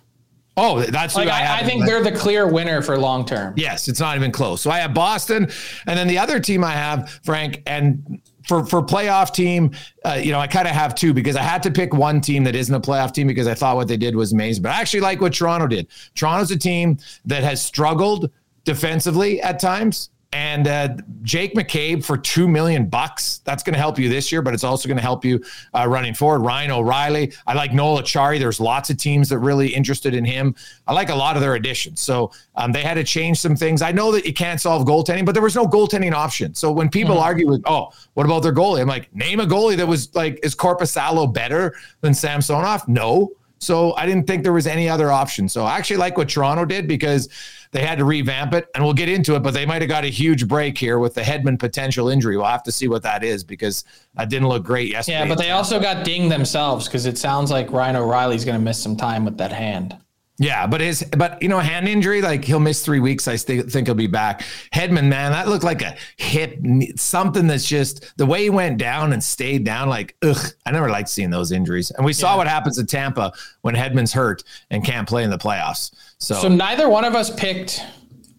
Oh, 0.57 0.81
that's 0.81 1.15
like 1.15 1.27
I, 1.27 1.59
I, 1.59 1.63
think 1.63 1.85
they're 1.85 2.01
the 2.01 2.13
clear 2.13 2.47
winner 2.47 2.81
for 2.81 2.97
long 2.97 3.25
term. 3.25 3.53
Yes, 3.57 3.89
it's 3.89 3.99
not 3.99 4.15
even 4.15 4.31
close. 4.31 4.61
So 4.61 4.71
I 4.71 4.79
have 4.79 4.93
Boston, 4.93 5.49
and 5.85 5.99
then 5.99 6.07
the 6.07 6.17
other 6.17 6.39
team 6.39 6.63
I 6.63 6.71
have 6.71 7.09
Frank, 7.23 7.61
and 7.65 8.21
for 8.47 8.65
for 8.65 8.81
playoff 8.81 9.33
team, 9.33 9.71
uh, 10.03 10.19
you 10.21 10.31
know, 10.31 10.39
I 10.39 10.47
kind 10.47 10.67
of 10.67 10.73
have 10.73 10.95
two 10.95 11.13
because 11.13 11.35
I 11.35 11.41
had 11.41 11.63
to 11.63 11.71
pick 11.71 11.93
one 11.93 12.21
team 12.21 12.43
that 12.43 12.55
isn't 12.55 12.73
a 12.73 12.79
playoff 12.79 13.13
team 13.13 13.27
because 13.27 13.47
I 13.47 13.53
thought 13.53 13.75
what 13.75 13.87
they 13.87 13.97
did 13.97 14.15
was 14.15 14.33
amazing. 14.33 14.63
But 14.63 14.71
I 14.71 14.81
actually 14.81 15.01
like 15.01 15.21
what 15.21 15.33
Toronto 15.33 15.67
did. 15.67 15.87
Toronto's 16.15 16.51
a 16.51 16.57
team 16.57 16.97
that 17.25 17.43
has 17.43 17.63
struggled 17.63 18.31
defensively 18.63 19.41
at 19.41 19.59
times. 19.59 20.09
And 20.31 20.67
uh, 20.67 20.97
Jake 21.21 21.53
McCabe 21.55 22.03
for 22.03 22.17
two 22.17 22.47
million 22.47 22.87
bucks. 22.87 23.39
That's 23.45 23.63
going 23.63 23.73
to 23.73 23.79
help 23.79 23.97
you 23.97 24.09
this 24.09 24.31
year, 24.31 24.41
but 24.41 24.53
it's 24.53 24.65
also 24.65 24.87
going 24.87 24.97
to 24.97 25.03
help 25.03 25.23
you 25.23 25.43
uh, 25.73 25.87
running 25.87 26.13
forward. 26.13 26.39
Ryan 26.39 26.71
O'Reilly. 26.71 27.31
I 27.47 27.53
like 27.53 27.73
Noel 27.73 28.01
Acciari. 28.01 28.37
There's 28.37 28.59
lots 28.59 28.89
of 28.89 28.97
teams 28.97 29.29
that 29.29 29.39
really 29.39 29.73
interested 29.73 30.13
in 30.13 30.25
him. 30.25 30.53
I 30.87 30.93
like 30.93 31.09
a 31.09 31.15
lot 31.15 31.37
of 31.37 31.41
their 31.41 31.55
additions. 31.55 32.01
So 32.01 32.31
um, 32.55 32.73
they 32.73 32.81
had 32.81 32.95
to 32.95 33.03
change 33.03 33.39
some 33.39 33.55
things. 33.55 33.81
I 33.81 33.91
know 33.91 34.11
that 34.11 34.25
you 34.25 34.33
can't 34.33 34.59
solve 34.59 34.85
goaltending, 34.85 35.25
but 35.25 35.31
there 35.33 35.43
was 35.43 35.55
no 35.55 35.65
goaltending 35.65 36.11
option. 36.11 36.53
So 36.53 36.71
when 36.71 36.89
people 36.89 37.15
mm-hmm. 37.15 37.23
argue 37.23 37.47
with, 37.47 37.63
oh, 37.65 37.91
what 38.15 38.25
about 38.25 38.43
their 38.43 38.53
goalie? 38.53 38.81
I'm 38.81 38.87
like, 38.87 39.15
name 39.15 39.39
a 39.39 39.45
goalie 39.45 39.77
that 39.77 39.87
was 39.87 40.13
like, 40.15 40.39
is 40.43 40.53
Korpisalo 40.53 41.33
better 41.33 41.75
than 42.01 42.13
Samsonov? 42.13 42.87
No. 42.87 43.31
So 43.59 43.95
I 43.95 44.05
didn't 44.05 44.27
think 44.27 44.43
there 44.43 44.53
was 44.53 44.67
any 44.67 44.89
other 44.89 45.11
option. 45.11 45.47
So 45.49 45.63
I 45.63 45.77
actually 45.77 45.97
like 45.97 46.17
what 46.17 46.29
Toronto 46.29 46.65
did 46.65 46.87
because 46.87 47.29
they 47.71 47.81
had 47.81 47.97
to 47.97 48.05
revamp 48.05 48.53
it, 48.53 48.67
and 48.75 48.83
we'll 48.83 48.93
get 48.93 49.09
into 49.09 49.35
it. 49.35 49.43
But 49.43 49.53
they 49.53 49.65
might 49.65 49.81
have 49.81 49.89
got 49.89 50.03
a 50.03 50.09
huge 50.09 50.47
break 50.47 50.77
here 50.77 50.99
with 50.99 51.13
the 51.13 51.21
Hedman 51.21 51.59
potential 51.59 52.09
injury. 52.09 52.37
We'll 52.37 52.45
have 52.45 52.63
to 52.63 52.71
see 52.71 52.87
what 52.87 53.03
that 53.03 53.23
is 53.23 53.43
because 53.43 53.83
that 54.15 54.29
didn't 54.29 54.47
look 54.47 54.63
great 54.63 54.91
yesterday. 54.91 55.19
Yeah, 55.19 55.27
but 55.27 55.37
they 55.37 55.51
also 55.51 55.79
got 55.79 56.05
dinged 56.05 56.31
themselves 56.31 56.87
because 56.87 57.05
it 57.05 57.17
sounds 57.17 57.51
like 57.51 57.71
Ryan 57.71 57.97
O'Reilly's 57.97 58.45
going 58.45 58.57
to 58.57 58.63
miss 58.63 58.81
some 58.81 58.95
time 58.95 59.25
with 59.25 59.37
that 59.37 59.51
hand. 59.51 59.97
Yeah, 60.37 60.67
but 60.67 60.81
his 60.81 61.01
but 61.17 61.41
you 61.41 61.47
know 61.47 61.59
hand 61.59 61.87
injury 61.87 62.21
like 62.21 62.43
he'll 62.43 62.59
miss 62.59 62.83
three 62.83 62.99
weeks. 62.99 63.27
I 63.27 63.37
st- 63.37 63.71
think 63.71 63.87
he'll 63.87 63.95
be 63.95 64.07
back. 64.07 64.41
Hedman, 64.73 65.07
man, 65.07 65.31
that 65.31 65.47
looked 65.47 65.63
like 65.63 65.81
a 65.81 65.95
hip 66.17 66.59
something 66.97 67.47
that's 67.47 67.65
just 67.65 68.17
the 68.17 68.25
way 68.25 68.43
he 68.43 68.49
went 68.49 68.77
down 68.77 69.13
and 69.13 69.23
stayed 69.23 69.63
down. 69.63 69.87
Like 69.87 70.15
ugh, 70.23 70.53
I 70.65 70.71
never 70.71 70.89
liked 70.89 71.07
seeing 71.07 71.29
those 71.29 71.53
injuries. 71.53 71.89
And 71.91 72.05
we 72.05 72.11
saw 72.11 72.31
yeah. 72.31 72.37
what 72.37 72.47
happens 72.47 72.77
at 72.77 72.89
Tampa 72.89 73.31
when 73.61 73.75
Hedman's 73.75 74.11
hurt 74.11 74.43
and 74.69 74.83
can't 74.83 75.07
play 75.07 75.23
in 75.23 75.29
the 75.29 75.37
playoffs. 75.37 75.95
So 76.17 76.35
so 76.35 76.49
neither 76.49 76.89
one 76.89 77.05
of 77.05 77.15
us 77.15 77.33
picked 77.33 77.81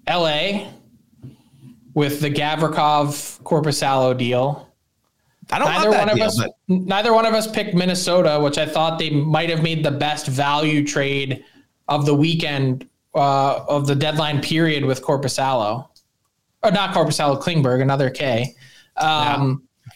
L.A. 0.06 0.68
with 1.94 2.20
the 2.20 2.30
Gavrikov 2.30 3.40
Korpisalo 3.42 4.16
deal. 4.16 4.70
I 5.50 5.58
don't 5.58 5.68
neither 5.68 5.90
one 5.90 6.08
deal, 6.08 6.16
of 6.16 6.20
us. 6.20 6.38
But... 6.38 6.50
Neither 6.68 7.14
one 7.14 7.24
of 7.24 7.32
us 7.32 7.46
picked 7.50 7.74
Minnesota, 7.74 8.38
which 8.38 8.58
I 8.58 8.66
thought 8.66 8.98
they 8.98 9.08
might 9.08 9.48
have 9.48 9.62
made 9.62 9.82
the 9.82 9.92
best 9.92 10.26
value 10.26 10.86
trade 10.86 11.42
of 11.88 12.06
the 12.06 12.14
weekend 12.14 12.88
uh, 13.14 13.64
of 13.68 13.86
the 13.86 13.94
deadline 13.94 14.40
period 14.40 14.84
with 14.84 15.02
Korpisalo, 15.02 15.88
or 16.62 16.70
not 16.70 16.94
Korpisalo, 16.94 17.40
Klingberg, 17.40 17.80
another 17.80 18.10
K. 18.10 18.54
Um, 18.96 19.62
yeah. 19.86 19.92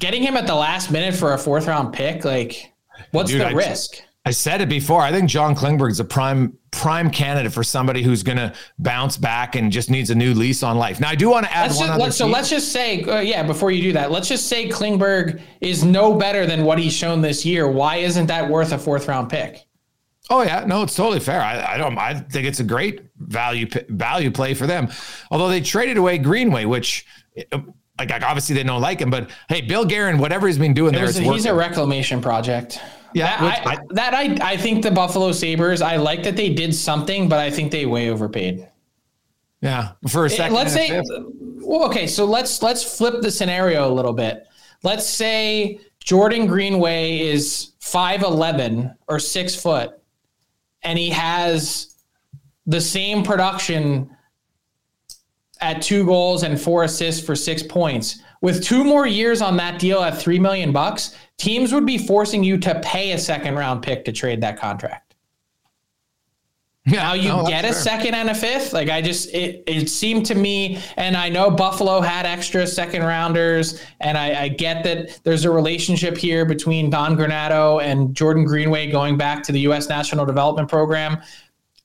Getting 0.00 0.22
him 0.22 0.36
at 0.36 0.46
the 0.46 0.54
last 0.54 0.90
minute 0.90 1.14
for 1.14 1.32
a 1.32 1.38
fourth 1.38 1.66
round 1.66 1.92
pick, 1.92 2.24
like, 2.24 2.72
what's 3.10 3.30
Dude, 3.30 3.40
the 3.40 3.46
I 3.46 3.52
risk? 3.52 4.02
I 4.24 4.30
said 4.30 4.60
it 4.60 4.68
before. 4.68 5.00
I 5.00 5.10
think 5.10 5.30
John 5.30 5.54
Klingberg's 5.54 6.00
a 6.00 6.04
prime 6.04 6.56
prime 6.70 7.10
candidate 7.10 7.50
for 7.50 7.64
somebody 7.64 8.02
who's 8.02 8.22
going 8.22 8.36
to 8.36 8.52
bounce 8.78 9.16
back 9.16 9.56
and 9.56 9.72
just 9.72 9.88
needs 9.88 10.10
a 10.10 10.14
new 10.14 10.34
lease 10.34 10.62
on 10.62 10.76
life. 10.76 11.00
Now, 11.00 11.08
I 11.08 11.14
do 11.14 11.30
want 11.30 11.46
to 11.46 11.52
add 11.52 11.68
let's 11.68 11.78
one 11.78 11.88
just, 11.88 12.00
other. 12.00 12.10
so 12.12 12.26
let's 12.26 12.50
just 12.50 12.70
say, 12.70 13.02
uh, 13.04 13.20
yeah, 13.20 13.42
before 13.42 13.70
you 13.70 13.80
do 13.80 13.92
that, 13.94 14.10
let's 14.10 14.28
just 14.28 14.46
say 14.46 14.68
Klingberg 14.68 15.40
is 15.62 15.82
no 15.82 16.14
better 16.14 16.44
than 16.44 16.64
what 16.64 16.78
he's 16.78 16.92
shown 16.92 17.22
this 17.22 17.46
year. 17.46 17.70
Why 17.70 17.96
isn't 17.96 18.26
that 18.26 18.50
worth 18.50 18.72
a 18.72 18.78
fourth 18.78 19.08
round 19.08 19.30
pick? 19.30 19.64
Oh 20.30 20.42
yeah, 20.42 20.64
no, 20.66 20.82
it's 20.82 20.94
totally 20.94 21.20
fair. 21.20 21.40
I, 21.40 21.74
I, 21.74 21.78
don't. 21.78 21.96
I 21.96 22.14
think 22.14 22.46
it's 22.46 22.60
a 22.60 22.64
great 22.64 23.00
value 23.16 23.66
value 23.88 24.30
play 24.30 24.54
for 24.54 24.66
them. 24.66 24.88
Although 25.30 25.48
they 25.48 25.60
traded 25.60 25.96
away 25.96 26.18
Greenway, 26.18 26.66
which 26.66 27.06
um, 27.52 27.72
like 27.98 28.10
obviously 28.10 28.54
they 28.54 28.62
don't 28.62 28.82
like 28.82 29.00
him, 29.00 29.10
but 29.10 29.30
hey, 29.48 29.62
Bill 29.62 29.84
Guerin, 29.84 30.18
whatever 30.18 30.46
he's 30.46 30.58
been 30.58 30.74
doing 30.74 30.92
there, 30.92 31.06
was, 31.06 31.16
he's 31.16 31.46
a 31.46 31.54
reclamation 31.54 32.20
project. 32.20 32.80
Yeah, 33.14 33.40
that, 33.40 33.66
I, 33.66 33.70
I, 33.70 33.78
that 33.90 34.14
I 34.14 34.52
I 34.52 34.56
think 34.58 34.82
the 34.82 34.90
Buffalo 34.90 35.32
Sabres. 35.32 35.80
I 35.80 35.96
like 35.96 36.22
that 36.24 36.36
they 36.36 36.52
did 36.52 36.74
something, 36.74 37.28
but 37.28 37.38
I 37.38 37.50
think 37.50 37.72
they 37.72 37.86
way 37.86 38.10
overpaid. 38.10 38.68
Yeah, 39.62 39.92
for 40.08 40.24
a 40.24 40.30
eh, 40.30 40.36
second. 40.36 40.54
Let's 40.54 40.74
say, 40.74 41.02
well, 41.08 41.86
okay, 41.86 42.06
so 42.06 42.26
let's 42.26 42.62
let's 42.62 42.84
flip 42.84 43.22
the 43.22 43.30
scenario 43.30 43.90
a 43.90 43.92
little 43.92 44.12
bit. 44.12 44.46
Let's 44.82 45.08
say 45.08 45.80
Jordan 46.00 46.46
Greenway 46.46 47.18
is 47.20 47.72
five 47.80 48.22
eleven 48.22 48.94
or 49.08 49.18
six 49.18 49.56
foot 49.56 49.98
and 50.82 50.98
he 50.98 51.10
has 51.10 51.94
the 52.66 52.80
same 52.80 53.22
production 53.22 54.10
at 55.60 55.82
two 55.82 56.04
goals 56.04 56.42
and 56.42 56.60
four 56.60 56.84
assists 56.84 57.24
for 57.24 57.34
six 57.34 57.62
points. 57.62 58.20
with 58.40 58.62
two 58.62 58.84
more 58.84 59.04
years 59.04 59.42
on 59.42 59.56
that 59.56 59.80
deal 59.80 60.00
at 60.00 60.16
three 60.16 60.38
million 60.38 60.70
bucks, 60.70 61.16
teams 61.38 61.72
would 61.72 61.84
be 61.84 61.98
forcing 61.98 62.44
you 62.44 62.56
to 62.56 62.78
pay 62.84 63.10
a 63.10 63.18
second 63.18 63.56
round 63.56 63.82
pick 63.82 64.04
to 64.04 64.12
trade 64.12 64.40
that 64.40 64.56
contract. 64.56 65.07
Yeah, 66.92 67.02
now 67.02 67.12
you 67.12 67.28
no, 67.28 67.46
get 67.46 67.64
a 67.64 67.68
fair. 67.68 67.76
second 67.76 68.14
and 68.14 68.30
a 68.30 68.34
fifth. 68.34 68.72
Like 68.72 68.88
I 68.88 69.02
just 69.02 69.28
it 69.34 69.62
it 69.66 69.90
seemed 69.90 70.24
to 70.26 70.34
me, 70.34 70.78
and 70.96 71.16
I 71.16 71.28
know 71.28 71.50
Buffalo 71.50 72.00
had 72.00 72.24
extra 72.24 72.66
second 72.66 73.02
rounders, 73.02 73.82
and 74.00 74.16
I, 74.16 74.44
I 74.44 74.48
get 74.48 74.84
that 74.84 75.20
there's 75.22 75.44
a 75.44 75.50
relationship 75.50 76.16
here 76.16 76.46
between 76.46 76.88
Don 76.88 77.16
Granato 77.16 77.82
and 77.82 78.14
Jordan 78.14 78.44
Greenway 78.44 78.90
going 78.90 79.18
back 79.18 79.42
to 79.44 79.52
the 79.52 79.60
U.S. 79.60 79.88
National 79.88 80.24
Development 80.24 80.68
Program. 80.68 81.20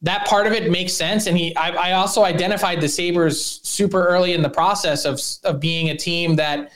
That 0.01 0.25
part 0.25 0.47
of 0.47 0.53
it 0.53 0.71
makes 0.71 0.93
sense, 0.93 1.27
and 1.27 1.37
he. 1.37 1.53
I, 1.57 1.89
I 1.89 1.91
also 1.93 2.23
identified 2.23 2.79
the 2.79 2.87
Sabres 2.89 3.59
super 3.63 4.07
early 4.07 4.33
in 4.33 4.41
the 4.41 4.49
process 4.49 5.03
of 5.03 5.19
of 5.43 5.59
being 5.59 5.89
a 5.89 5.97
team 5.97 6.37
that 6.37 6.71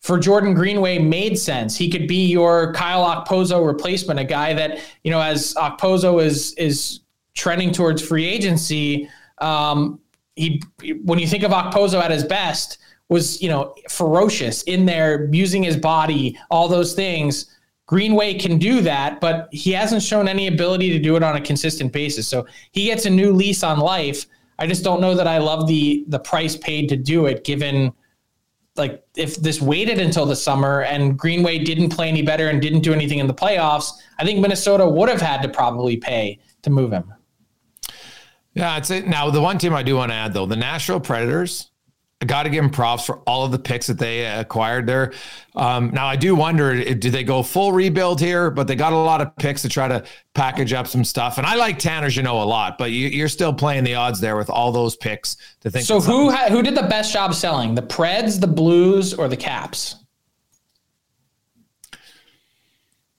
for 0.00 0.18
Jordan 0.18 0.54
Greenway 0.54 0.98
made 0.98 1.38
sense. 1.38 1.76
He 1.76 1.90
could 1.90 2.08
be 2.08 2.26
your 2.26 2.72
Kyle 2.72 3.04
Okposo 3.04 3.64
replacement, 3.64 4.18
a 4.18 4.24
guy 4.24 4.54
that, 4.54 4.80
you 5.04 5.10
know, 5.10 5.20
as 5.20 5.54
Okposo 5.54 6.22
is 6.24 6.54
is 6.54 7.00
trending 7.40 7.72
towards 7.72 8.06
free 8.06 8.26
agency, 8.26 9.08
um, 9.38 9.98
he 10.36 10.62
when 11.04 11.18
you 11.18 11.26
think 11.26 11.42
of 11.42 11.50
Okposo 11.50 12.00
at 12.00 12.10
his 12.10 12.22
best 12.22 12.78
was 13.08 13.40
you 13.42 13.48
know 13.48 13.74
ferocious 13.88 14.62
in 14.64 14.84
there 14.84 15.28
using 15.32 15.62
his 15.62 15.76
body, 15.76 16.38
all 16.50 16.68
those 16.68 16.92
things. 16.92 17.56
Greenway 17.86 18.34
can 18.34 18.56
do 18.58 18.80
that, 18.82 19.20
but 19.20 19.48
he 19.50 19.72
hasn't 19.72 20.02
shown 20.02 20.28
any 20.28 20.46
ability 20.46 20.90
to 20.90 20.98
do 21.00 21.16
it 21.16 21.24
on 21.24 21.34
a 21.34 21.40
consistent 21.40 21.92
basis. 21.92 22.28
So 22.28 22.46
he 22.70 22.84
gets 22.84 23.04
a 23.04 23.10
new 23.10 23.32
lease 23.32 23.64
on 23.64 23.80
life. 23.80 24.26
I 24.60 24.68
just 24.68 24.84
don't 24.84 25.00
know 25.00 25.14
that 25.16 25.26
I 25.26 25.38
love 25.38 25.66
the 25.66 26.04
the 26.08 26.20
price 26.20 26.56
paid 26.56 26.88
to 26.90 26.96
do 26.96 27.26
it, 27.26 27.42
given 27.44 27.92
like 28.76 29.02
if 29.16 29.36
this 29.36 29.60
waited 29.60 29.98
until 29.98 30.26
the 30.26 30.36
summer 30.36 30.82
and 30.82 31.18
Greenway 31.18 31.58
didn't 31.58 31.90
play 31.90 32.08
any 32.08 32.22
better 32.22 32.48
and 32.48 32.62
didn't 32.62 32.80
do 32.80 32.92
anything 32.92 33.18
in 33.18 33.26
the 33.26 33.34
playoffs, 33.34 33.90
I 34.18 34.24
think 34.24 34.40
Minnesota 34.40 34.86
would 34.88 35.08
have 35.08 35.20
had 35.20 35.42
to 35.42 35.48
probably 35.48 35.96
pay 35.96 36.38
to 36.62 36.70
move 36.70 36.92
him. 36.92 37.12
Yeah, 38.60 38.76
it's 38.76 38.90
it. 38.90 39.06
Now, 39.06 39.30
the 39.30 39.40
one 39.40 39.56
team 39.56 39.72
I 39.72 39.82
do 39.82 39.96
want 39.96 40.12
to 40.12 40.14
add, 40.14 40.34
though, 40.34 40.44
the 40.44 40.54
Nashville 40.54 41.00
Predators, 41.00 41.70
I 42.20 42.26
got 42.26 42.42
to 42.42 42.50
give 42.50 42.62
them 42.62 42.70
props 42.70 43.06
for 43.06 43.20
all 43.20 43.42
of 43.42 43.52
the 43.52 43.58
picks 43.58 43.86
that 43.86 43.98
they 43.98 44.26
acquired 44.26 44.86
there. 44.86 45.14
Um, 45.56 45.92
now, 45.92 46.06
I 46.06 46.16
do 46.16 46.34
wonder, 46.34 46.92
do 46.92 47.08
they 47.08 47.24
go 47.24 47.42
full 47.42 47.72
rebuild 47.72 48.20
here? 48.20 48.50
But 48.50 48.66
they 48.66 48.76
got 48.76 48.92
a 48.92 48.96
lot 48.96 49.22
of 49.22 49.34
picks 49.36 49.62
to 49.62 49.70
try 49.70 49.88
to 49.88 50.04
package 50.34 50.74
up 50.74 50.86
some 50.86 51.04
stuff. 51.04 51.38
And 51.38 51.46
I 51.46 51.54
like 51.54 51.78
Tanner 51.78 52.10
Jeannot 52.10 52.34
a 52.34 52.44
lot, 52.44 52.76
but 52.76 52.90
you, 52.90 53.24
are 53.24 53.28
still 53.28 53.54
playing 53.54 53.84
the 53.84 53.94
odds 53.94 54.20
there 54.20 54.36
with 54.36 54.50
all 54.50 54.72
those 54.72 54.94
picks 54.94 55.38
to 55.60 55.70
think. 55.70 55.86
So, 55.86 55.98
who 55.98 56.30
ha- 56.30 56.48
who 56.50 56.62
did 56.62 56.74
the 56.74 56.82
best 56.82 57.14
job 57.14 57.32
selling? 57.32 57.74
The 57.74 57.82
Preds, 57.82 58.38
the 58.38 58.46
Blues, 58.46 59.14
or 59.14 59.26
the 59.26 59.38
Caps? 59.38 59.96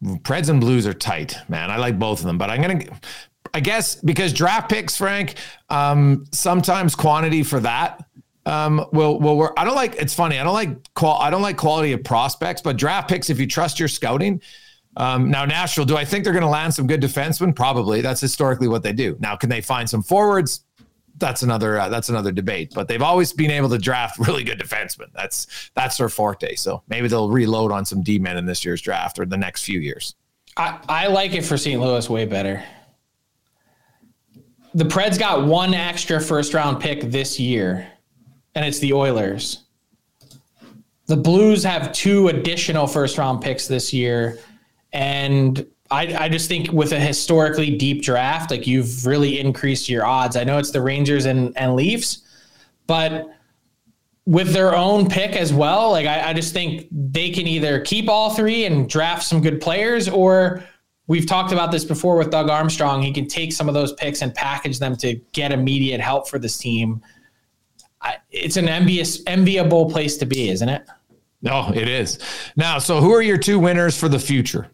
Preds 0.03 0.49
and 0.49 0.61
Blues 0.61 0.85
are 0.85 0.93
tight, 0.93 1.37
man. 1.49 1.71
I 1.71 1.77
like 1.77 1.97
both 1.97 2.19
of 2.19 2.25
them, 2.25 2.37
but 2.37 2.51
I'm 2.51 2.61
gonna 2.61 2.83
I 3.53 3.59
guess 3.59 3.95
because 3.95 4.33
draft 4.33 4.69
picks, 4.69 4.97
Frank, 4.97 5.35
um, 5.69 6.25
sometimes 6.31 6.95
quantity 6.95 7.43
for 7.43 7.59
that 7.59 8.05
um, 8.45 8.85
will 8.91 9.19
will 9.19 9.37
work. 9.37 9.53
I 9.57 9.63
don't 9.63 9.75
like. 9.75 9.95
It's 9.95 10.13
funny. 10.13 10.39
I 10.39 10.43
don't 10.43 10.53
like 10.53 10.93
qual. 10.93 11.17
I 11.17 11.29
don't 11.29 11.41
like 11.41 11.57
quality 11.57 11.91
of 11.91 12.03
prospects, 12.03 12.61
but 12.61 12.77
draft 12.77 13.09
picks. 13.09 13.29
If 13.29 13.39
you 13.39 13.47
trust 13.47 13.79
your 13.79 13.87
scouting. 13.87 14.41
Um, 14.97 15.31
now, 15.31 15.45
Nashville, 15.45 15.85
do 15.85 15.95
I 15.95 16.03
think 16.03 16.25
they're 16.25 16.33
going 16.33 16.43
to 16.43 16.49
land 16.49 16.73
some 16.73 16.85
good 16.85 17.01
defensemen? 17.01 17.55
Probably. 17.55 18.01
That's 18.01 18.19
historically 18.19 18.67
what 18.67 18.83
they 18.83 18.91
do. 18.91 19.15
Now, 19.21 19.37
can 19.37 19.49
they 19.49 19.61
find 19.61 19.89
some 19.89 20.03
forwards? 20.03 20.65
That's 21.17 21.43
another. 21.43 21.79
Uh, 21.79 21.89
that's 21.89 22.09
another 22.09 22.31
debate. 22.31 22.73
But 22.73 22.87
they've 22.87 23.01
always 23.01 23.31
been 23.31 23.51
able 23.51 23.69
to 23.69 23.77
draft 23.77 24.19
really 24.27 24.43
good 24.43 24.59
defensemen. 24.59 25.07
That's 25.13 25.71
that's 25.75 25.97
their 25.97 26.09
forte. 26.09 26.55
So 26.55 26.81
maybe 26.87 27.07
they'll 27.07 27.29
reload 27.29 27.71
on 27.71 27.85
some 27.85 28.01
D 28.01 28.17
men 28.17 28.37
in 28.37 28.45
this 28.45 28.65
year's 28.65 28.81
draft 28.81 29.19
or 29.19 29.25
the 29.25 29.37
next 29.37 29.63
few 29.63 29.79
years. 29.79 30.15
I, 30.57 30.79
I 30.89 31.07
like 31.07 31.33
it 31.33 31.45
for 31.45 31.55
St. 31.55 31.79
Louis 31.79 32.09
way 32.09 32.25
better 32.25 32.61
the 34.73 34.85
Preds 34.85 35.19
got 35.19 35.45
one 35.45 35.73
extra 35.73 36.19
first 36.19 36.53
round 36.53 36.79
pick 36.79 37.01
this 37.01 37.39
year, 37.39 37.87
and 38.55 38.65
it's 38.65 38.79
the 38.79 38.93
Oilers. 38.93 39.63
The 41.07 41.17
Blues 41.17 41.63
have 41.63 41.91
two 41.91 42.29
additional 42.29 42.87
first 42.87 43.17
round 43.17 43.41
picks 43.41 43.67
this 43.67 43.91
year. 43.91 44.39
And 44.93 45.65
I, 45.89 46.15
I 46.15 46.29
just 46.29 46.47
think 46.47 46.71
with 46.71 46.93
a 46.93 46.99
historically 46.99 47.75
deep 47.75 48.01
draft, 48.01 48.51
like 48.51 48.65
you've 48.65 49.05
really 49.05 49.39
increased 49.39 49.89
your 49.89 50.05
odds. 50.05 50.37
I 50.37 50.45
know 50.45 50.57
it's 50.57 50.71
the 50.71 50.81
Rangers 50.81 51.25
and, 51.25 51.55
and 51.57 51.75
Leafs, 51.75 52.23
but 52.87 53.29
with 54.25 54.53
their 54.53 54.73
own 54.75 55.09
pick 55.09 55.35
as 55.35 55.51
well, 55.51 55.91
like 55.91 56.05
I, 56.05 56.29
I 56.29 56.33
just 56.33 56.53
think 56.53 56.87
they 56.91 57.29
can 57.29 57.47
either 57.47 57.81
keep 57.81 58.07
all 58.07 58.29
three 58.33 58.65
and 58.65 58.89
draft 58.89 59.23
some 59.23 59.41
good 59.41 59.59
players 59.59 60.07
or 60.07 60.63
we've 61.07 61.25
talked 61.25 61.51
about 61.51 61.71
this 61.71 61.85
before 61.85 62.17
with 62.17 62.29
Doug 62.29 62.49
Armstrong. 62.49 63.01
He 63.01 63.11
can 63.11 63.27
take 63.27 63.53
some 63.53 63.67
of 63.67 63.73
those 63.73 63.93
picks 63.93 64.21
and 64.21 64.33
package 64.33 64.79
them 64.79 64.95
to 64.97 65.15
get 65.33 65.51
immediate 65.51 66.01
help 66.01 66.29
for 66.29 66.39
this 66.39 66.57
team. 66.57 67.01
I, 68.01 68.17
it's 68.31 68.57
an 68.57 68.67
envious, 68.67 69.21
enviable 69.27 69.89
place 69.89 70.17
to 70.17 70.25
be, 70.25 70.49
isn't 70.49 70.69
it? 70.69 70.87
No, 71.41 71.71
it 71.73 71.87
is. 71.87 72.19
Now, 72.55 72.77
so 72.77 73.01
who 73.01 73.13
are 73.13 73.21
your 73.21 73.37
two 73.37 73.59
winners 73.59 73.97
for 73.97 74.09
the 74.09 74.19
future? 74.19 74.69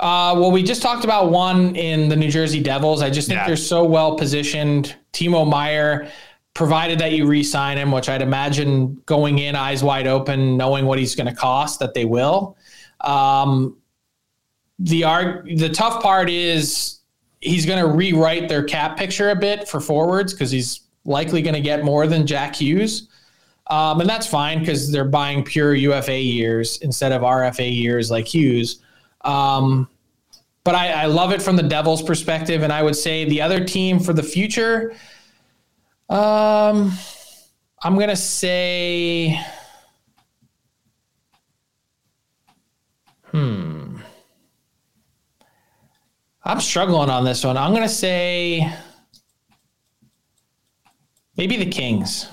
Uh, 0.00 0.34
well, 0.36 0.50
we 0.50 0.62
just 0.62 0.82
talked 0.82 1.04
about 1.04 1.30
one 1.30 1.76
in 1.76 2.08
the 2.08 2.16
New 2.16 2.30
Jersey 2.30 2.62
Devils. 2.62 3.00
I 3.00 3.10
just 3.10 3.28
think 3.28 3.38
yeah. 3.38 3.46
they're 3.46 3.56
so 3.56 3.84
well 3.84 4.16
positioned. 4.16 4.96
Timo 5.12 5.48
Meier, 5.48 6.10
provided 6.54 7.00
that 7.00 7.12
you 7.12 7.26
re-sign 7.26 7.76
him, 7.76 7.90
which 7.90 8.08
I'd 8.08 8.22
imagine 8.22 8.94
going 9.06 9.40
in 9.40 9.56
eyes 9.56 9.82
wide 9.82 10.06
open, 10.06 10.56
knowing 10.56 10.86
what 10.86 10.98
he's 10.98 11.14
going 11.14 11.26
to 11.26 11.34
cost, 11.34 11.80
that 11.80 11.94
they 11.94 12.04
will. 12.04 12.56
Um, 13.00 13.76
the 14.78 15.04
arg- 15.04 15.58
the 15.58 15.68
tough 15.68 16.02
part 16.02 16.28
is 16.28 17.00
he's 17.40 17.66
going 17.66 17.78
to 17.78 17.90
rewrite 17.90 18.48
their 18.48 18.64
cap 18.64 18.96
picture 18.96 19.30
a 19.30 19.36
bit 19.36 19.68
for 19.68 19.80
forwards 19.80 20.32
because 20.32 20.50
he's 20.50 20.80
likely 21.04 21.42
going 21.42 21.54
to 21.54 21.60
get 21.60 21.84
more 21.84 22.06
than 22.06 22.26
Jack 22.26 22.56
Hughes. 22.56 23.08
Um, 23.68 24.00
and 24.00 24.08
that's 24.08 24.26
fine 24.26 24.60
because 24.60 24.90
they're 24.90 25.04
buying 25.04 25.42
pure 25.42 25.74
UFA 25.74 26.18
years 26.18 26.78
instead 26.78 27.12
of 27.12 27.22
RFA 27.22 27.74
years 27.74 28.10
like 28.10 28.26
Hughes. 28.26 28.82
Um, 29.22 29.88
but 30.64 30.74
I, 30.74 31.02
I, 31.02 31.06
love 31.06 31.32
it 31.32 31.40
from 31.40 31.56
the 31.56 31.62
Devils' 31.62 32.02
perspective. 32.02 32.62
And 32.62 32.72
I 32.72 32.82
would 32.82 32.96
say 32.96 33.24
the 33.24 33.40
other 33.40 33.64
team 33.64 34.00
for 34.00 34.12
the 34.12 34.22
future, 34.22 34.94
um, 36.10 36.92
I'm 37.82 37.94
going 37.94 38.08
to 38.08 38.16
say, 38.16 39.40
hmm. 43.30 43.73
I'm 46.44 46.60
struggling 46.60 47.08
on 47.08 47.24
this 47.24 47.42
one. 47.42 47.56
I'm 47.56 47.70
going 47.70 47.82
to 47.82 47.88
say 47.88 48.70
maybe 51.36 51.56
the 51.56 51.70
Kings. 51.70 52.28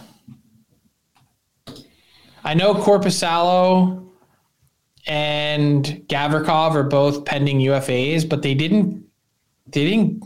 I 2.43 2.53
know 2.53 2.73
Korpisalo 2.73 4.09
and 5.07 5.85
Gavrikov 6.07 6.75
are 6.75 6.83
both 6.83 7.23
pending 7.23 7.59
UFAs, 7.59 8.27
but 8.27 8.41
they 8.41 8.53
didn't 8.53 9.05
they 9.67 9.85
didn't 9.85 10.23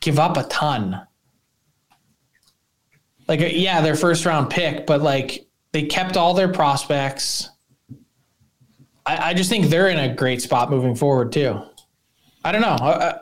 give 0.00 0.18
up 0.18 0.36
a 0.36 0.44
ton. 0.44 1.06
Like 3.28 3.40
uh, 3.40 3.46
yeah, 3.46 3.80
their 3.82 3.96
first 3.96 4.24
round 4.24 4.48
pick, 4.48 4.86
but 4.86 5.02
like 5.02 5.46
they 5.72 5.82
kept 5.82 6.16
all 6.16 6.34
their 6.34 6.52
prospects. 6.52 7.50
I, 9.04 9.30
I 9.30 9.34
just 9.34 9.50
think 9.50 9.66
they're 9.66 9.88
in 9.88 9.98
a 9.98 10.14
great 10.14 10.40
spot 10.40 10.70
moving 10.70 10.94
forward 10.94 11.32
too. 11.32 11.62
I 12.46 12.52
don't 12.52 12.62
know. 12.62 12.76
Uh, 12.80 12.88
uh 12.88 13.18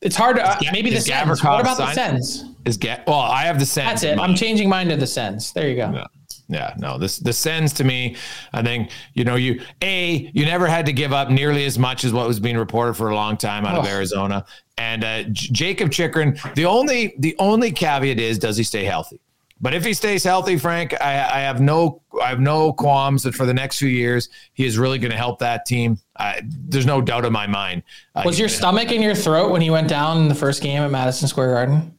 it's 0.00 0.16
hard 0.16 0.36
to 0.36 0.46
uh, 0.46 0.58
maybe 0.70 0.90
the 0.90 1.00
Sens. 1.00 1.42
What 1.42 1.60
about 1.60 1.78
the 1.78 1.92
Sens? 1.94 2.44
Is 2.66 2.76
Ga- 2.76 3.02
well, 3.06 3.20
I 3.20 3.44
have 3.44 3.58
the 3.58 3.64
Sens. 3.64 4.02
That's 4.02 4.02
it. 4.02 4.18
I'm 4.18 4.34
changing 4.34 4.68
mine 4.68 4.88
to 4.88 4.96
the 4.96 5.06
Sens. 5.06 5.52
There 5.52 5.68
you 5.68 5.76
go. 5.76 5.90
Yeah. 5.92 6.06
Yeah, 6.46 6.74
no, 6.76 6.98
this 6.98 7.18
the 7.18 7.32
Sens 7.32 7.72
to 7.74 7.84
me, 7.84 8.16
I 8.52 8.62
think, 8.62 8.90
you 9.14 9.24
know, 9.24 9.36
you 9.36 9.62
a 9.80 10.30
you 10.34 10.44
never 10.44 10.66
had 10.66 10.84
to 10.86 10.92
give 10.92 11.10
up 11.12 11.30
nearly 11.30 11.64
as 11.64 11.78
much 11.78 12.04
as 12.04 12.12
what 12.12 12.28
was 12.28 12.38
being 12.38 12.58
reported 12.58 12.94
for 12.94 13.08
a 13.08 13.14
long 13.14 13.38
time 13.38 13.64
out 13.64 13.76
oh. 13.76 13.80
of 13.80 13.86
Arizona. 13.86 14.44
And 14.76 15.04
uh, 15.04 15.22
J- 15.24 15.52
Jakob 15.52 15.90
Chychrun, 15.90 16.38
the 16.54 16.66
only 16.66 17.14
the 17.18 17.34
only 17.38 17.72
caveat 17.72 18.20
is 18.20 18.38
does 18.38 18.58
he 18.58 18.62
stay 18.62 18.84
healthy? 18.84 19.20
But 19.64 19.72
if 19.72 19.82
he 19.82 19.94
stays 19.94 20.22
healthy, 20.22 20.58
Frank, 20.58 20.92
I, 21.00 21.12
I 21.12 21.40
have 21.40 21.58
no 21.58 22.02
I 22.20 22.28
have 22.28 22.38
no 22.38 22.74
qualms 22.74 23.22
that 23.22 23.34
for 23.34 23.46
the 23.46 23.54
next 23.54 23.78
few 23.78 23.88
years 23.88 24.28
he 24.52 24.66
is 24.66 24.76
really 24.76 24.98
going 24.98 25.10
to 25.10 25.16
help 25.16 25.38
that 25.38 25.64
team. 25.64 25.98
Uh, 26.16 26.34
there's 26.44 26.84
no 26.84 27.00
doubt 27.00 27.24
in 27.24 27.32
my 27.32 27.46
mind. 27.46 27.82
Uh, 28.14 28.24
was 28.26 28.38
your 28.38 28.50
stomach 28.50 28.92
in 28.92 29.00
your 29.00 29.14
throat 29.14 29.50
when 29.50 29.62
he 29.62 29.70
went 29.70 29.88
down 29.88 30.18
in 30.18 30.28
the 30.28 30.34
first 30.34 30.62
game 30.62 30.82
at 30.82 30.90
Madison 30.90 31.28
Square 31.28 31.54
Garden? 31.54 31.98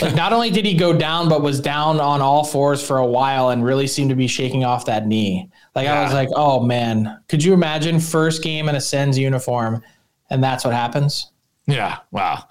Like 0.00 0.14
not 0.14 0.32
only 0.32 0.50
did 0.50 0.64
he 0.64 0.72
go 0.72 0.96
down, 0.96 1.28
but 1.28 1.42
was 1.42 1.60
down 1.60 2.00
on 2.00 2.22
all 2.22 2.42
fours 2.42 2.82
for 2.82 2.96
a 2.96 3.06
while 3.06 3.50
and 3.50 3.62
really 3.62 3.86
seemed 3.86 4.08
to 4.08 4.16
be 4.16 4.26
shaking 4.26 4.64
off 4.64 4.86
that 4.86 5.06
knee. 5.06 5.50
Like 5.74 5.84
yeah. 5.84 6.00
I 6.00 6.04
was 6.04 6.14
like, 6.14 6.30
oh 6.34 6.60
man, 6.60 7.20
could 7.28 7.44
you 7.44 7.52
imagine 7.52 8.00
first 8.00 8.42
game 8.42 8.66
in 8.70 8.76
a 8.76 8.80
Sens 8.80 9.18
uniform, 9.18 9.82
and 10.30 10.42
that's 10.42 10.64
what 10.64 10.72
happens? 10.72 11.32
Yeah, 11.66 11.98
wow. 12.12 12.44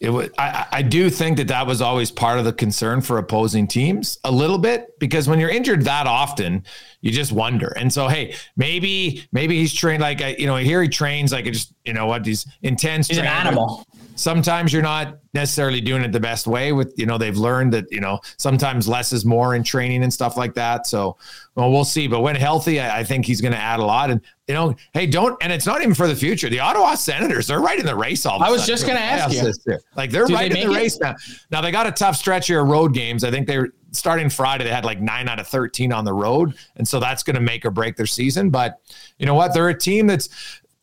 It 0.00 0.10
was, 0.10 0.30
I, 0.38 0.66
I 0.70 0.82
do 0.82 1.08
think 1.08 1.36
that 1.38 1.48
that 1.48 1.66
was 1.66 1.80
always 1.80 2.10
part 2.10 2.38
of 2.38 2.44
the 2.44 2.52
concern 2.52 3.00
for 3.00 3.18
opposing 3.18 3.66
teams 3.66 4.18
a 4.24 4.30
little 4.30 4.58
bit 4.58 4.98
because 4.98 5.28
when 5.28 5.38
you're 5.38 5.50
injured 5.50 5.82
that 5.82 6.06
often, 6.06 6.64
you 7.00 7.10
just 7.10 7.32
wonder. 7.32 7.68
And 7.76 7.92
so, 7.92 8.08
hey, 8.08 8.34
maybe 8.56 9.26
maybe 9.32 9.58
he's 9.58 9.72
trained 9.72 10.02
like 10.02 10.20
you 10.38 10.46
know 10.46 10.56
here 10.56 10.82
he 10.82 10.88
trains 10.88 11.32
like 11.32 11.44
just 11.46 11.72
you 11.84 11.92
know 11.92 12.06
what 12.06 12.24
these 12.24 12.46
intense. 12.62 13.08
He's 13.08 13.18
an 13.18 13.26
animal 13.26 13.86
sometimes 14.14 14.72
you're 14.72 14.82
not 14.82 15.18
necessarily 15.32 15.80
doing 15.80 16.02
it 16.02 16.12
the 16.12 16.20
best 16.20 16.46
way 16.46 16.72
with 16.72 16.94
you 16.96 17.06
know 17.06 17.18
they've 17.18 17.36
learned 17.36 17.72
that 17.72 17.90
you 17.90 18.00
know 18.00 18.20
sometimes 18.36 18.86
less 18.86 19.12
is 19.12 19.24
more 19.24 19.54
in 19.54 19.62
training 19.62 20.02
and 20.02 20.12
stuff 20.12 20.36
like 20.36 20.54
that. 20.54 20.86
So 20.86 21.16
well 21.56 21.70
we'll 21.70 21.84
see. 21.84 22.06
But 22.06 22.20
when 22.20 22.36
healthy 22.36 22.80
i, 22.80 23.00
I 23.00 23.04
think 23.04 23.26
he's 23.26 23.40
going 23.40 23.52
to 23.52 23.58
add 23.58 23.80
a 23.80 23.84
lot. 23.84 24.10
And 24.10 24.20
you 24.46 24.54
know 24.54 24.74
hey 24.92 25.06
don't 25.06 25.36
and 25.42 25.52
it's 25.52 25.66
not 25.66 25.80
even 25.80 25.94
for 25.94 26.06
the 26.06 26.14
future. 26.14 26.48
The 26.48 26.60
ottawa 26.60 26.94
senators 26.94 27.48
they're 27.48 27.60
right 27.60 27.78
in 27.78 27.86
the 27.86 27.96
race 27.96 28.26
all 28.26 28.42
i 28.42 28.50
was 28.50 28.66
just 28.66 28.86
going 28.86 28.98
to 28.98 29.02
ask 29.02 29.34
you. 29.34 29.78
like 29.96 30.10
they're 30.10 30.26
Do 30.26 30.34
right 30.34 30.52
they 30.52 30.62
in 30.62 30.68
the 30.68 30.74
race 30.74 30.96
it? 30.96 31.02
now. 31.02 31.14
Now 31.50 31.60
they 31.60 31.72
got 31.72 31.86
a 31.86 31.92
tough 31.92 32.16
stretch 32.16 32.46
here 32.46 32.60
of 32.60 32.68
road 32.68 32.94
games. 32.94 33.24
I 33.24 33.30
think 33.30 33.46
they're 33.46 33.70
starting 33.90 34.28
friday 34.28 34.64
they 34.64 34.70
had 34.70 34.84
like 34.84 35.00
9 35.00 35.28
out 35.28 35.40
of 35.40 35.46
13 35.48 35.92
on 35.92 36.04
the 36.04 36.12
road. 36.12 36.54
And 36.76 36.86
so 36.86 37.00
that's 37.00 37.22
going 37.22 37.34
to 37.36 37.40
make 37.40 37.64
or 37.64 37.70
break 37.70 37.96
their 37.96 38.06
season. 38.06 38.50
But 38.50 38.80
you 39.18 39.26
know 39.26 39.34
what? 39.34 39.54
They're 39.54 39.68
a 39.68 39.78
team 39.78 40.06
that's 40.06 40.28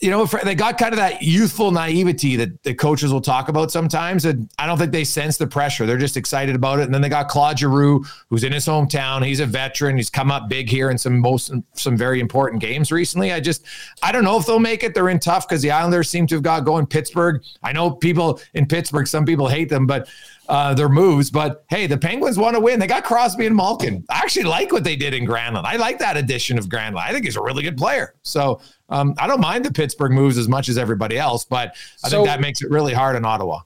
you 0.02 0.10
know, 0.10 0.26
they 0.26 0.56
got 0.56 0.80
kind 0.80 0.94
of 0.94 0.98
that 0.98 1.22
youthful 1.22 1.70
naivety 1.70 2.36
that 2.36 2.64
the 2.64 2.74
coaches 2.74 3.14
will 3.14 3.22
talk 3.22 3.50
about 3.50 3.72
sometimes. 3.72 4.26
And 4.26 4.50
I 4.58 4.66
don't 4.66 4.80
think 4.80 4.92
they 4.92 5.04
sense 5.04 5.38
the 5.38 5.46
pressure. 5.46 5.86
They're 5.86 6.00
just 6.00 6.18
excited 6.18 6.56
about 6.56 6.80
it. 6.80 6.84
And 6.84 6.94
then 6.94 7.02
they 7.02 7.10
got 7.10 7.28
Claude 7.28 7.60
Giroux, 7.60 8.04
who's 8.28 8.44
in 8.44 8.52
his 8.52 8.66
hometown. 8.66 9.24
He's 9.24 9.40
a 9.40 9.46
veteran. 9.46 9.98
He's 9.98 10.10
come 10.10 10.32
up 10.32 10.50
big 10.50 10.70
here 10.70 10.90
in 10.90 10.98
some 10.98 11.20
most 11.20 11.54
some 11.74 11.96
very 11.96 12.20
important 12.20 12.62
games 12.62 12.92
recently. 12.92 13.32
I 13.32 13.40
just 13.40 13.64
I 14.02 14.12
don't 14.12 14.24
know 14.24 14.40
if 14.40 14.48
they'll 14.48 14.60
make 14.60 14.84
it. 14.84 14.96
They're 14.96 15.10
in 15.10 15.20
tough 15.20 15.48
because 15.48 15.62
the 15.62 15.70
Islanders 15.70 16.10
seem 16.10 16.26
to 16.28 16.36
have 16.36 16.44
got 16.44 16.66
going. 16.66 16.88
Pittsburgh. 16.88 17.44
I 17.62 17.72
know 17.72 17.92
people 17.92 18.42
in 18.56 18.66
Pittsburgh, 18.66 19.08
some 19.08 19.24
people 19.24 19.48
hate 19.48 19.70
them, 19.70 19.86
but 19.86 20.10
uh, 20.50 20.74
their 20.74 20.90
moves. 20.90 21.32
But 21.32 21.64
hey, 21.70 21.88
the 21.88 21.98
Penguins 21.98 22.38
want 22.38 22.56
to 22.56 22.60
win. 22.60 22.80
They 22.80 22.88
got 22.88 23.04
Crosby 23.04 23.46
and 23.46 23.56
Malkin. 23.56 24.04
I 24.10 24.18
actually 24.18 24.44
like 24.44 24.72
what 24.72 24.84
they 24.84 24.96
did 24.96 25.14
in 25.14 25.26
Granlund. 25.26 25.64
I 25.64 25.78
like 25.78 26.00
that 26.00 26.18
addition 26.18 26.58
of 26.58 26.66
Granlund. 26.66 26.98
I 26.98 27.14
think 27.14 27.24
he's 27.26 27.38
a 27.38 27.42
really 27.42 27.64
good 27.64 27.78
player. 27.78 28.16
So 28.24 28.60
um, 28.92 29.16
I 29.18 29.26
don't 29.26 29.42
mind 29.42 29.66
the 29.66 29.74
Pittsburgh 29.74 30.12
moves 30.12 30.38
as 30.38 30.48
much 30.48 30.70
as 30.70 30.78
everybody 30.78 31.18
else, 31.18 31.46
but 31.46 31.76
I 32.04 32.10
so, 32.10 32.18
think 32.18 32.28
that 32.28 32.42
makes 32.42 32.62
it 32.62 32.70
really 32.70 32.94
hard 32.94 33.16
in 33.16 33.26
Ottawa. 33.26 33.62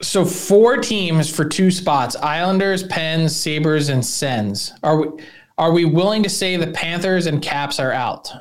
So 0.00 0.24
four 0.24 0.78
teams 0.78 1.30
for 1.30 1.44
two 1.44 1.70
spots: 1.70 2.16
Islanders, 2.16 2.82
Pens, 2.82 3.36
Sabres, 3.36 3.88
and 3.88 4.04
Sens. 4.04 4.72
Are 4.82 4.96
we 4.96 5.22
are 5.58 5.72
we 5.72 5.84
willing 5.84 6.22
to 6.22 6.28
say 6.28 6.56
the 6.56 6.66
Panthers 6.68 7.26
and 7.26 7.40
Caps 7.40 7.78
are 7.78 7.92
out? 7.92 8.32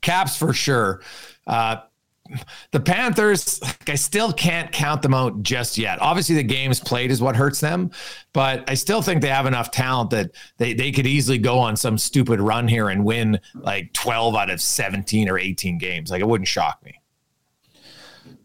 Caps 0.00 0.36
for 0.36 0.52
sure. 0.52 1.02
Uh, 1.46 1.76
the 2.72 2.80
Panthers, 2.80 3.60
I 3.86 3.94
still 3.94 4.32
can't 4.32 4.70
count 4.72 5.02
them 5.02 5.14
out 5.14 5.42
just 5.42 5.78
yet. 5.78 6.00
Obviously, 6.00 6.34
the 6.34 6.42
games 6.42 6.80
played 6.80 7.10
is 7.10 7.20
what 7.20 7.36
hurts 7.36 7.60
them, 7.60 7.90
but 8.32 8.68
I 8.68 8.74
still 8.74 9.02
think 9.02 9.22
they 9.22 9.28
have 9.28 9.46
enough 9.46 9.70
talent 9.70 10.10
that 10.10 10.30
they, 10.56 10.74
they 10.74 10.92
could 10.92 11.06
easily 11.06 11.38
go 11.38 11.58
on 11.58 11.76
some 11.76 11.98
stupid 11.98 12.40
run 12.40 12.68
here 12.68 12.88
and 12.88 13.04
win 13.04 13.40
like 13.54 13.92
12 13.92 14.34
out 14.34 14.50
of 14.50 14.60
17 14.60 15.28
or 15.28 15.38
18 15.38 15.78
games. 15.78 16.10
Like, 16.10 16.20
it 16.20 16.28
wouldn't 16.28 16.48
shock 16.48 16.82
me. 16.84 17.00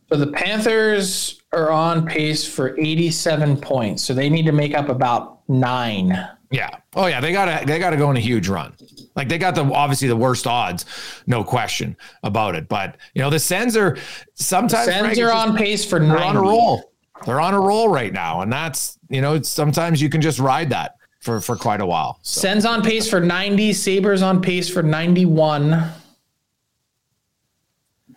So 0.10 0.18
the 0.18 0.32
Panthers 0.32 1.42
are 1.54 1.72
on 1.72 2.06
pace 2.06 2.46
for 2.48 2.80
87 2.80 3.58
points. 3.58 4.04
So 4.04 4.14
they 4.14 4.30
need 4.30 4.46
to 4.46 4.52
make 4.52 4.76
up 4.76 4.90
about 4.90 5.40
nine. 5.50 6.28
Yeah. 6.54 6.70
Oh 6.96 7.08
yeah. 7.08 7.20
They 7.20 7.32
gotta 7.32 7.66
they 7.66 7.80
gotta 7.80 7.98
go 7.98 8.08
on 8.08 8.16
a 8.16 8.20
huge 8.20 8.48
run. 8.48 8.74
Like 9.16 9.28
they 9.28 9.40
got 9.40 9.56
the 9.56 9.64
obviously 9.64 10.08
the 10.08 10.16
worst 10.16 10.46
odds, 10.46 10.86
no 11.26 11.44
question 11.44 11.98
about 12.22 12.54
it. 12.54 12.70
But 12.70 12.98
you 13.16 13.24
know 13.24 13.32
the 13.32 13.40
Sens 13.40 13.76
are 13.76 13.98
sometimes 14.36 14.86
the 14.86 14.92
Sens 14.92 15.20
are 15.20 15.32
on 15.32 15.58
pace 15.58 15.84
for 15.84 16.00
they're 16.00 16.20
on 16.20 16.38
a 16.38 16.42
roll. 16.42 16.94
They're 17.26 17.42
on 17.42 17.56
a 17.56 17.60
roll 17.60 17.90
right 17.90 18.14
now, 18.14 18.42
and 18.42 18.54
that's 18.54 19.00
you 19.10 19.20
know 19.20 19.42
sometimes 19.42 20.00
you 20.00 20.10
can 20.10 20.22
just 20.22 20.38
ride 20.38 20.70
that 20.70 20.98
for 21.22 21.42
for 21.42 21.56
quite 21.56 21.82
a 21.82 21.86
while. 21.88 22.20
So. 22.22 22.42
Sens 22.42 22.66
on 22.66 22.84
pace 22.84 23.10
for 23.10 23.20
ninety. 23.20 23.74
Sabres 23.74 24.22
on 24.22 24.40
pace 24.40 24.70
for 24.70 24.84
ninety 24.84 25.26
one. 25.26 25.92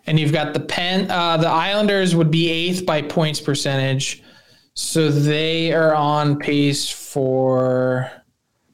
And 0.05 0.19
you've 0.19 0.31
got 0.31 0.53
the 0.53 0.59
pen. 0.59 1.09
Uh, 1.09 1.37
the 1.37 1.49
Islanders 1.49 2.15
would 2.15 2.31
be 2.31 2.49
eighth 2.49 2.85
by 2.85 3.01
points 3.01 3.41
percentage, 3.41 4.21
so 4.75 5.09
they 5.09 5.73
are 5.73 5.95
on 5.95 6.37
pace 6.37 6.87
for 6.87 8.11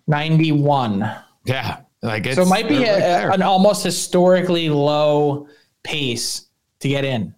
91. 0.07 0.99
Yeah. 1.45 1.81
Like 2.01 2.25
so 2.33 2.41
it 2.41 2.47
might 2.47 2.67
be 2.67 2.83
a, 2.83 3.31
an 3.31 3.41
almost 3.41 3.83
historically 3.83 4.69
low 4.69 5.47
pace 5.83 6.47
to 6.79 6.89
get 6.89 7.05
in. 7.05 7.33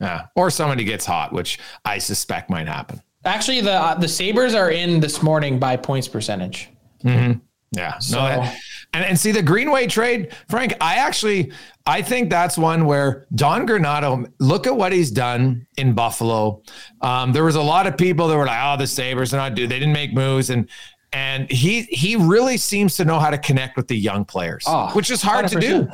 Yeah. 0.00 0.26
Or 0.36 0.50
somebody 0.50 0.84
gets 0.84 1.04
hot, 1.04 1.32
which 1.32 1.58
I 1.84 1.98
suspect 1.98 2.50
might 2.50 2.68
happen. 2.68 3.02
Actually, 3.24 3.60
the 3.62 3.72
uh, 3.72 3.94
the 3.94 4.06
Sabres 4.06 4.54
are 4.54 4.70
in 4.70 5.00
this 5.00 5.22
morning 5.22 5.58
by 5.58 5.76
points 5.76 6.06
percentage. 6.06 6.68
Mm-hmm. 7.02 7.40
Yeah. 7.72 7.98
So, 7.98 8.18
no, 8.18 8.24
that, 8.28 8.56
and, 8.92 9.04
and 9.04 9.18
see 9.18 9.32
the 9.32 9.42
Greenway 9.42 9.88
trade, 9.88 10.32
Frank, 10.48 10.74
I 10.80 10.96
actually 10.96 11.52
I 11.84 12.02
think 12.02 12.30
that's 12.30 12.56
one 12.56 12.84
where 12.84 13.26
Don 13.34 13.66
Granato, 13.66 14.30
look 14.38 14.66
at 14.66 14.76
what 14.76 14.92
he's 14.92 15.10
done 15.10 15.66
in 15.76 15.92
Buffalo. 15.92 16.62
Um, 17.00 17.32
there 17.32 17.44
was 17.44 17.56
a 17.56 17.62
lot 17.62 17.86
of 17.86 17.96
people 17.96 18.28
that 18.28 18.36
were 18.36 18.46
like, 18.46 18.60
oh, 18.62 18.76
the 18.76 18.86
Sabres 18.86 19.34
are 19.34 19.38
not 19.38 19.54
do 19.54 19.66
they 19.66 19.78
didn't 19.78 19.94
make 19.94 20.14
moves. 20.14 20.50
And 20.50 20.68
and 21.16 21.50
he 21.50 21.82
he 21.84 22.14
really 22.14 22.58
seems 22.58 22.94
to 22.96 23.04
know 23.06 23.18
how 23.18 23.30
to 23.30 23.38
connect 23.38 23.78
with 23.78 23.88
the 23.88 23.96
young 23.96 24.26
players, 24.26 24.64
oh, 24.66 24.90
which 24.90 25.10
is 25.10 25.22
hard 25.22 25.46
100%. 25.46 25.50
to 25.50 25.60
do. 25.60 25.88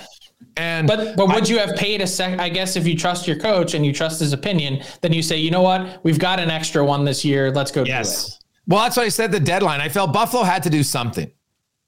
And 0.56 0.88
but 0.88 1.16
but 1.16 1.28
would 1.28 1.44
I, 1.44 1.46
you 1.46 1.58
have 1.58 1.76
paid 1.76 2.00
a 2.00 2.08
sec? 2.08 2.40
I 2.40 2.48
guess 2.48 2.74
if 2.74 2.88
you 2.88 2.96
trust 2.96 3.28
your 3.28 3.38
coach 3.38 3.74
and 3.74 3.86
you 3.86 3.92
trust 3.92 4.18
his 4.18 4.32
opinion, 4.32 4.82
then 5.00 5.12
you 5.12 5.22
say, 5.22 5.36
you 5.36 5.52
know 5.52 5.62
what, 5.62 6.04
we've 6.04 6.18
got 6.18 6.40
an 6.40 6.50
extra 6.50 6.84
one 6.84 7.04
this 7.04 7.24
year. 7.24 7.52
Let's 7.52 7.70
go 7.70 7.84
yes. 7.84 8.24
do 8.24 8.32
it. 8.32 8.38
Well, 8.66 8.80
that's 8.82 8.96
why 8.96 9.04
I 9.04 9.08
said 9.10 9.30
the 9.30 9.38
deadline. 9.38 9.80
I 9.80 9.88
felt 9.88 10.12
Buffalo 10.12 10.42
had 10.42 10.64
to 10.64 10.70
do 10.70 10.82
something. 10.82 11.30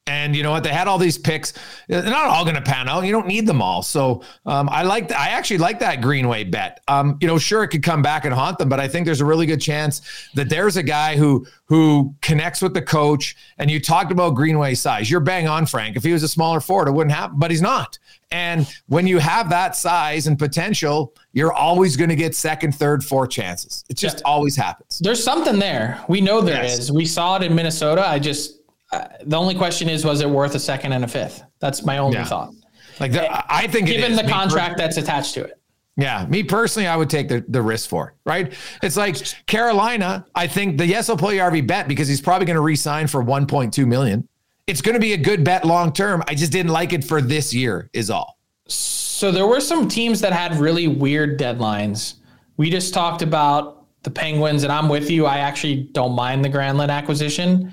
And 0.06 0.36
you 0.36 0.42
know 0.42 0.50
what? 0.50 0.62
They 0.62 0.70
had 0.70 0.86
all 0.86 0.98
these 0.98 1.16
picks. 1.16 1.54
They're 1.88 2.02
not 2.02 2.26
all 2.26 2.44
going 2.44 2.56
to 2.56 2.62
pan 2.62 2.90
out. 2.90 3.06
You 3.06 3.12
don't 3.12 3.26
need 3.26 3.46
them 3.46 3.62
all. 3.62 3.82
So 3.82 4.22
um, 4.44 4.68
I 4.68 4.82
like. 4.82 5.10
I 5.12 5.28
actually 5.28 5.58
like 5.58 5.78
that 5.78 6.02
Greenway 6.02 6.44
bet. 6.44 6.80
Um, 6.88 7.16
you 7.22 7.26
know, 7.26 7.38
sure 7.38 7.62
it 7.62 7.68
could 7.68 7.82
come 7.82 8.02
back 8.02 8.26
and 8.26 8.34
haunt 8.34 8.58
them, 8.58 8.68
but 8.68 8.80
I 8.80 8.86
think 8.86 9.06
there's 9.06 9.22
a 9.22 9.24
really 9.24 9.46
good 9.46 9.62
chance 9.62 10.02
that 10.34 10.50
there's 10.50 10.76
a 10.76 10.82
guy 10.82 11.16
who 11.16 11.46
who 11.64 12.14
connects 12.20 12.60
with 12.60 12.74
the 12.74 12.82
coach. 12.82 13.34
And 13.56 13.70
you 13.70 13.80
talked 13.80 14.12
about 14.12 14.34
Greenway 14.34 14.74
size. 14.74 15.10
You're 15.10 15.20
bang 15.20 15.48
on, 15.48 15.64
Frank. 15.64 15.96
If 15.96 16.02
he 16.04 16.12
was 16.12 16.22
a 16.22 16.28
smaller 16.28 16.60
forward, 16.60 16.88
it 16.88 16.92
wouldn't 16.92 17.14
happen. 17.14 17.38
But 17.38 17.50
he's 17.50 17.62
not. 17.62 17.98
And 18.30 18.66
when 18.88 19.06
you 19.06 19.18
have 19.18 19.48
that 19.50 19.74
size 19.74 20.26
and 20.26 20.38
potential, 20.38 21.14
you're 21.32 21.52
always 21.52 21.96
going 21.96 22.10
to 22.10 22.16
get 22.16 22.34
second, 22.34 22.74
third, 22.74 23.02
fourth 23.04 23.30
chances. 23.30 23.84
It 23.88 23.96
just 23.96 24.18
yeah. 24.18 24.22
always 24.26 24.54
happens. 24.56 24.98
There's 24.98 25.22
something 25.22 25.58
there. 25.58 26.04
We 26.08 26.20
know 26.20 26.42
there 26.42 26.62
yes. 26.62 26.78
is. 26.78 26.92
We 26.92 27.06
saw 27.06 27.36
it 27.36 27.42
in 27.42 27.54
Minnesota. 27.54 28.06
I 28.06 28.18
just 28.18 28.60
uh, 28.94 29.08
the 29.24 29.36
only 29.36 29.54
question 29.54 29.88
is, 29.88 30.04
was 30.04 30.20
it 30.20 30.28
worth 30.28 30.54
a 30.54 30.60
second 30.60 30.92
and 30.92 31.04
a 31.04 31.08
fifth? 31.08 31.42
That's 31.60 31.84
my 31.84 31.98
only 31.98 32.18
yeah. 32.18 32.24
thought. 32.24 32.54
Like 33.00 33.12
the, 33.12 33.52
I 33.52 33.66
think, 33.66 33.88
given 33.88 34.14
the 34.14 34.22
contract 34.22 34.76
per- 34.76 34.82
that's 34.82 34.96
attached 34.96 35.34
to 35.34 35.44
it. 35.44 35.60
Yeah, 35.96 36.26
me 36.26 36.42
personally, 36.42 36.88
I 36.88 36.96
would 36.96 37.08
take 37.08 37.28
the, 37.28 37.44
the 37.48 37.62
risk 37.62 37.88
for 37.88 38.14
right? 38.24 38.52
It's 38.82 38.96
like 38.96 39.16
Carolina. 39.46 40.26
I 40.34 40.46
think 40.46 40.78
the 40.78 40.86
yes, 40.86 41.08
I'll 41.08 41.16
play 41.16 41.38
RV 41.38 41.66
bet 41.66 41.88
because 41.88 42.08
he's 42.08 42.20
probably 42.20 42.46
going 42.46 42.56
to 42.56 42.62
re-sign 42.62 43.06
for 43.06 43.22
1.2 43.22 43.86
million. 43.86 44.28
It's 44.66 44.80
going 44.80 44.94
to 44.94 45.00
be 45.00 45.12
a 45.12 45.16
good 45.16 45.44
bet 45.44 45.64
long 45.64 45.92
term. 45.92 46.22
I 46.26 46.34
just 46.34 46.50
didn't 46.50 46.72
like 46.72 46.92
it 46.92 47.04
for 47.04 47.20
this 47.20 47.54
year, 47.54 47.90
is 47.92 48.10
all. 48.10 48.38
So 48.66 49.30
there 49.30 49.46
were 49.46 49.60
some 49.60 49.88
teams 49.88 50.20
that 50.20 50.32
had 50.32 50.56
really 50.56 50.88
weird 50.88 51.38
deadlines. 51.38 52.14
We 52.56 52.70
just 52.70 52.94
talked 52.94 53.22
about 53.22 53.86
the 54.02 54.10
Penguins, 54.10 54.64
and 54.64 54.72
I'm 54.72 54.88
with 54.88 55.10
you. 55.10 55.26
I 55.26 55.38
actually 55.38 55.88
don't 55.92 56.14
mind 56.14 56.44
the 56.44 56.50
Granlund 56.50 56.88
acquisition. 56.90 57.72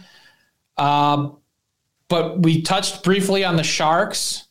Um, 0.82 1.38
but 2.08 2.42
we 2.42 2.62
touched 2.62 3.04
briefly 3.04 3.46
on 3.46 3.56
the 3.56 3.64
Sharks. 3.64 4.48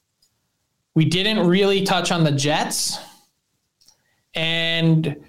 We 0.95 1.05
didn't 1.05 1.47
really 1.47 1.85
touch 1.85 2.13
on 2.13 2.25
the 2.25 2.31
Jets. 2.31 2.99
And 4.35 5.25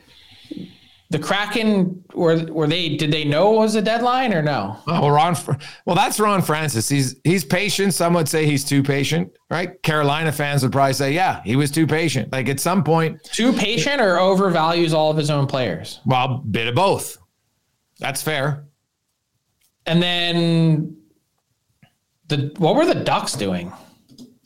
the 1.10 1.18
Kraken 1.20 2.04
were 2.14 2.46
were 2.46 2.68
they 2.68 2.96
did 2.96 3.12
they 3.12 3.26
know 3.26 3.56
it 3.56 3.58
was 3.58 3.76
a 3.76 3.82
deadline 3.82 4.32
or 4.34 4.44
no? 4.44 4.78
Oh, 4.88 5.10
Ron. 5.10 5.36
Well, 5.86 5.96
that's 5.96 6.20
Ron 6.20 6.42
Francis. 6.44 6.88
He's 6.88 7.16
he's 7.24 7.44
patient. 7.44 7.96
Some 7.96 8.14
would 8.14 8.30
say 8.30 8.46
he's 8.46 8.64
too 8.64 8.84
patient, 8.84 9.32
right? 9.50 9.82
Carolina 9.82 10.32
fans 10.32 10.62
would 10.62 10.72
probably 10.72 10.94
say, 10.94 11.14
yeah, 11.14 11.42
he 11.44 11.56
was 11.56 11.72
too 11.72 11.88
patient. 11.88 12.32
Like 12.32 12.48
at 12.48 12.60
some 12.60 12.84
point, 12.84 13.22
too 13.24 13.52
patient 13.52 14.00
or 14.00 14.18
overvalues 14.18 14.94
all 14.94 15.10
of 15.10 15.18
his 15.18 15.32
own 15.32 15.48
players. 15.48 16.00
Well, 16.06 16.36
a 16.36 16.38
bit 16.38 16.68
of 16.68 16.76
both. 16.76 17.18
That's 18.00 18.22
fair. 18.22 18.68
And 19.92 20.02
then 20.02 20.96
the 22.28 22.54
what 22.60 22.78
were 22.78 22.86
the 22.86 22.96
Ducks 22.96 23.34
doing? 23.34 23.74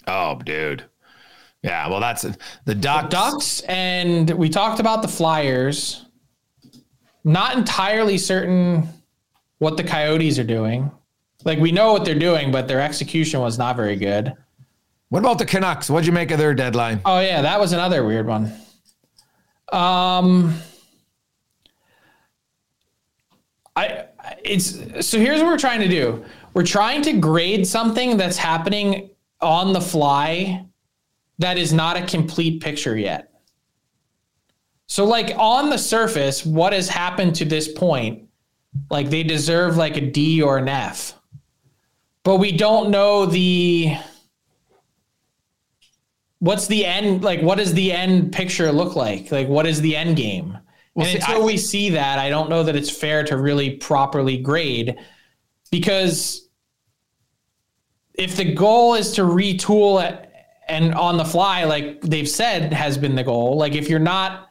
Oh, 0.07 0.39
dude. 0.43 0.85
Yeah, 1.61 1.87
well, 1.87 1.99
that's 1.99 2.23
the 2.23 2.73
Ducks. 2.73 3.03
The 3.03 3.09
Ducks, 3.09 3.61
and 3.61 4.31
we 4.31 4.49
talked 4.49 4.79
about 4.79 5.03
the 5.03 5.07
Flyers. 5.07 6.07
Not 7.23 7.55
entirely 7.55 8.17
certain 8.17 8.87
what 9.59 9.77
the 9.77 9.83
Coyotes 9.83 10.39
are 10.39 10.43
doing. 10.43 10.89
Like 11.43 11.59
we 11.59 11.71
know 11.71 11.93
what 11.93 12.05
they're 12.05 12.17
doing, 12.17 12.51
but 12.51 12.67
their 12.67 12.81
execution 12.81 13.39
was 13.39 13.59
not 13.59 13.75
very 13.75 13.97
good. 13.97 14.33
What 15.09 15.19
about 15.19 15.37
the 15.37 15.45
Canucks? 15.45 15.91
What'd 15.91 16.07
you 16.07 16.11
make 16.11 16.31
of 16.31 16.39
their 16.39 16.55
deadline? 16.55 17.01
Oh 17.05 17.19
yeah, 17.19 17.43
that 17.43 17.59
was 17.59 17.71
another 17.71 18.03
weird 18.03 18.25
one. 18.25 18.51
Um, 19.71 20.55
I 23.75 24.05
it's 24.45 25.07
so 25.07 25.19
here's 25.19 25.41
what 25.41 25.47
we're 25.47 25.57
trying 25.57 25.81
to 25.81 25.87
do. 25.87 26.23
We're 26.53 26.63
trying 26.63 27.01
to 27.03 27.13
grade 27.13 27.67
something 27.67 28.17
that's 28.17 28.37
happening 28.37 29.09
on 29.41 29.73
the 29.73 29.81
fly 29.81 30.65
that 31.39 31.57
is 31.57 31.73
not 31.73 31.97
a 31.97 32.05
complete 32.05 32.61
picture 32.61 32.97
yet. 32.97 33.31
So 34.87 35.05
like 35.05 35.35
on 35.37 35.69
the 35.69 35.77
surface, 35.77 36.45
what 36.45 36.73
has 36.73 36.87
happened 36.87 37.35
to 37.35 37.45
this 37.45 37.67
point? 37.67 38.29
Like 38.89 39.09
they 39.09 39.23
deserve 39.23 39.77
like 39.77 39.97
a 39.97 40.01
D 40.01 40.41
or 40.41 40.57
an 40.57 40.69
F. 40.69 41.13
But 42.23 42.37
we 42.37 42.51
don't 42.51 42.89
know 42.89 43.25
the 43.25 43.97
what's 46.39 46.67
the 46.67 46.85
end 46.85 47.23
like 47.23 47.41
what 47.41 47.57
does 47.57 47.73
the 47.73 47.91
end 47.91 48.31
picture 48.31 48.71
look 48.71 48.95
like? 48.95 49.31
Like 49.31 49.47
what 49.47 49.65
is 49.65 49.81
the 49.81 49.95
end 49.95 50.17
game? 50.17 50.57
Well, 50.95 51.05
and 51.05 51.11
see, 51.11 51.17
until 51.17 51.43
I, 51.43 51.45
we 51.45 51.57
see 51.57 51.89
that, 51.91 52.19
I 52.19 52.29
don't 52.29 52.49
know 52.49 52.63
that 52.63 52.75
it's 52.75 52.89
fair 52.89 53.23
to 53.25 53.37
really 53.37 53.71
properly 53.77 54.37
grade 54.37 54.95
because 55.69 56.47
if 58.13 58.37
the 58.37 58.53
goal 58.53 58.95
is 58.95 59.11
to 59.13 59.23
retool 59.23 60.03
it 60.03 60.31
and 60.67 60.95
on 60.95 61.17
the 61.17 61.25
fly, 61.25 61.65
like 61.65 62.01
they've 62.01 62.29
said 62.29 62.71
has 62.73 62.97
been 62.97 63.13
the 63.13 63.23
goal, 63.23 63.57
like 63.57 63.75
if 63.75 63.89
you're 63.89 63.99
not, 63.99 64.49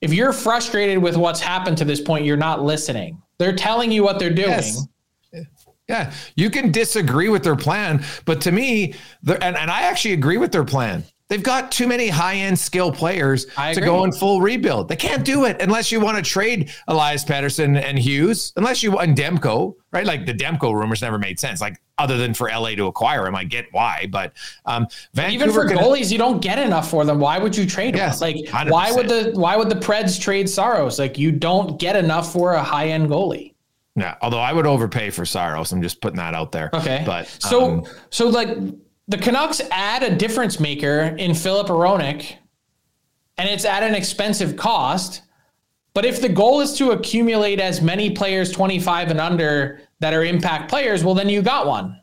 if 0.00 0.14
you're 0.14 0.32
frustrated 0.32 0.98
with 0.98 1.16
what's 1.16 1.40
happened 1.40 1.76
to 1.78 1.84
this 1.84 2.00
point, 2.00 2.24
you're 2.24 2.36
not 2.38 2.62
listening. 2.62 3.20
They're 3.38 3.54
telling 3.54 3.92
you 3.92 4.02
what 4.02 4.18
they're 4.18 4.30
doing. 4.30 4.48
Yes. 4.48 4.86
Yeah, 5.88 6.12
you 6.34 6.50
can 6.50 6.72
disagree 6.72 7.28
with 7.28 7.44
their 7.44 7.54
plan, 7.54 8.04
but 8.24 8.40
to 8.40 8.50
me, 8.50 8.94
and, 9.24 9.56
and 9.56 9.70
I 9.70 9.82
actually 9.82 10.14
agree 10.14 10.36
with 10.36 10.50
their 10.50 10.64
plan. 10.64 11.04
They've 11.28 11.42
got 11.42 11.72
too 11.72 11.88
many 11.88 12.08
high 12.08 12.36
end 12.36 12.56
skill 12.56 12.92
players 12.92 13.46
to 13.46 13.80
go 13.80 14.04
in 14.04 14.12
full 14.12 14.40
rebuild. 14.40 14.88
They 14.88 14.96
can't 14.96 15.24
do 15.24 15.44
it 15.44 15.60
unless 15.60 15.90
you 15.90 16.00
want 16.00 16.16
to 16.16 16.22
trade 16.22 16.70
Elias 16.86 17.24
Pettersson 17.24 17.82
and 17.82 17.98
Hughes, 17.98 18.52
unless 18.56 18.82
you 18.82 18.92
want 18.92 19.18
Demko, 19.18 19.74
right? 19.90 20.06
Like 20.06 20.24
the 20.24 20.34
Demko 20.34 20.72
rumors 20.72 21.02
never 21.02 21.18
made 21.18 21.40
sense. 21.40 21.60
Like 21.60 21.82
other 21.98 22.16
than 22.16 22.32
for 22.32 22.48
LA 22.48 22.76
to 22.76 22.86
acquire 22.86 23.26
him, 23.26 23.34
I 23.34 23.42
get 23.42 23.66
why. 23.72 24.06
But 24.08 24.34
um, 24.66 24.86
even 25.28 25.50
for 25.50 25.66
goalies, 25.66 26.12
you 26.12 26.18
don't 26.18 26.40
get 26.40 26.60
enough 26.60 26.88
for 26.88 27.04
them. 27.04 27.18
Why 27.18 27.38
would 27.38 27.56
you 27.56 27.66
trade 27.66 27.96
yes, 27.96 28.20
them? 28.20 28.32
Like 28.32 28.44
100%. 28.44 28.70
why 28.70 28.92
would 28.92 29.08
the 29.08 29.32
why 29.34 29.56
would 29.56 29.68
the 29.68 29.76
Preds 29.76 30.20
trade 30.20 30.48
Saros? 30.48 31.00
Like 31.00 31.18
you 31.18 31.32
don't 31.32 31.80
get 31.80 31.96
enough 31.96 32.32
for 32.32 32.52
a 32.52 32.62
high 32.62 32.88
end 32.88 33.08
goalie. 33.08 33.54
Yeah, 33.96 34.14
although 34.20 34.40
I 34.40 34.52
would 34.52 34.66
overpay 34.66 35.10
for 35.10 35.24
Saros. 35.24 35.72
I'm 35.72 35.82
just 35.82 36.00
putting 36.02 36.18
that 36.18 36.34
out 36.34 36.52
there. 36.52 36.70
Okay, 36.74 37.02
but 37.04 37.26
so 37.26 37.64
um, 37.64 37.86
so 38.10 38.28
like 38.28 38.50
the 39.08 39.18
Canucks 39.18 39.60
add 39.70 40.02
a 40.02 40.14
difference 40.14 40.58
maker 40.58 41.14
in 41.18 41.34
Filip 41.34 41.68
Hronek, 41.68 42.36
and 43.38 43.48
it's 43.48 43.64
at 43.64 43.82
an 43.82 43.94
expensive 43.94 44.56
cost. 44.56 45.22
But 45.94 46.04
if 46.04 46.20
the 46.20 46.28
goal 46.28 46.60
is 46.60 46.76
to 46.78 46.90
accumulate 46.90 47.60
as 47.60 47.80
many 47.80 48.10
players 48.10 48.52
25 48.52 49.10
and 49.10 49.20
under 49.20 49.80
that 50.00 50.12
are 50.12 50.24
impact 50.24 50.68
players, 50.68 51.02
well, 51.02 51.14
then 51.14 51.28
you 51.28 51.40
got 51.40 51.66
one. 51.66 51.98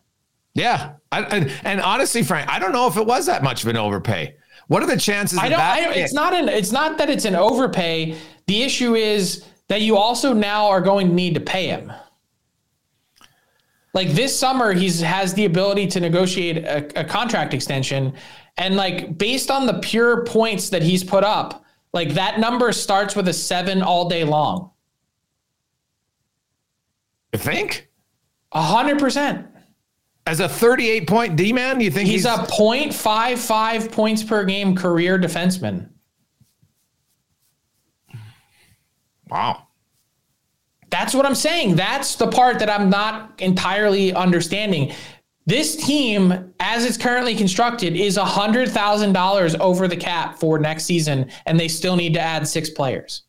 Yeah. 0.55 0.93
I, 1.11 1.21
and, 1.23 1.51
and 1.63 1.81
honestly, 1.81 2.23
Frank, 2.23 2.49
I 2.49 2.57
don't 2.57 2.71
know 2.71 2.87
if 2.87 2.97
it 2.97 3.05
was 3.05 3.27
that 3.27 3.43
much 3.43 3.63
of 3.63 3.69
an 3.69 3.77
overpay. 3.77 4.35
What 4.67 4.81
are 4.81 4.87
the 4.87 4.97
chances? 4.97 5.37
I 5.37 5.49
don't. 5.49 5.59
I 5.59 5.81
don't 5.81 5.95
it's 5.95 6.13
not 6.13 6.33
an. 6.33 6.47
It's 6.47 6.71
not 6.71 6.97
that 6.97 7.09
it's 7.09 7.25
an 7.25 7.35
overpay. 7.35 8.17
The 8.47 8.63
issue 8.63 8.95
is 8.95 9.45
that 9.67 9.81
you 9.81 9.97
also 9.97 10.33
now 10.33 10.67
are 10.67 10.81
going 10.81 11.09
to 11.09 11.13
need 11.13 11.33
to 11.35 11.41
pay 11.41 11.67
him. 11.67 11.91
Like 13.93 14.09
this 14.09 14.37
summer, 14.37 14.73
he's 14.73 15.01
has 15.01 15.33
the 15.33 15.45
ability 15.45 15.87
to 15.87 15.99
negotiate 15.99 16.57
a, 16.57 17.01
a 17.01 17.03
contract 17.03 17.53
extension, 17.53 18.13
and 18.57 18.75
like 18.75 19.17
based 19.17 19.51
on 19.51 19.67
the 19.67 19.75
pure 19.79 20.25
points 20.25 20.69
that 20.69 20.81
he's 20.81 21.03
put 21.03 21.23
up, 21.23 21.63
like 21.93 22.13
that 22.15 22.39
number 22.39 22.71
starts 22.71 23.15
with 23.15 23.27
a 23.27 23.33
seven 23.33 23.83
all 23.83 24.09
day 24.09 24.23
long. 24.23 24.71
You 27.33 27.39
think? 27.39 27.89
A 28.51 28.61
hundred 28.61 28.99
percent. 28.99 29.47
As 30.25 30.39
a 30.39 30.47
38 30.47 31.07
point 31.07 31.35
D 31.35 31.51
man, 31.51 31.81
you 31.81 31.91
think 31.91 32.07
he's, 32.07 32.23
he's 32.23 32.25
a 32.25 32.45
0.55 32.45 33.91
points 33.91 34.23
per 34.23 34.45
game 34.45 34.75
career 34.75 35.19
defenseman? 35.19 35.89
Wow. 39.29 39.67
That's 40.93 41.15
what 41.15 41.25
I'm 41.25 41.33
saying. 41.33 41.75
That's 41.75 42.17
the 42.17 42.27
part 42.27 42.59
that 42.59 42.69
I'm 42.69 42.87
not 42.87 43.41
entirely 43.41 44.13
understanding. 44.13 44.93
This 45.47 45.75
team, 45.75 46.53
as 46.59 46.85
it's 46.85 46.97
currently 46.97 47.33
constructed, 47.33 47.95
is 47.95 48.15
$100,000 48.15 49.59
over 49.59 49.87
the 49.87 49.97
cap 49.97 50.37
for 50.37 50.59
next 50.59 50.83
season, 50.83 51.31
and 51.47 51.59
they 51.59 51.67
still 51.67 51.95
need 51.95 52.13
to 52.13 52.19
add 52.19 52.47
six 52.47 52.69
players. 52.69 53.23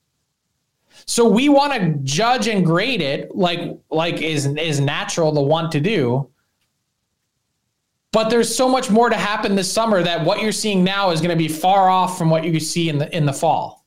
So 1.07 1.27
we 1.27 1.49
want 1.49 1.73
to 1.73 1.95
judge 2.03 2.49
and 2.49 2.67
grade 2.67 3.01
it 3.01 3.35
like 3.35 3.79
like 3.91 4.21
is 4.21 4.45
is 4.45 4.79
natural 4.79 5.35
to 5.35 5.41
want 5.41 5.73
to 5.73 5.81
do. 5.81 6.29
But 8.13 8.29
there's 8.29 8.55
so 8.55 8.69
much 8.69 8.91
more 8.91 9.09
to 9.09 9.17
happen 9.17 9.55
this 9.55 9.73
summer 9.73 10.03
that 10.03 10.23
what 10.27 10.43
you're 10.43 10.53
seeing 10.53 10.85
now 10.85 11.13
is 11.13 11.23
going 11.23 11.37
to 11.37 11.43
be 11.43 11.49
far 11.49 11.89
off 11.89 12.19
from 12.19 12.29
what 12.29 12.45
you 12.45 12.61
see 12.61 12.91
in 12.91 12.99
the 12.99 13.15
in 13.17 13.25
the 13.25 13.33
fall. 13.33 13.84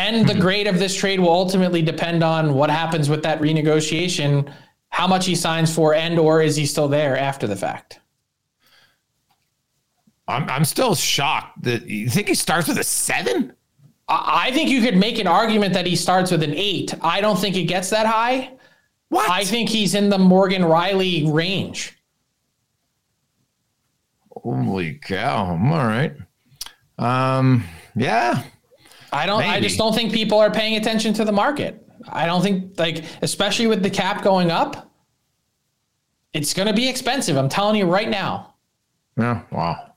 And 0.00 0.26
the 0.26 0.34
grade 0.46 0.66
of 0.66 0.78
this 0.78 0.94
trade 0.94 1.20
will 1.20 1.30
ultimately 1.30 1.82
depend 1.82 2.24
on 2.24 2.54
what 2.54 2.70
happens 2.70 3.10
with 3.10 3.22
that 3.24 3.40
renegotiation, 3.40 4.50
how 4.88 5.06
much 5.06 5.26
he 5.26 5.34
signs 5.34 5.74
for, 5.74 5.94
and 5.94 6.18
or 6.18 6.40
is 6.40 6.56
he 6.56 6.64
still 6.64 6.88
there 6.88 7.18
after 7.18 7.46
the 7.46 7.56
fact. 7.56 8.00
I'm 10.26 10.48
I'm 10.48 10.64
still 10.64 10.94
shocked 10.94 11.62
that 11.64 11.86
you 11.86 12.08
think 12.08 12.28
he 12.28 12.34
starts 12.34 12.68
with 12.68 12.78
a 12.78 12.84
seven. 12.84 13.52
I 14.08 14.50
think 14.52 14.70
you 14.70 14.80
could 14.80 14.96
make 14.96 15.18
an 15.18 15.26
argument 15.28 15.74
that 15.74 15.86
he 15.86 15.94
starts 15.94 16.30
with 16.30 16.42
an 16.42 16.54
eight. 16.54 16.94
I 17.00 17.20
don't 17.20 17.38
think 17.38 17.56
it 17.56 17.64
gets 17.64 17.90
that 17.90 18.06
high. 18.06 18.52
What? 19.08 19.28
I 19.30 19.44
think 19.44 19.68
he's 19.68 19.94
in 19.94 20.08
the 20.08 20.18
Morgan 20.18 20.62
Rielly 20.62 21.32
range. 21.32 21.96
Holy 24.30 24.94
cow! 24.94 25.50
All 25.50 25.86
right. 25.86 26.14
Um. 26.98 27.64
Yeah. 27.94 28.42
I 29.12 29.26
don't. 29.26 29.40
Maybe. 29.40 29.50
I 29.50 29.60
just 29.60 29.78
don't 29.78 29.94
think 29.94 30.12
people 30.12 30.38
are 30.38 30.50
paying 30.50 30.76
attention 30.76 31.12
to 31.14 31.24
the 31.24 31.32
market. 31.32 31.86
I 32.08 32.26
don't 32.26 32.42
think 32.42 32.78
like, 32.78 33.04
especially 33.22 33.66
with 33.66 33.82
the 33.82 33.90
cap 33.90 34.22
going 34.22 34.50
up, 34.50 34.90
it's 36.32 36.54
going 36.54 36.68
to 36.68 36.74
be 36.74 36.88
expensive. 36.88 37.36
I'm 37.36 37.48
telling 37.48 37.76
you 37.76 37.86
right 37.86 38.08
now. 38.08 38.54
Yeah. 39.16 39.42
Wow. 39.50 39.92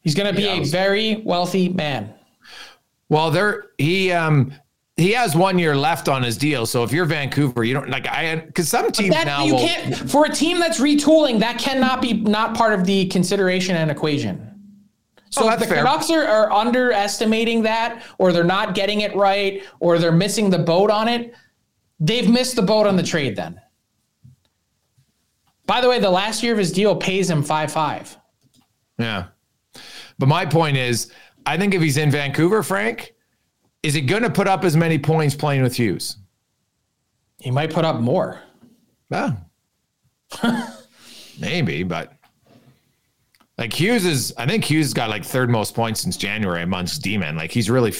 He's 0.00 0.14
going 0.14 0.32
to 0.32 0.36
be 0.36 0.46
yeah, 0.46 0.60
a 0.60 0.64
very 0.64 1.22
wealthy 1.24 1.68
man. 1.68 2.14
Well, 3.08 3.30
there 3.30 3.66
he 3.78 4.12
um 4.12 4.52
he 4.96 5.12
has 5.12 5.34
one 5.34 5.58
year 5.58 5.74
left 5.76 6.08
on 6.08 6.22
his 6.22 6.36
deal. 6.36 6.66
So 6.66 6.84
if 6.84 6.92
you're 6.92 7.06
Vancouver, 7.06 7.64
you 7.64 7.74
don't 7.74 7.88
like 7.88 8.06
I 8.06 8.36
because 8.36 8.68
some 8.68 8.90
teams 8.92 9.14
that, 9.14 9.26
now 9.26 9.44
you 9.44 9.54
will, 9.54 9.66
can't 9.66 10.10
for 10.10 10.26
a 10.26 10.30
team 10.30 10.58
that's 10.58 10.80
retooling 10.80 11.40
that 11.40 11.58
cannot 11.58 12.00
be 12.00 12.14
not 12.14 12.54
part 12.54 12.72
of 12.72 12.86
the 12.86 13.06
consideration 13.06 13.76
and 13.76 13.90
equation. 13.90 14.49
So 15.30 15.44
oh, 15.44 15.52
if 15.52 15.60
the 15.60 15.66
fair. 15.66 15.78
Canucks 15.78 16.10
are, 16.10 16.26
are 16.26 16.52
underestimating 16.52 17.62
that, 17.62 18.04
or 18.18 18.32
they're 18.32 18.44
not 18.44 18.74
getting 18.74 19.00
it 19.00 19.14
right, 19.14 19.62
or 19.78 19.98
they're 19.98 20.12
missing 20.12 20.50
the 20.50 20.58
boat 20.58 20.90
on 20.90 21.08
it, 21.08 21.34
they've 22.00 22.28
missed 22.28 22.56
the 22.56 22.62
boat 22.62 22.86
on 22.86 22.96
the 22.96 23.02
trade 23.02 23.36
then. 23.36 23.60
By 25.66 25.80
the 25.80 25.88
way, 25.88 26.00
the 26.00 26.10
last 26.10 26.42
year 26.42 26.52
of 26.52 26.58
his 26.58 26.72
deal 26.72 26.96
pays 26.96 27.30
him 27.30 27.44
five 27.44 27.70
five. 27.70 28.16
Yeah. 28.98 29.26
But 30.18 30.28
my 30.28 30.44
point 30.44 30.76
is, 30.76 31.12
I 31.46 31.56
think 31.56 31.74
if 31.74 31.80
he's 31.80 31.96
in 31.96 32.10
Vancouver, 32.10 32.62
Frank, 32.62 33.14
is 33.82 33.94
he 33.94 34.00
going 34.00 34.22
to 34.22 34.30
put 34.30 34.48
up 34.48 34.64
as 34.64 34.76
many 34.76 34.98
points 34.98 35.34
playing 35.34 35.62
with 35.62 35.76
Hughes? 35.76 36.16
He 37.40 37.50
might 37.50 37.72
put 37.72 37.84
up 37.84 38.00
more. 38.00 38.42
Yeah. 39.10 39.36
Maybe, 41.40 41.84
but 41.84 42.12
like 43.60 43.78
Hughes 43.78 44.06
is, 44.06 44.32
I 44.38 44.46
think 44.46 44.64
Hughes 44.64 44.86
has 44.86 44.94
got 44.94 45.10
like 45.10 45.22
third 45.22 45.50
most 45.50 45.74
points 45.74 46.00
since 46.00 46.16
January 46.16 46.62
amongst 46.62 47.02
D-men. 47.02 47.36
Like 47.36 47.52
he's 47.52 47.68
really 47.68 47.92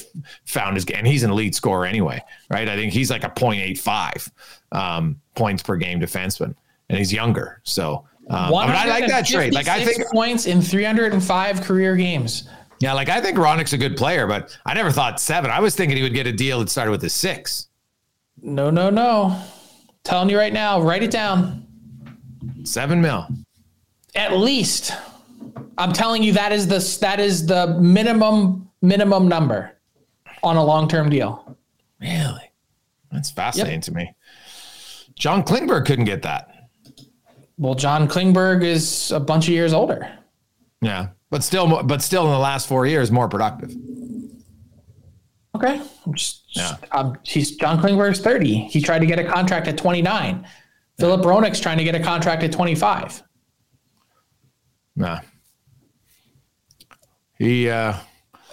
found 0.47 0.75
his, 0.75 0.87
game 0.87 0.97
and 0.99 1.07
he's 1.07 1.23
an 1.23 1.31
elite 1.31 1.55
scorer 1.55 1.85
anyway, 1.85 2.25
right? 2.49 2.67
I 2.67 2.77
think 2.77 2.95
he's 2.95 3.11
like 3.11 3.25
a 3.25 3.29
0.85 3.29 4.31
um, 4.73 5.21
points 5.35 5.63
per 5.63 5.77
game 5.77 6.01
defenseman, 6.01 6.55
and 6.89 6.99
he's 6.99 7.13
younger. 7.13 7.61
So, 7.65 8.07
um, 8.31 8.55
I, 8.55 8.67
mean, 8.67 8.75
I 8.75 8.87
like 8.87 9.07
that 9.09 9.27
trade. 9.27 9.53
Like 9.53 9.69
I 9.69 9.85
think 9.85 10.07
points 10.11 10.47
in 10.47 10.63
305 10.63 11.61
career 11.61 11.95
games. 11.95 12.49
Yeah, 12.79 12.95
like 12.95 13.11
I 13.11 13.21
think 13.21 13.37
Hronek's 13.37 13.75
a 13.75 13.79
good 13.79 13.99
player, 13.99 14.27
but 14.27 14.57
I 14.65 14.73
never 14.73 14.91
thought 14.91 15.21
seven. 15.21 15.51
I 15.51 15.61
was 15.61 15.77
thinking 15.77 15.99
he 15.99 16.03
would 16.03 16.15
get 16.15 16.27
a 16.27 16.33
deal 16.33 16.61
that 16.61 16.71
started 16.71 16.91
with 16.91 17.05
a 17.05 17.11
six. 17.11 17.69
No, 18.41 18.71
no, 18.71 18.89
no. 18.89 19.39
Telling 20.05 20.31
you 20.31 20.39
right 20.39 20.55
now, 20.55 20.81
write 20.81 21.03
it 21.03 21.11
down. 21.11 21.67
Seven 22.65 23.03
mil. 23.03 23.29
At 24.15 24.39
least. 24.39 24.95
I'm 25.81 25.93
telling 25.93 26.23
you 26.23 26.33
that 26.35 26.53
is 26.53 26.69
the 26.69 26.99
that 27.01 27.21
is 27.21 27.47
the 27.47 27.69
minimum 27.81 28.69
minimum 28.83 29.29
number 29.29 29.79
on 30.43 30.57
a 30.57 30.65
long 30.65 30.89
term 30.89 31.09
deal. 31.09 31.57
Really, 32.01 32.53
that's 33.11 33.31
fascinating 33.31 33.79
yep. 33.79 33.83
to 33.85 33.93
me. 33.93 34.15
John 35.15 35.43
Klingberg 35.43 35.87
couldn't 35.87 36.05
get 36.05 36.23
that. 36.23 36.69
Well, 37.57 37.75
John 37.75 38.09
Klingberg 38.09 38.63
is 38.63 39.11
a 39.11 39.21
bunch 39.21 39.49
of 39.49 39.55
years 39.55 39.73
older. 39.73 40.11
Yeah, 40.83 41.09
but 41.31 41.43
still, 41.43 41.83
but 41.83 42.03
still, 42.03 42.25
in 42.27 42.31
the 42.31 42.39
last 42.39 42.69
four 42.69 42.87
years, 42.87 43.11
more 43.11 43.29
productive. 43.29 43.75
Okay. 45.55 45.81
Just, 46.15 46.45
yeah. 46.57 46.77
Um, 46.93 47.19
he's 47.23 47.57
John 47.57 47.81
Klingberg's 47.81 48.21
30. 48.21 48.69
He 48.69 48.81
tried 48.81 49.01
to 49.01 49.07
get 49.07 49.19
a 49.19 49.25
contract 49.25 49.69
at 49.69 49.77
29. 49.77 50.47
Filip 50.99 51.21
Hronek's 51.23 51.61
trying 51.61 51.79
to 51.79 51.85
get 51.85 51.95
a 51.95 52.01
contract 52.01 52.43
at 52.43 52.53
25. 52.53 53.23
Nah. 54.97 55.21
He 57.41 57.71
uh 57.71 57.95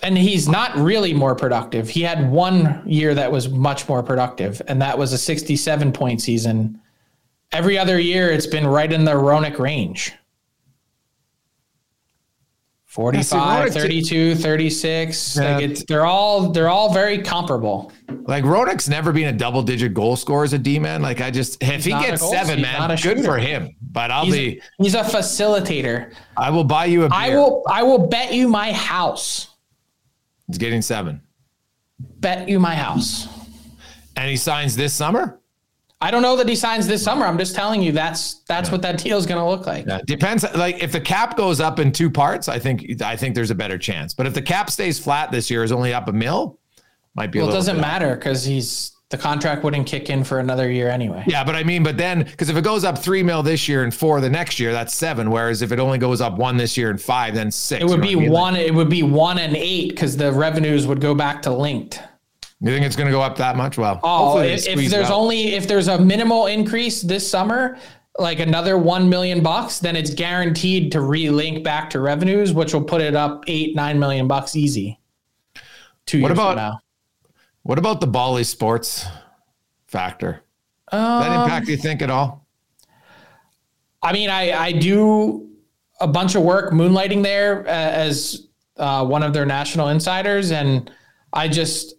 and 0.02 0.18
he's 0.18 0.48
not 0.48 0.76
really 0.78 1.14
more 1.14 1.36
productive. 1.36 1.90
He 1.90 2.02
had 2.02 2.32
one 2.32 2.82
year 2.86 3.14
that 3.16 3.32
was 3.32 3.50
much 3.50 3.90
more 3.90 4.02
productive, 4.02 4.62
and 4.68 4.82
that 4.82 4.98
was 4.98 5.12
a 5.12 5.18
67 5.18 5.92
point 5.92 6.22
season. 6.22 6.80
Every 7.52 7.78
other 7.78 8.00
year, 8.00 8.32
it's 8.32 8.48
been 8.48 8.66
right 8.66 8.92
in 8.92 9.06
the 9.06 9.12
Hronek 9.12 9.60
range. 9.60 10.14
45, 12.98 13.74
32, 13.74 14.34
36. 14.34 15.38
Yeah. 15.38 15.58
Like 15.58 15.86
they're 15.86 16.08
all 16.08 16.50
they're 16.50 16.68
all 16.68 16.92
very 16.92 17.20
comparable. 17.20 17.92
Like 18.26 18.44
Hronek's 18.44 18.90
never 18.90 19.12
been 19.12 19.28
a 19.28 19.38
double 19.38 19.62
digit 19.62 19.94
goal 19.94 20.16
scorer 20.16 20.46
as 20.46 20.54
a 20.54 20.58
D 20.58 20.80
man. 20.80 21.04
Like 21.04 21.22
I 21.22 21.30
just 21.30 21.62
if 21.62 21.86
he's 21.86 21.86
he 21.86 21.92
gets 21.92 22.28
seven, 22.28 22.60
man, 22.60 22.90
good 22.90 23.00
shooter. 23.00 23.24
for 23.24 23.38
him. 23.38 23.76
But 23.84 24.10
I'll 24.10 24.26
he's, 24.26 24.34
be 24.34 24.62
he's 24.80 24.96
a 24.96 25.04
facilitator. 25.04 26.12
I 26.36 26.50
will 26.50 26.64
buy 26.64 26.86
you 26.86 27.04
a 27.04 27.10
beer. 27.10 27.20
I 27.20 27.30
will 27.36 27.64
I 27.70 27.84
will 27.84 28.08
bet 28.08 28.34
you 28.34 28.48
my 28.48 28.72
house. 28.74 29.56
He's 30.48 30.58
getting 30.58 30.82
seven. 30.82 31.22
Bet 32.00 32.50
you 32.50 32.60
my 32.60 32.74
house. 32.74 33.28
And 34.16 34.28
he 34.28 34.38
signs 34.38 34.76
this 34.76 34.96
summer? 34.96 35.40
I 36.00 36.12
don't 36.12 36.22
know 36.22 36.36
that 36.36 36.48
he 36.48 36.56
signs 36.56 36.86
this 36.86 37.04
summer. 37.04 37.26
I'm 37.26 37.40
just 37.40 37.56
telling 37.56 37.82
you 37.82 37.92
that's 37.92 38.36
that's 38.48 38.70
yeah. 38.70 38.72
what 38.72 38.82
that 38.84 39.00
deal 39.00 39.18
is 39.18 39.26
going 39.26 39.42
to 39.42 39.50
look 39.50 39.66
like. 39.66 39.88
Yeah. 39.88 40.02
Depends. 40.06 40.46
Like 40.56 40.84
if 40.84 40.92
the 40.92 41.02
cap 41.02 41.36
goes 41.36 41.60
up 41.60 41.80
in 41.80 41.92
two 41.92 42.10
parts, 42.10 42.48
I 42.48 42.60
think 42.60 43.02
I 43.02 43.16
think 43.16 43.34
there's 43.34 43.50
a 43.50 43.56
better 43.56 43.80
chance. 43.80 44.14
But 44.14 44.28
if 44.28 44.34
the 44.34 44.42
cap 44.42 44.70
stays 44.70 45.00
flat 45.00 45.32
this 45.32 45.50
year, 45.50 45.64
is 45.64 45.72
only 45.72 45.94
up 45.94 46.08
a 46.08 46.14
mil, 46.14 46.60
might 47.16 47.32
be. 47.32 47.40
Well, 47.40 47.50
it 47.50 47.54
doesn't 47.54 47.82
matter 47.82 48.16
because 48.16 48.46
he's 48.46 48.92
the 49.10 49.18
contract 49.18 49.64
wouldn't 49.64 49.88
kick 49.88 50.10
in 50.10 50.24
for 50.24 50.40
another 50.40 50.70
year 50.70 50.90
anyway. 50.90 51.24
Yeah, 51.26 51.44
but 51.44 51.56
I 51.56 51.64
mean, 51.64 51.82
but 51.82 51.98
then 51.98 52.24
because 52.24 52.50
if 52.50 52.58
it 52.58 52.64
goes 52.64 52.84
up 52.84 53.00
three 53.00 53.24
mil 53.24 53.42
this 53.42 53.68
year 53.68 53.84
and 53.84 53.94
four 53.94 54.22
the 54.22 54.30
next 54.30 54.60
year, 54.60 54.72
that's 54.74 54.94
seven. 54.94 55.32
Whereas 55.32 55.64
if 55.64 55.72
it 55.72 55.80
only 55.80 55.98
goes 55.98 56.22
up 56.22 56.38
one 56.38 56.58
this 56.58 56.78
year 56.78 56.92
and 56.92 57.02
five, 57.02 57.34
then 57.34 57.50
six. 57.50 57.82
It 57.82 57.88
would 57.88 58.02
be 58.02 58.16
one. 58.16 58.54
Like, 58.54 58.68
it 58.68 58.74
would 58.74 58.90
be 58.90 59.02
one 59.02 59.40
and 59.40 59.56
eight 59.56 59.90
because 59.90 60.16
the 60.16 60.32
revenues 60.32 60.86
would 60.86 61.02
go 61.02 61.16
back 61.16 61.42
to 61.44 61.52
linked. 61.52 62.02
You 62.60 62.70
think 62.70 62.86
it's 62.86 62.96
going 62.96 63.08
to 63.08 63.12
go 63.12 63.22
up 63.22 63.38
that 63.38 63.56
much? 63.56 63.78
Well, 63.78 64.00
oh, 64.04 64.40
if, 64.40 64.68
if 64.68 64.90
there's 64.90 65.12
only 65.12 65.54
if 65.54 65.68
there's 65.68 65.88
a 65.88 66.00
minimal 66.00 66.48
increase 66.48 67.04
this 67.04 67.30
summer, 67.30 67.78
like 68.18 68.40
another 68.40 68.80
one 68.80 69.10
million 69.10 69.44
bucks, 69.44 69.80
then 69.80 69.96
it's 69.96 70.12
guaranteed 70.12 70.92
to 70.94 71.00
relink 71.00 71.64
back 71.64 71.92
to 71.92 72.00
revenues, 72.00 72.54
which 72.54 72.74
will 72.74 72.84
put 72.84 73.02
it 73.02 73.16
up 73.16 73.44
eight 73.48 73.76
nine 73.76 74.00
million 74.00 74.28
bucks 74.28 74.56
easy. 74.56 75.00
Two 76.08 76.22
what 76.22 76.30
years 76.30 76.38
about, 76.38 76.50
from 76.54 76.58
now. 76.58 76.80
What 77.62 77.78
about 77.78 78.02
the 78.02 78.08
Bally 78.08 78.44
Sports 78.44 79.06
factor? 79.86 80.42
Um, 80.92 81.22
that 81.22 81.44
impact 81.44 81.68
you 81.68 81.78
think 81.78 82.02
at 82.02 82.10
all? 82.10 82.48
I 84.02 84.14
mean, 84.14 84.32
I 84.32 84.52
I 84.54 84.72
do 84.72 85.48
a 86.00 86.08
bunch 86.08 86.34
of 86.34 86.42
work 86.42 86.74
moonlighting 86.74 87.22
there 87.22 87.68
uh, 87.68 87.72
as 87.72 88.48
uh, 88.78 89.06
one 89.06 89.22
of 89.22 89.34
their 89.34 89.46
national 89.46 89.90
insiders, 89.90 90.52
and 90.52 90.90
I 91.34 91.48
just 91.48 91.97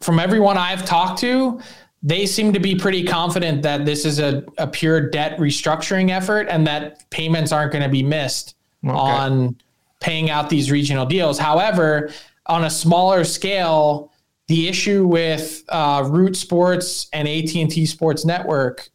from 0.00 0.18
everyone 0.18 0.56
I've 0.56 0.84
talked 0.84 1.20
to, 1.20 1.60
they 2.02 2.24
seem 2.26 2.52
to 2.54 2.60
be 2.60 2.74
pretty 2.74 3.04
confident 3.04 3.62
that 3.62 3.84
this 3.84 4.04
is 4.04 4.18
a, 4.18 4.44
a 4.56 4.66
pure 4.66 5.10
debt 5.10 5.38
restructuring 5.38 6.10
effort 6.10 6.48
and 6.48 6.66
that 6.66 7.08
payments 7.10 7.52
aren't 7.52 7.72
going 7.72 7.82
to 7.82 7.90
be 7.90 8.02
missed 8.02 8.54
okay. 8.84 8.94
on 8.94 9.56
paying 10.00 10.30
out 10.30 10.48
these 10.48 10.70
regional 10.70 11.04
deals. 11.04 11.38
However, 11.38 12.10
on 12.46 12.64
a 12.64 12.70
smaller 12.70 13.24
scale, 13.24 14.10
the 14.48 14.66
issue 14.66 15.06
with 15.06 15.62
uh, 15.68 16.08
Root 16.08 16.36
Sports 16.36 17.08
and 17.12 17.28
AT&T 17.28 17.84
Sports 17.84 18.24
Network, 18.24 18.88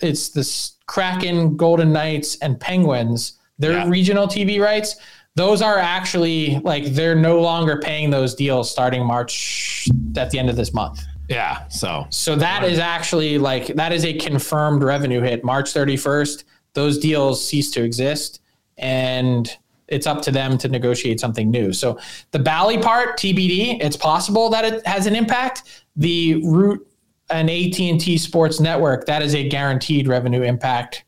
it's 0.00 0.28
the 0.30 0.48
Kraken, 0.86 1.56
Golden 1.56 1.92
Knights, 1.92 2.36
and 2.36 2.58
Penguins. 2.58 3.38
Their 3.58 3.72
yeah. 3.72 3.88
regional 3.88 4.26
TV 4.26 4.60
rights 4.60 4.96
those 5.34 5.62
are 5.62 5.78
actually 5.78 6.58
like 6.60 6.84
they're 6.86 7.14
no 7.14 7.40
longer 7.40 7.78
paying 7.78 8.10
those 8.10 8.34
deals 8.34 8.70
starting 8.70 9.04
March 9.04 9.88
at 10.16 10.30
the 10.30 10.38
end 10.38 10.50
of 10.50 10.56
this 10.56 10.74
month. 10.74 11.02
Yeah. 11.28 11.66
So 11.68 12.06
so 12.10 12.36
that 12.36 12.64
is 12.64 12.78
actually 12.78 13.38
like 13.38 13.68
that 13.68 13.92
is 13.92 14.04
a 14.04 14.12
confirmed 14.14 14.82
revenue 14.82 15.20
hit. 15.20 15.44
March 15.44 15.72
31st, 15.72 16.44
those 16.74 16.98
deals 16.98 17.46
cease 17.46 17.70
to 17.72 17.82
exist 17.82 18.40
and 18.76 19.56
it's 19.88 20.06
up 20.06 20.22
to 20.22 20.30
them 20.30 20.56
to 20.58 20.68
negotiate 20.68 21.20
something 21.20 21.50
new. 21.50 21.72
So 21.72 21.98
the 22.30 22.38
Bally 22.38 22.78
part, 22.78 23.18
TBD, 23.18 23.82
it's 23.82 23.96
possible 23.96 24.48
that 24.50 24.64
it 24.64 24.86
has 24.86 25.06
an 25.06 25.14
impact. 25.14 25.84
The 25.96 26.42
Root 26.44 26.86
and 27.28 27.50
AT&T 27.50 28.16
Sports 28.18 28.58
Network, 28.58 29.06
that 29.06 29.22
is 29.22 29.34
a 29.34 29.48
guaranteed 29.48 30.08
revenue 30.08 30.42
impact 30.42 31.04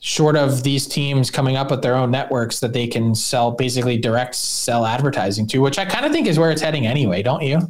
short 0.00 0.34
of 0.34 0.62
these 0.62 0.86
teams 0.86 1.30
coming 1.30 1.56
up 1.56 1.70
with 1.70 1.82
their 1.82 1.94
own 1.94 2.10
networks 2.10 2.60
that 2.60 2.72
they 2.72 2.86
can 2.86 3.14
sell 3.14 3.50
basically 3.50 3.98
direct 3.98 4.34
sell 4.34 4.84
advertising 4.86 5.46
to, 5.48 5.58
which 5.58 5.78
I 5.78 5.84
kind 5.84 6.04
of 6.04 6.12
think 6.12 6.26
is 6.26 6.38
where 6.38 6.50
it's 6.50 6.62
heading 6.62 6.86
anyway, 6.86 7.22
don't 7.22 7.42
you? 7.42 7.60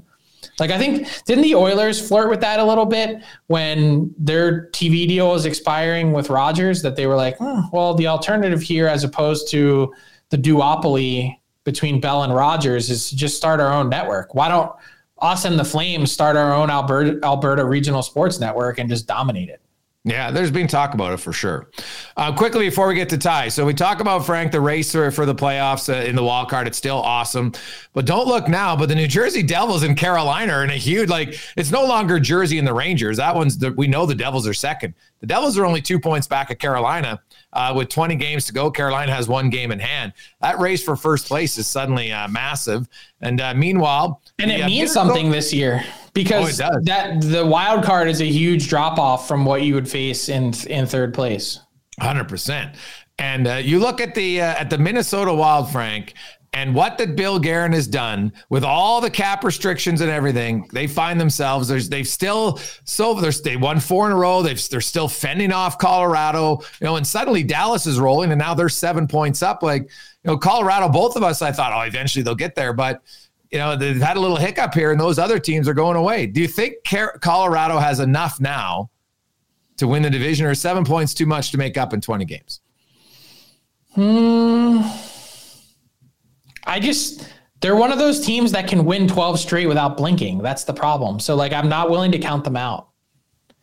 Like 0.58 0.70
I 0.70 0.78
think 0.78 1.08
didn't 1.24 1.42
the 1.42 1.54
Oilers 1.54 2.06
flirt 2.06 2.30
with 2.30 2.40
that 2.40 2.60
a 2.60 2.64
little 2.64 2.86
bit 2.86 3.22
when 3.48 4.14
their 4.16 4.68
TV 4.68 5.08
deal 5.08 5.30
was 5.30 5.44
expiring 5.44 6.12
with 6.12 6.30
Rogers 6.30 6.82
that 6.82 6.96
they 6.96 7.06
were 7.06 7.16
like, 7.16 7.36
hmm, 7.38 7.60
well, 7.72 7.94
the 7.94 8.06
alternative 8.06 8.62
here 8.62 8.86
as 8.86 9.02
opposed 9.02 9.50
to 9.50 9.92
the 10.28 10.38
duopoly 10.38 11.36
between 11.64 12.00
Bell 12.00 12.22
and 12.22 12.34
Rogers 12.34 12.90
is 12.90 13.10
just 13.10 13.36
start 13.36 13.60
our 13.60 13.72
own 13.72 13.88
network. 13.88 14.34
Why 14.34 14.48
don't 14.48 14.72
us 15.18 15.44
and 15.44 15.58
the 15.58 15.64
Flames 15.64 16.12
start 16.12 16.36
our 16.36 16.54
own 16.54 16.70
Alberta 16.70 17.18
Alberta 17.24 17.64
regional 17.64 18.02
sports 18.02 18.38
network 18.38 18.78
and 18.78 18.88
just 18.88 19.06
dominate 19.06 19.48
it? 19.48 19.60
Yeah, 20.04 20.30
there's 20.30 20.50
been 20.50 20.66
talk 20.66 20.94
about 20.94 21.12
it 21.12 21.18
for 21.18 21.30
sure. 21.30 21.68
Uh, 22.16 22.34
quickly 22.34 22.66
before 22.70 22.88
we 22.88 22.94
get 22.94 23.10
to 23.10 23.18
Ty, 23.18 23.48
so 23.48 23.66
we 23.66 23.74
talk 23.74 24.00
about 24.00 24.24
Frank 24.24 24.50
the 24.50 24.60
racer 24.60 25.10
for 25.10 25.26
the 25.26 25.34
playoffs 25.34 25.92
uh, 25.92 26.06
in 26.06 26.16
the 26.16 26.24
wild 26.24 26.48
card. 26.48 26.66
It's 26.66 26.78
still 26.78 26.96
awesome, 26.96 27.52
but 27.92 28.06
don't 28.06 28.26
look 28.26 28.48
now. 28.48 28.74
But 28.74 28.88
the 28.88 28.94
New 28.94 29.06
Jersey 29.06 29.42
Devils 29.42 29.82
and 29.82 29.98
Carolina 29.98 30.54
are 30.54 30.64
in 30.64 30.70
a 30.70 30.76
huge 30.76 31.10
like. 31.10 31.38
It's 31.54 31.70
no 31.70 31.84
longer 31.84 32.18
Jersey 32.18 32.58
and 32.58 32.66
the 32.66 32.72
Rangers. 32.72 33.18
That 33.18 33.34
one's 33.34 33.58
the, 33.58 33.72
we 33.72 33.88
know 33.88 34.06
the 34.06 34.14
Devils 34.14 34.48
are 34.48 34.54
second. 34.54 34.94
The 35.20 35.26
Devils 35.26 35.58
are 35.58 35.66
only 35.66 35.82
two 35.82 36.00
points 36.00 36.26
back 36.26 36.50
at 36.50 36.58
Carolina. 36.58 37.20
Uh, 37.52 37.74
with 37.76 37.90
20 37.90 38.14
games 38.14 38.46
to 38.46 38.54
go, 38.54 38.70
Carolina 38.70 39.12
has 39.12 39.28
one 39.28 39.50
game 39.50 39.70
in 39.70 39.80
hand. 39.80 40.14
That 40.40 40.60
race 40.60 40.82
for 40.82 40.96
first 40.96 41.26
place 41.26 41.58
is 41.58 41.66
suddenly 41.66 42.10
uh, 42.10 42.28
massive. 42.28 42.88
And 43.20 43.40
uh, 43.40 43.52
meanwhile, 43.54 44.22
and 44.38 44.50
it 44.50 44.64
means 44.64 44.92
something 44.92 45.30
this 45.30 45.52
year 45.52 45.84
because 46.12 46.60
oh, 46.60 46.70
that 46.82 47.20
the 47.20 47.44
wild 47.44 47.84
card 47.84 48.08
is 48.08 48.20
a 48.20 48.26
huge 48.26 48.68
drop 48.68 48.98
off 48.98 49.28
from 49.28 49.44
what 49.44 49.62
you 49.62 49.74
would 49.74 49.88
face 49.88 50.28
in 50.28 50.52
in 50.68 50.86
third 50.86 51.14
place. 51.14 51.60
Hundred 52.00 52.28
percent. 52.28 52.76
And 53.18 53.46
uh, 53.46 53.54
you 53.56 53.78
look 53.78 54.00
at 54.00 54.14
the 54.14 54.40
uh, 54.40 54.54
at 54.54 54.70
the 54.70 54.78
Minnesota 54.78 55.32
Wild, 55.32 55.70
Frank, 55.70 56.14
and 56.52 56.74
what 56.74 56.98
that 56.98 57.14
Bill 57.14 57.38
Guerin 57.38 57.72
has 57.72 57.86
done 57.86 58.32
with 58.48 58.64
all 58.64 59.00
the 59.00 59.10
cap 59.10 59.44
restrictions 59.44 60.00
and 60.00 60.10
everything, 60.10 60.68
they 60.72 60.86
find 60.86 61.20
themselves. 61.20 61.68
There's 61.68 61.88
they've 61.88 62.08
still 62.08 62.58
so 62.84 63.14
they 63.14 63.56
won 63.56 63.78
four 63.78 64.06
in 64.06 64.12
a 64.12 64.16
row. 64.16 64.42
They've 64.42 64.68
they're 64.68 64.80
still 64.80 65.06
fending 65.06 65.52
off 65.52 65.78
Colorado, 65.78 66.60
you 66.80 66.86
know, 66.86 66.96
and 66.96 67.06
suddenly 67.06 67.44
Dallas 67.44 67.86
is 67.86 68.00
rolling, 68.00 68.32
and 68.32 68.38
now 68.38 68.54
they're 68.54 68.68
seven 68.68 69.06
points 69.06 69.42
up. 69.42 69.62
Like 69.62 69.82
you 69.82 69.88
know, 70.24 70.36
Colorado, 70.36 70.88
both 70.88 71.14
of 71.14 71.22
us, 71.22 71.40
I 71.40 71.52
thought, 71.52 71.72
oh, 71.72 71.82
eventually 71.82 72.22
they'll 72.22 72.34
get 72.34 72.56
there, 72.56 72.72
but 72.72 73.02
you 73.50 73.58
know, 73.58 73.76
they've 73.76 74.00
had 74.00 74.16
a 74.16 74.20
little 74.20 74.36
hiccup 74.36 74.74
here, 74.74 74.92
and 74.92 75.00
those 75.00 75.18
other 75.18 75.38
teams 75.38 75.68
are 75.68 75.74
going 75.74 75.96
away. 75.96 76.26
Do 76.26 76.40
you 76.40 76.48
think 76.48 76.76
Colorado 77.20 77.78
has 77.78 78.00
enough 78.00 78.40
now 78.40 78.90
to 79.76 79.88
win 79.88 80.02
the 80.02 80.10
division, 80.10 80.46
or 80.46 80.54
seven 80.54 80.84
points 80.84 81.14
too 81.14 81.26
much 81.26 81.50
to 81.50 81.58
make 81.58 81.76
up 81.76 81.92
in 81.92 82.00
20 82.00 82.24
games? 82.24 82.60
Hmm. 83.94 84.80
I 86.64 86.78
just, 86.78 87.28
they're 87.60 87.74
one 87.74 87.90
of 87.90 87.98
those 87.98 88.24
teams 88.24 88.52
that 88.52 88.68
can 88.68 88.84
win 88.84 89.08
12 89.08 89.40
straight 89.40 89.66
without 89.66 89.96
blinking. 89.96 90.38
That's 90.38 90.64
the 90.64 90.74
problem. 90.74 91.18
So, 91.18 91.34
like, 91.34 91.52
I'm 91.52 91.68
not 91.68 91.90
willing 91.90 92.12
to 92.12 92.18
count 92.18 92.44
them 92.44 92.56
out. 92.56 92.88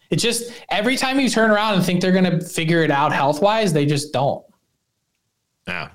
It's 0.09 0.23
just 0.23 0.51
every 0.69 0.97
time 0.97 1.19
you 1.19 1.29
turn 1.29 1.49
around 1.49 1.75
and 1.75 1.85
think 1.85 2.01
they're 2.01 2.11
going 2.11 2.39
to 2.39 2.41
figure 2.41 2.83
it 2.83 2.91
out 2.91 3.13
health 3.13 3.41
wise, 3.41 3.71
they 3.71 3.85
just 3.85 4.11
don't. 4.11 4.43
Yeah. 5.67 5.89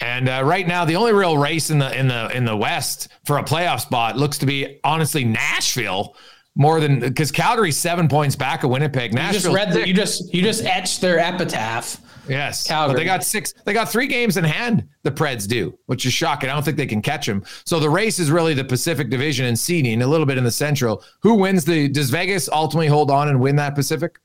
And 0.00 0.28
uh, 0.28 0.42
right 0.44 0.66
now, 0.66 0.84
the 0.84 0.96
only 0.96 1.12
real 1.12 1.36
race 1.36 1.70
in 1.70 1.78
the 1.78 1.98
in 1.98 2.08
the 2.08 2.28
in 2.36 2.44
the 2.44 2.56
West 2.56 3.08
for 3.24 3.38
a 3.38 3.42
playoff 3.42 3.80
spot 3.80 4.16
looks 4.16 4.38
to 4.38 4.46
be 4.46 4.78
honestly 4.84 5.24
Nashville 5.24 6.14
more 6.54 6.80
than 6.80 7.00
because 7.00 7.32
Calgary's 7.32 7.76
seven 7.76 8.08
points 8.08 8.36
back 8.36 8.62
of 8.62 8.70
Winnipeg. 8.70 9.12
Nashville. 9.12 9.34
You 9.34 9.40
just 9.40 9.54
read 9.54 9.72
that. 9.72 9.88
You 9.88 9.94
just 9.94 10.34
you 10.34 10.42
just 10.42 10.64
etched 10.64 11.00
their 11.00 11.18
epitaph. 11.18 12.00
Yes, 12.28 12.66
Calgary. 12.66 12.94
But 12.94 12.98
they 12.98 13.04
got 13.04 13.24
six. 13.24 13.54
They 13.64 13.72
got 13.72 13.88
three 13.88 14.06
games 14.06 14.36
in 14.36 14.44
hand. 14.44 14.86
The 15.02 15.10
Preds 15.10 15.48
do, 15.48 15.76
which 15.86 16.04
is 16.04 16.12
shocking. 16.12 16.50
I 16.50 16.52
don't 16.52 16.62
think 16.64 16.76
they 16.76 16.86
can 16.86 17.02
catch 17.02 17.26
them. 17.26 17.42
So 17.64 17.80
the 17.80 17.90
race 17.90 18.18
is 18.18 18.30
really 18.30 18.54
the 18.54 18.64
Pacific 18.64 19.08
Division 19.08 19.46
and 19.46 19.58
seeding, 19.58 20.02
a 20.02 20.06
little 20.06 20.26
bit 20.26 20.36
in 20.36 20.44
the 20.44 20.50
Central. 20.50 21.02
Who 21.22 21.34
wins 21.34 21.64
the? 21.64 21.88
Does 21.88 22.10
Vegas 22.10 22.48
ultimately 22.48 22.88
hold 22.88 23.10
on 23.10 23.28
and 23.28 23.40
win 23.40 23.56
that 23.56 23.74
Pacific? 23.74 24.18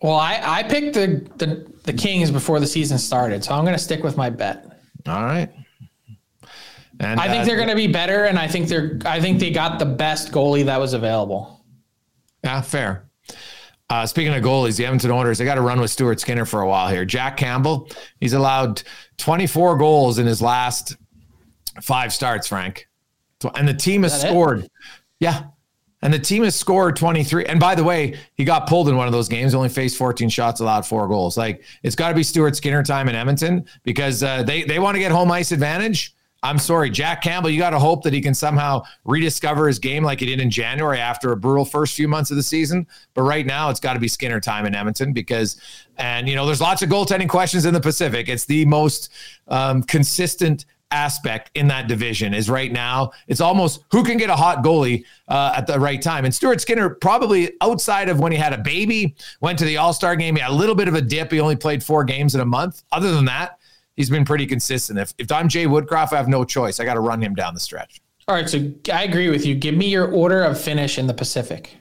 Well, 0.00 0.14
I, 0.14 0.40
I 0.44 0.62
picked 0.62 0.94
the, 0.94 1.28
the 1.36 1.66
the 1.84 1.92
Kings 1.92 2.30
before 2.30 2.60
the 2.60 2.66
season 2.66 2.98
started, 2.98 3.42
so 3.42 3.54
I'm 3.54 3.64
going 3.64 3.76
to 3.76 3.82
stick 3.82 4.04
with 4.04 4.16
my 4.16 4.30
bet. 4.30 4.64
All 5.06 5.24
right. 5.24 5.50
And 7.00 7.20
I 7.20 7.28
think 7.28 7.42
uh, 7.42 7.44
they're 7.46 7.56
going 7.56 7.68
to 7.68 7.76
be 7.76 7.86
better, 7.86 8.24
and 8.24 8.38
I 8.38 8.48
think 8.48 8.68
they're. 8.68 8.98
I 9.04 9.20
think 9.20 9.38
they 9.40 9.50
got 9.50 9.78
the 9.78 9.86
best 9.86 10.32
goalie 10.32 10.64
that 10.66 10.78
was 10.78 10.94
available. 10.94 11.64
Yeah, 12.44 12.60
fair. 12.60 13.08
Uh, 13.90 14.04
speaking 14.04 14.34
of 14.34 14.42
goalies, 14.42 14.76
the 14.76 14.84
Edmonton 14.84 15.10
Oilers, 15.10 15.38
they 15.38 15.44
got 15.44 15.54
to 15.54 15.62
run 15.62 15.80
with 15.80 15.90
Stuart 15.90 16.20
Skinner 16.20 16.44
for 16.44 16.60
a 16.60 16.68
while 16.68 16.88
here. 16.88 17.04
Jack 17.04 17.36
Campbell, 17.36 17.88
he's 18.20 18.34
allowed 18.34 18.82
24 19.16 19.78
goals 19.78 20.18
in 20.18 20.26
his 20.26 20.42
last 20.42 20.96
five 21.80 22.12
starts, 22.12 22.48
Frank. 22.48 22.86
And 23.54 23.66
the 23.66 23.74
team 23.74 24.02
has 24.02 24.20
scored. 24.20 24.64
It? 24.64 24.70
Yeah. 25.20 25.44
And 26.02 26.14
the 26.14 26.18
team 26.18 26.44
has 26.44 26.54
scored 26.54 26.96
23. 26.96 27.46
And 27.46 27.58
by 27.58 27.74
the 27.74 27.82
way, 27.82 28.18
he 28.34 28.44
got 28.44 28.68
pulled 28.68 28.88
in 28.88 28.96
one 28.96 29.06
of 29.06 29.12
those 29.12 29.28
games, 29.28 29.54
only 29.54 29.68
faced 29.68 29.96
14 29.96 30.28
shots, 30.28 30.60
allowed 30.60 30.86
four 30.86 31.08
goals. 31.08 31.36
Like 31.36 31.64
it's 31.82 31.96
got 31.96 32.10
to 32.10 32.14
be 32.14 32.22
Stuart 32.22 32.56
Skinner 32.56 32.82
time 32.82 33.08
in 33.08 33.14
Edmonton 33.14 33.66
because 33.82 34.22
uh, 34.22 34.42
they, 34.44 34.62
they 34.62 34.78
want 34.78 34.94
to 34.94 35.00
get 35.00 35.10
home 35.10 35.30
ice 35.30 35.50
advantage. 35.50 36.14
I'm 36.40 36.58
sorry, 36.58 36.88
Jack 36.88 37.20
Campbell, 37.20 37.50
you 37.50 37.58
got 37.58 37.70
to 37.70 37.80
hope 37.80 38.04
that 38.04 38.12
he 38.12 38.20
can 38.20 38.32
somehow 38.32 38.84
rediscover 39.04 39.66
his 39.66 39.80
game 39.80 40.04
like 40.04 40.20
he 40.20 40.26
did 40.26 40.38
in 40.40 40.50
January 40.50 41.00
after 41.00 41.32
a 41.32 41.36
brutal 41.36 41.64
first 41.64 41.94
few 41.94 42.06
months 42.06 42.30
of 42.30 42.36
the 42.36 42.44
season. 42.44 42.86
But 43.14 43.22
right 43.22 43.44
now, 43.44 43.70
it's 43.70 43.80
got 43.80 43.94
to 43.94 44.00
be 44.00 44.06
Skinner 44.06 44.38
time 44.38 44.64
in 44.64 44.72
Edmonton 44.72 45.12
because, 45.12 45.60
and, 45.96 46.28
you 46.28 46.36
know, 46.36 46.46
there's 46.46 46.60
lots 46.60 46.80
of 46.82 46.90
goaltending 46.90 47.28
questions 47.28 47.64
in 47.64 47.74
the 47.74 47.80
Pacific. 47.80 48.28
It's 48.28 48.44
the 48.44 48.64
most 48.66 49.12
um, 49.48 49.82
consistent 49.82 50.64
aspect 50.90 51.50
in 51.54 51.68
that 51.68 51.86
division 51.86 52.32
is 52.32 52.48
right 52.48 52.72
now 52.72 53.10
it's 53.26 53.40
almost 53.40 53.84
who 53.90 54.02
can 54.02 54.16
get 54.16 54.30
a 54.30 54.36
hot 54.36 54.64
goalie 54.64 55.04
uh, 55.28 55.52
at 55.54 55.66
the 55.66 55.78
right 55.78 56.00
time 56.00 56.24
and 56.24 56.34
stuart 56.34 56.60
skinner 56.60 56.88
probably 56.88 57.52
outside 57.60 58.08
of 58.08 58.20
when 58.20 58.32
he 58.32 58.38
had 58.38 58.54
a 58.54 58.58
baby 58.58 59.14
went 59.42 59.58
to 59.58 59.66
the 59.66 59.76
all-star 59.76 60.16
game 60.16 60.34
he 60.34 60.40
had 60.40 60.50
a 60.50 60.54
little 60.54 60.74
bit 60.74 60.88
of 60.88 60.94
a 60.94 61.02
dip 61.02 61.30
he 61.30 61.40
only 61.40 61.56
played 61.56 61.84
four 61.84 62.04
games 62.04 62.34
in 62.34 62.40
a 62.40 62.46
month 62.46 62.84
other 62.90 63.12
than 63.12 63.26
that 63.26 63.58
he's 63.98 64.08
been 64.08 64.24
pretty 64.24 64.46
consistent. 64.46 64.98
If 64.98 65.12
if 65.18 65.30
I'm 65.30 65.48
Jay 65.48 65.66
Woodcroft, 65.66 66.14
I 66.14 66.16
have 66.16 66.28
no 66.28 66.44
choice. 66.44 66.80
I 66.80 66.86
got 66.86 66.94
to 66.94 67.00
run 67.00 67.20
him 67.20 67.34
down 67.34 67.52
the 67.52 67.60
stretch. 67.60 68.00
All 68.26 68.34
right, 68.34 68.48
so 68.48 68.72
I 68.92 69.04
agree 69.04 69.28
with 69.28 69.44
you. 69.44 69.54
Give 69.54 69.74
me 69.74 69.88
your 69.88 70.10
order 70.10 70.42
of 70.42 70.58
finish 70.58 70.98
in 70.98 71.06
the 71.06 71.14
Pacific. 71.14 71.76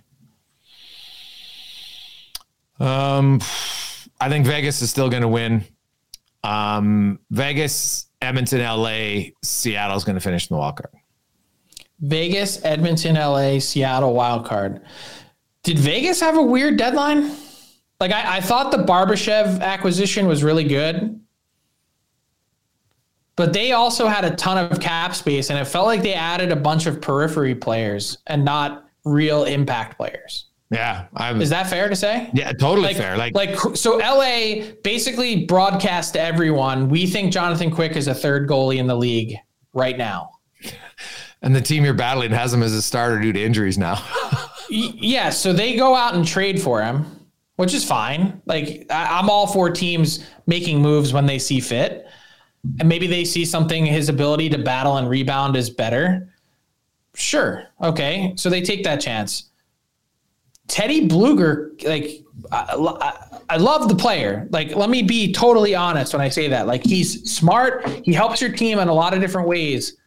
Um, 2.79 3.39
I 4.19 4.29
think 4.29 4.45
Vegas 4.45 4.81
is 4.81 4.89
still 4.89 5.09
going 5.09 5.21
to 5.21 5.27
win. 5.27 5.63
Um, 6.43 7.19
Vegas, 7.31 8.06
Edmonton, 8.21 8.61
LA, 8.61 9.31
Seattle's 9.43 10.03
going 10.03 10.15
to 10.15 10.21
finish 10.21 10.49
in 10.49 10.55
the 10.55 10.59
wild 10.59 10.77
card. 10.77 10.91
Vegas, 11.99 12.63
Edmonton, 12.63 13.15
LA, 13.15 13.59
Seattle 13.59 14.13
wild 14.13 14.45
card. 14.45 14.81
Did 15.63 15.79
Vegas 15.79 16.19
have 16.19 16.37
a 16.37 16.41
weird 16.41 16.77
deadline? 16.77 17.35
Like 17.99 18.11
I, 18.11 18.37
I 18.37 18.41
thought 18.41 18.71
the 18.71 18.77
Barbashev 18.77 19.61
acquisition 19.61 20.27
was 20.27 20.43
really 20.43 20.63
good 20.63 21.19
but 23.37 23.53
they 23.53 23.71
also 23.71 24.07
had 24.07 24.25
a 24.25 24.35
ton 24.35 24.57
of 24.57 24.81
cap 24.81 25.15
space 25.15 25.49
and 25.49 25.57
it 25.57 25.65
felt 25.65 25.85
like 25.85 26.01
they 26.01 26.15
added 26.15 26.51
a 26.51 26.55
bunch 26.55 26.87
of 26.87 26.99
periphery 26.99 27.55
players 27.55 28.17
and 28.27 28.43
not 28.43 28.89
real 29.05 29.45
impact 29.45 29.95
players. 29.95 30.46
Yeah, 30.69 31.05
I'm, 31.15 31.41
is 31.41 31.49
that 31.51 31.67
fair 31.67 31.87
to 31.87 31.95
say? 31.95 32.29
Yeah, 32.33 32.51
totally 32.51 32.87
like, 32.87 32.97
fair. 32.97 33.17
Like, 33.17 33.33
like 33.33 33.57
so, 33.75 33.97
LA 33.97 34.65
basically 34.83 35.45
broadcast 35.45 36.13
to 36.13 36.21
everyone. 36.21 36.89
We 36.89 37.07
think 37.07 37.31
Jonathan 37.31 37.71
Quick 37.71 37.95
is 37.95 38.07
a 38.07 38.13
third 38.13 38.49
goalie 38.49 38.77
in 38.77 38.87
the 38.87 38.95
league 38.95 39.35
right 39.73 39.97
now. 39.97 40.31
And 41.43 41.55
the 41.55 41.61
team 41.61 41.85
you're 41.85 41.93
battling 41.93 42.31
has 42.31 42.51
him 42.51 42.63
as 42.63 42.73
a 42.73 42.81
starter 42.81 43.19
due 43.19 43.31
to 43.31 43.41
injuries 43.41 43.77
now. 43.77 44.03
yeah, 44.69 45.29
so 45.29 45.53
they 45.53 45.75
go 45.75 45.93
out 45.93 46.15
and 46.15 46.25
trade 46.25 46.59
for 46.59 46.81
him, 46.81 47.05
which 47.57 47.75
is 47.75 47.85
fine. 47.85 48.41
Like 48.47 48.87
I'm 48.89 49.29
all 49.29 49.45
for 49.45 49.69
teams 49.69 50.25
making 50.47 50.81
moves 50.81 51.13
when 51.13 51.27
they 51.27 51.37
see 51.37 51.59
fit 51.59 52.07
and 52.79 52.89
maybe 52.89 53.07
they 53.07 53.25
see 53.25 53.45
something 53.45 53.85
his 53.85 54.09
ability 54.09 54.49
to 54.49 54.57
battle 54.57 54.97
and 54.97 55.09
rebound 55.09 55.55
is 55.55 55.69
better. 55.69 56.33
Sure. 57.13 57.63
Okay. 57.81 58.33
So 58.35 58.49
they 58.49 58.61
take 58.61 58.83
that 58.83 59.01
chance. 59.01 59.49
Teddy 60.67 61.07
Blueger, 61.07 61.81
like, 61.85 62.23
I, 62.51 63.27
I, 63.49 63.57
love 63.57 63.89
the 63.89 63.95
player. 63.95 64.47
Like, 64.51 64.75
let 64.75 64.89
me 64.89 65.01
be 65.01 65.31
totally 65.31 65.73
honest 65.75 66.13
when 66.13 66.21
I 66.21 66.29
say 66.29 66.47
that. 66.49 66.67
Like, 66.67 66.83
he's 66.83 67.31
smart. 67.31 67.87
He 68.03 68.13
helps 68.13 68.41
your 68.41 68.51
team 68.51 68.79
in 68.79 68.87
a 68.87 68.93
lot 68.93 69.13
of 69.13 69.21
different 69.21 69.47
ways. 69.47 69.97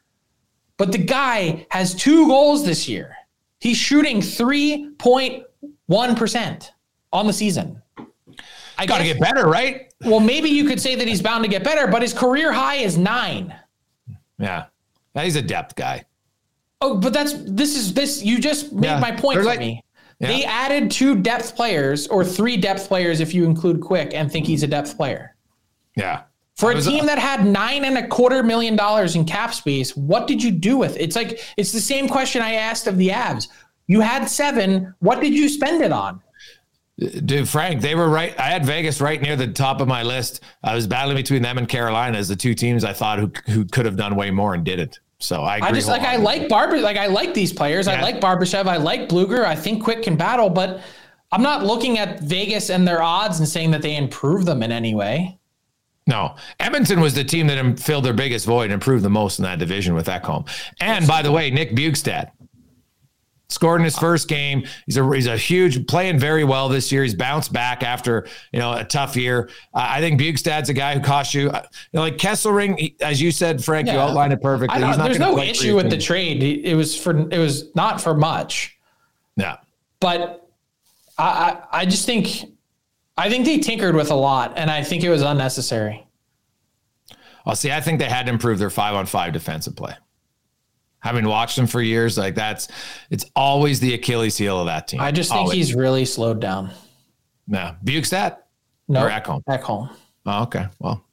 But 0.76 0.90
the 0.92 0.98
guy 0.98 1.66
has 1.70 1.94
two 1.94 2.26
goals 2.26 2.64
this 2.64 2.88
year. 2.88 3.16
He's 3.58 3.76
shooting 3.76 4.20
3.1% 4.20 6.70
on 7.12 7.26
the 7.26 7.32
season. 7.32 7.82
I 8.78 8.86
got 8.86 8.98
to 8.98 9.04
get 9.04 9.18
better, 9.20 9.46
right? 9.46 9.92
Well, 10.04 10.20
maybe 10.20 10.48
you 10.48 10.64
could 10.64 10.80
say 10.80 10.94
that 10.94 11.06
he's 11.06 11.20
bound 11.20 11.44
to 11.44 11.50
get 11.50 11.62
better, 11.62 11.86
but 11.86 12.00
his 12.00 12.14
career 12.14 12.50
high 12.52 12.76
is 12.76 12.96
nine. 12.96 13.54
Yeah, 14.38 14.66
he's 15.14 15.36
a 15.36 15.42
depth 15.42 15.76
guy. 15.76 16.06
Oh, 16.80 16.96
but 16.96 17.12
that's 17.12 17.34
this 17.44 17.76
is 17.76 17.92
this. 17.92 18.22
You 18.22 18.40
just 18.40 18.72
made 18.72 18.86
yeah. 18.86 18.98
my 18.98 19.12
point 19.12 19.34
They're 19.34 19.42
for 19.42 19.50
like, 19.50 19.58
me. 19.58 19.84
Yeah. 20.20 20.28
They 20.28 20.44
added 20.44 20.90
two 20.90 21.16
depth 21.16 21.56
players 21.56 22.06
or 22.06 22.24
three 22.24 22.56
depth 22.56 22.88
players 22.88 23.20
if 23.20 23.32
you 23.32 23.44
include 23.44 23.80
Quick 23.80 24.12
and 24.12 24.30
think 24.30 24.46
he's 24.46 24.62
a 24.62 24.66
depth 24.66 24.96
player. 24.96 25.34
Yeah. 25.96 26.22
For 26.56 26.72
a 26.72 26.80
team 26.80 27.04
uh, 27.04 27.06
that 27.06 27.18
had 27.18 27.46
nine 27.46 27.86
and 27.86 27.96
a 27.96 28.06
quarter 28.06 28.42
million 28.42 28.76
dollars 28.76 29.16
in 29.16 29.24
cap 29.24 29.54
space, 29.54 29.96
what 29.96 30.26
did 30.26 30.42
you 30.42 30.50
do 30.50 30.76
with 30.76 30.96
it? 30.96 31.00
It's 31.00 31.16
like 31.16 31.40
it's 31.56 31.72
the 31.72 31.80
same 31.80 32.06
question 32.06 32.42
I 32.42 32.52
asked 32.52 32.86
of 32.86 32.98
the 32.98 33.08
Avs. 33.08 33.48
You 33.86 34.00
had 34.02 34.26
seven. 34.26 34.94
What 34.98 35.22
did 35.22 35.32
you 35.32 35.48
spend 35.48 35.82
it 35.82 35.90
on? 35.90 36.20
Dude, 37.24 37.48
Frank, 37.48 37.80
they 37.80 37.94
were 37.94 38.10
right. 38.10 38.38
I 38.38 38.48
had 38.48 38.66
Vegas 38.66 39.00
right 39.00 39.22
near 39.22 39.36
the 39.36 39.46
top 39.46 39.80
of 39.80 39.88
my 39.88 40.02
list. 40.02 40.42
I 40.62 40.74
was 40.74 40.86
battling 40.86 41.16
between 41.16 41.40
them 41.40 41.56
and 41.56 41.66
Carolina 41.66 42.18
as 42.18 42.28
the 42.28 42.36
two 42.36 42.54
teams 42.54 42.84
I 42.84 42.92
thought 42.92 43.18
who 43.18 43.32
who 43.50 43.64
could 43.64 43.86
have 43.86 43.96
done 43.96 44.14
way 44.16 44.30
more 44.30 44.52
and 44.52 44.62
didn't. 44.62 45.00
So 45.20 45.42
I, 45.42 45.60
I 45.62 45.72
just 45.72 45.86
like 45.86 46.02
I 46.02 46.16
like 46.16 46.48
Barber, 46.48 46.78
like 46.78 46.96
I 46.96 47.06
like 47.06 47.34
these 47.34 47.52
players. 47.52 47.86
Yeah. 47.86 47.98
I 47.98 48.02
like 48.02 48.20
Barbashev. 48.20 48.66
I 48.66 48.78
like 48.78 49.08
Blueger. 49.08 49.44
I 49.44 49.54
think 49.54 49.84
Quick 49.84 50.02
can 50.02 50.16
battle, 50.16 50.48
but 50.48 50.80
I'm 51.30 51.42
not 51.42 51.64
looking 51.64 51.98
at 51.98 52.20
Vegas 52.20 52.70
and 52.70 52.88
their 52.88 53.02
odds 53.02 53.38
and 53.38 53.46
saying 53.46 53.70
that 53.72 53.82
they 53.82 53.96
improve 53.96 54.46
them 54.46 54.62
in 54.62 54.72
any 54.72 54.94
way. 54.94 55.38
No, 56.06 56.34
Edmonton 56.58 57.00
was 57.00 57.14
the 57.14 57.22
team 57.22 57.46
that 57.48 57.78
filled 57.78 58.04
their 58.04 58.14
biggest 58.14 58.46
void 58.46 58.64
and 58.64 58.72
improved 58.72 59.04
the 59.04 59.10
most 59.10 59.38
in 59.38 59.44
that 59.44 59.58
division 59.58 59.94
with 59.94 60.06
Ekholm. 60.06 60.48
And 60.80 61.06
by 61.06 61.22
the 61.22 61.30
way, 61.30 61.50
Nick 61.50 61.72
Bjugstad, 61.72 62.32
scored 63.50 63.80
in 63.80 63.84
his 63.84 63.98
first 63.98 64.28
game. 64.28 64.64
He's 64.86 64.96
a 64.96 65.14
he's 65.14 65.26
a 65.26 65.36
huge 65.36 65.86
playing 65.86 66.18
very 66.18 66.44
well 66.44 66.68
this 66.68 66.90
year. 66.90 67.02
He's 67.02 67.14
bounced 67.14 67.52
back 67.52 67.82
after 67.82 68.26
you 68.52 68.58
know 68.58 68.72
a 68.72 68.84
tough 68.84 69.16
year. 69.16 69.50
Uh, 69.74 69.86
I 69.90 70.00
think 70.00 70.20
Bjugstad's 70.20 70.68
a 70.68 70.74
guy 70.74 70.94
who 70.94 71.00
cost 71.00 71.34
you, 71.34 71.50
uh, 71.50 71.62
you 71.92 71.98
know, 71.98 72.00
like 72.00 72.16
Kesselring, 72.16 72.78
he, 72.78 72.96
as 73.00 73.20
you 73.20 73.30
said, 73.30 73.62
Frank. 73.62 73.86
Yeah. 73.86 73.94
You 73.94 73.98
outlined 74.00 74.32
it 74.32 74.40
perfectly. 74.40 74.80
there's 74.80 75.18
no 75.18 75.38
issue 75.38 75.76
with 75.76 75.90
the 75.90 75.98
trade. 75.98 76.42
It 76.42 76.74
was 76.74 76.96
for 76.96 77.18
it 77.30 77.38
was 77.38 77.74
not 77.74 78.00
for 78.00 78.14
much. 78.14 78.76
Yeah, 79.36 79.58
but 80.00 80.48
I, 81.18 81.24
I 81.24 81.80
I 81.80 81.86
just 81.86 82.06
think 82.06 82.46
I 83.16 83.28
think 83.28 83.44
they 83.44 83.58
tinkered 83.58 83.94
with 83.94 84.10
a 84.10 84.14
lot, 84.16 84.54
and 84.56 84.70
I 84.70 84.82
think 84.82 85.04
it 85.04 85.10
was 85.10 85.22
unnecessary. 85.22 86.06
I'll 87.46 87.56
see. 87.56 87.72
I 87.72 87.80
think 87.80 87.98
they 87.98 88.08
had 88.08 88.26
to 88.26 88.32
improve 88.32 88.58
their 88.58 88.70
five 88.70 88.94
on 88.94 89.06
five 89.06 89.32
defensive 89.32 89.74
play 89.74 89.94
having 91.00 91.26
watched 91.26 91.58
him 91.58 91.66
for 91.66 91.82
years, 91.82 92.16
like 92.16 92.34
that's 92.34 92.68
it's 93.10 93.26
always 93.34 93.80
the 93.80 93.94
Achilles 93.94 94.36
heel 94.38 94.60
of 94.60 94.66
that 94.66 94.88
team. 94.88 95.00
I 95.00 95.10
just 95.10 95.30
think 95.30 95.40
always. 95.40 95.56
he's 95.56 95.74
really 95.74 96.04
slowed 96.04 96.40
down. 96.40 96.70
Yeah, 97.48 97.74
Bjugstad? 97.84 98.36
No, 98.88 99.06
nope. 99.06 99.24
Ekholm. 99.24 99.44
Back 99.44 99.62
home. 99.62 99.90
Oh, 100.26 100.42
okay. 100.44 100.66
Well, 100.78 101.04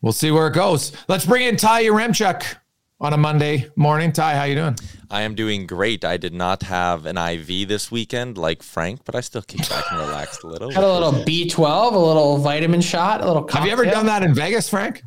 we'll 0.00 0.12
see 0.12 0.30
where 0.30 0.46
it 0.46 0.54
goes. 0.54 0.92
Let's 1.08 1.26
bring 1.26 1.46
in 1.46 1.56
Ty 1.56 1.84
Yaremchuk 1.84 2.56
on 3.00 3.12
a 3.12 3.16
Monday 3.16 3.68
morning. 3.76 4.12
Ty, 4.12 4.36
how 4.36 4.44
you 4.44 4.54
doing? 4.54 4.76
I 5.10 5.22
am 5.22 5.34
doing 5.34 5.66
great. 5.66 6.04
I 6.04 6.16
did 6.16 6.34
not 6.34 6.62
have 6.64 7.06
an 7.06 7.16
IV 7.16 7.68
this 7.68 7.90
weekend 7.90 8.38
like 8.38 8.62
Frank, 8.62 9.00
but 9.04 9.14
I 9.14 9.20
still 9.20 9.42
kicked 9.42 9.68
back 9.68 9.84
and 9.90 10.00
relaxed 10.00 10.44
a 10.44 10.46
little. 10.46 10.70
Had 10.70 10.84
a 10.84 10.92
little 10.92 11.12
B12, 11.12 11.94
a 11.94 11.98
little 11.98 12.38
vitamin 12.38 12.80
shot, 12.80 13.22
a 13.22 13.26
little. 13.26 13.42
Cocktail. 13.42 13.60
Have 13.60 13.66
you 13.66 13.72
ever 13.72 13.84
done 13.84 14.06
that 14.06 14.22
in 14.22 14.34
Vegas, 14.34 14.68
Frank? 14.68 15.02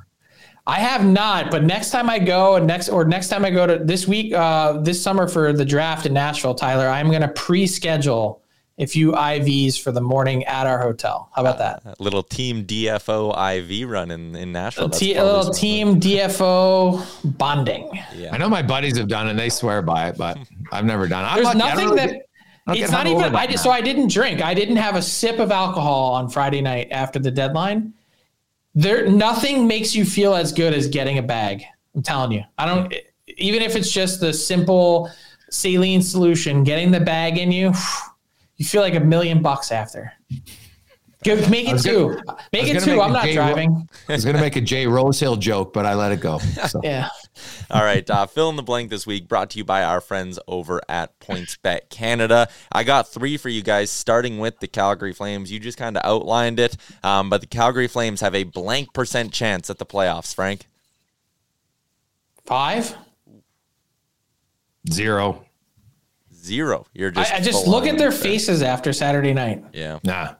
I 0.65 0.79
have 0.79 1.05
not, 1.05 1.51
but 1.51 1.63
next 1.63 1.91
time 1.91 2.09
I 2.09 2.19
go 2.19 2.55
and 2.55 2.65
next 2.65 2.87
or 2.87 3.03
next 3.03 3.27
time 3.27 3.43
I 3.43 3.49
go 3.49 3.67
to 3.67 3.83
this 3.83 4.07
week, 4.07 4.33
uh, 4.33 4.79
this 4.79 5.01
summer 5.01 5.27
for 5.27 5.51
the 5.51 5.65
draft 5.65 6.05
in 6.05 6.13
Nashville, 6.13 6.55
Tyler, 6.55 6.87
I'm 6.87 7.09
going 7.09 7.21
to 7.21 7.27
pre-schedule 7.27 8.41
a 8.77 8.87
few 8.87 9.11
IVs 9.11 9.79
for 9.79 9.91
the 9.91 9.99
morning 10.01 10.45
at 10.45 10.65
our 10.65 10.79
hotel. 10.79 11.29
How 11.35 11.41
about 11.41 11.57
that? 11.57 11.81
Uh, 11.85 11.93
little 11.99 12.23
team 12.23 12.65
DFO 12.65 13.31
IV 13.31 13.89
run 13.89 14.09
in, 14.09 14.35
in 14.35 14.51
Nashville. 14.53 14.85
A, 14.85 14.89
t- 14.89 15.15
a 15.15 15.23
little 15.23 15.53
team 15.53 15.99
DFO 15.99 17.37
bonding. 17.37 17.89
Yeah. 18.15 18.33
I 18.33 18.37
know 18.37 18.49
my 18.49 18.61
buddies 18.61 18.97
have 18.97 19.09
done 19.09 19.27
it 19.27 19.31
and 19.31 19.39
they 19.39 19.49
swear 19.49 19.81
by 19.81 20.07
it, 20.07 20.17
but 20.17 20.37
I've 20.71 20.85
never 20.85 21.07
done 21.07 21.25
it. 21.25 21.35
There's 21.35 21.45
lucky. 21.47 21.59
nothing 21.59 21.95
that 21.95 22.21
it's 22.69 22.91
not 22.91 23.05
even. 23.07 23.35
I 23.35 23.45
just, 23.47 23.63
so 23.63 23.69
I 23.69 23.81
didn't 23.81 24.09
drink. 24.09 24.41
I 24.41 24.53
didn't 24.53 24.77
have 24.77 24.95
a 24.95 25.01
sip 25.01 25.39
of 25.39 25.51
alcohol 25.51 26.13
on 26.13 26.29
Friday 26.29 26.61
night 26.61 26.87
after 26.91 27.19
the 27.19 27.29
deadline 27.29 27.93
there, 28.75 29.07
nothing 29.07 29.67
makes 29.67 29.95
you 29.95 30.05
feel 30.05 30.33
as 30.33 30.51
good 30.51 30.73
as 30.73 30.87
getting 30.87 31.17
a 31.17 31.21
bag. 31.23 31.63
I'm 31.95 32.01
telling 32.01 32.31
you. 32.31 32.43
I 32.57 32.65
don't. 32.65 32.93
Even 33.37 33.61
if 33.61 33.75
it's 33.75 33.91
just 33.91 34.19
the 34.19 34.33
simple 34.33 35.09
saline 35.49 36.01
solution, 36.01 36.63
getting 36.63 36.91
the 36.91 36.99
bag 36.99 37.37
in 37.37 37.51
you, 37.51 37.73
you 38.57 38.65
feel 38.65 38.81
like 38.81 38.95
a 38.95 38.99
million 38.99 39.41
bucks 39.41 39.71
after. 39.71 40.13
Good, 41.23 41.49
make 41.49 41.69
it 41.69 41.81
two. 41.81 42.09
Gonna, 42.09 42.37
make 42.51 42.67
it 42.67 42.83
two. 42.83 43.01
I'm 43.01 43.13
not 43.13 43.25
Jay 43.25 43.33
driving. 43.33 43.87
I 44.09 44.13
was 44.13 44.23
going 44.23 44.35
to 44.35 44.41
make 44.41 44.55
a 44.55 44.61
Jay 44.61 44.87
Rosehill 44.87 45.37
joke, 45.37 45.73
but 45.73 45.85
I 45.85 45.93
let 45.93 46.11
it 46.11 46.19
go. 46.19 46.39
So. 46.39 46.81
yeah. 46.83 47.09
All 47.71 47.83
right. 47.83 48.07
Uh, 48.09 48.25
fill 48.25 48.49
in 48.49 48.55
the 48.55 48.63
blank 48.63 48.89
this 48.89 49.07
week 49.07 49.27
brought 49.27 49.49
to 49.51 49.57
you 49.57 49.63
by 49.63 49.83
our 49.83 50.01
friends 50.01 50.39
over 50.47 50.81
at 50.89 51.19
PointsBet 51.19 51.89
Canada. 51.89 52.47
I 52.71 52.83
got 52.83 53.07
three 53.07 53.37
for 53.37 53.49
you 53.49 53.61
guys, 53.61 53.89
starting 53.89 54.39
with 54.39 54.59
the 54.59 54.67
Calgary 54.67 55.13
Flames. 55.13 55.51
You 55.51 55.59
just 55.59 55.77
kind 55.77 55.97
of 55.97 56.03
outlined 56.05 56.59
it, 56.59 56.77
um, 57.03 57.29
but 57.29 57.41
the 57.41 57.47
Calgary 57.47 57.87
Flames 57.87 58.21
have 58.21 58.35
a 58.35 58.43
blank 58.43 58.93
percent 58.93 59.31
chance 59.31 59.69
at 59.69 59.77
the 59.77 59.85
playoffs, 59.85 60.33
Frank. 60.35 60.67
Five? 62.45 62.95
Zero. 64.91 65.45
Zero. 66.35 66.85
You're 66.93 67.11
just. 67.11 67.31
I, 67.31 67.37
I 67.37 67.39
just 67.39 67.67
look 67.67 67.87
at 67.87 67.97
their 67.97 68.11
faces 68.11 68.61
after 68.61 68.91
Saturday 68.91 69.33
night. 69.33 69.63
Yeah. 69.73 69.99
Nah. 70.03 70.35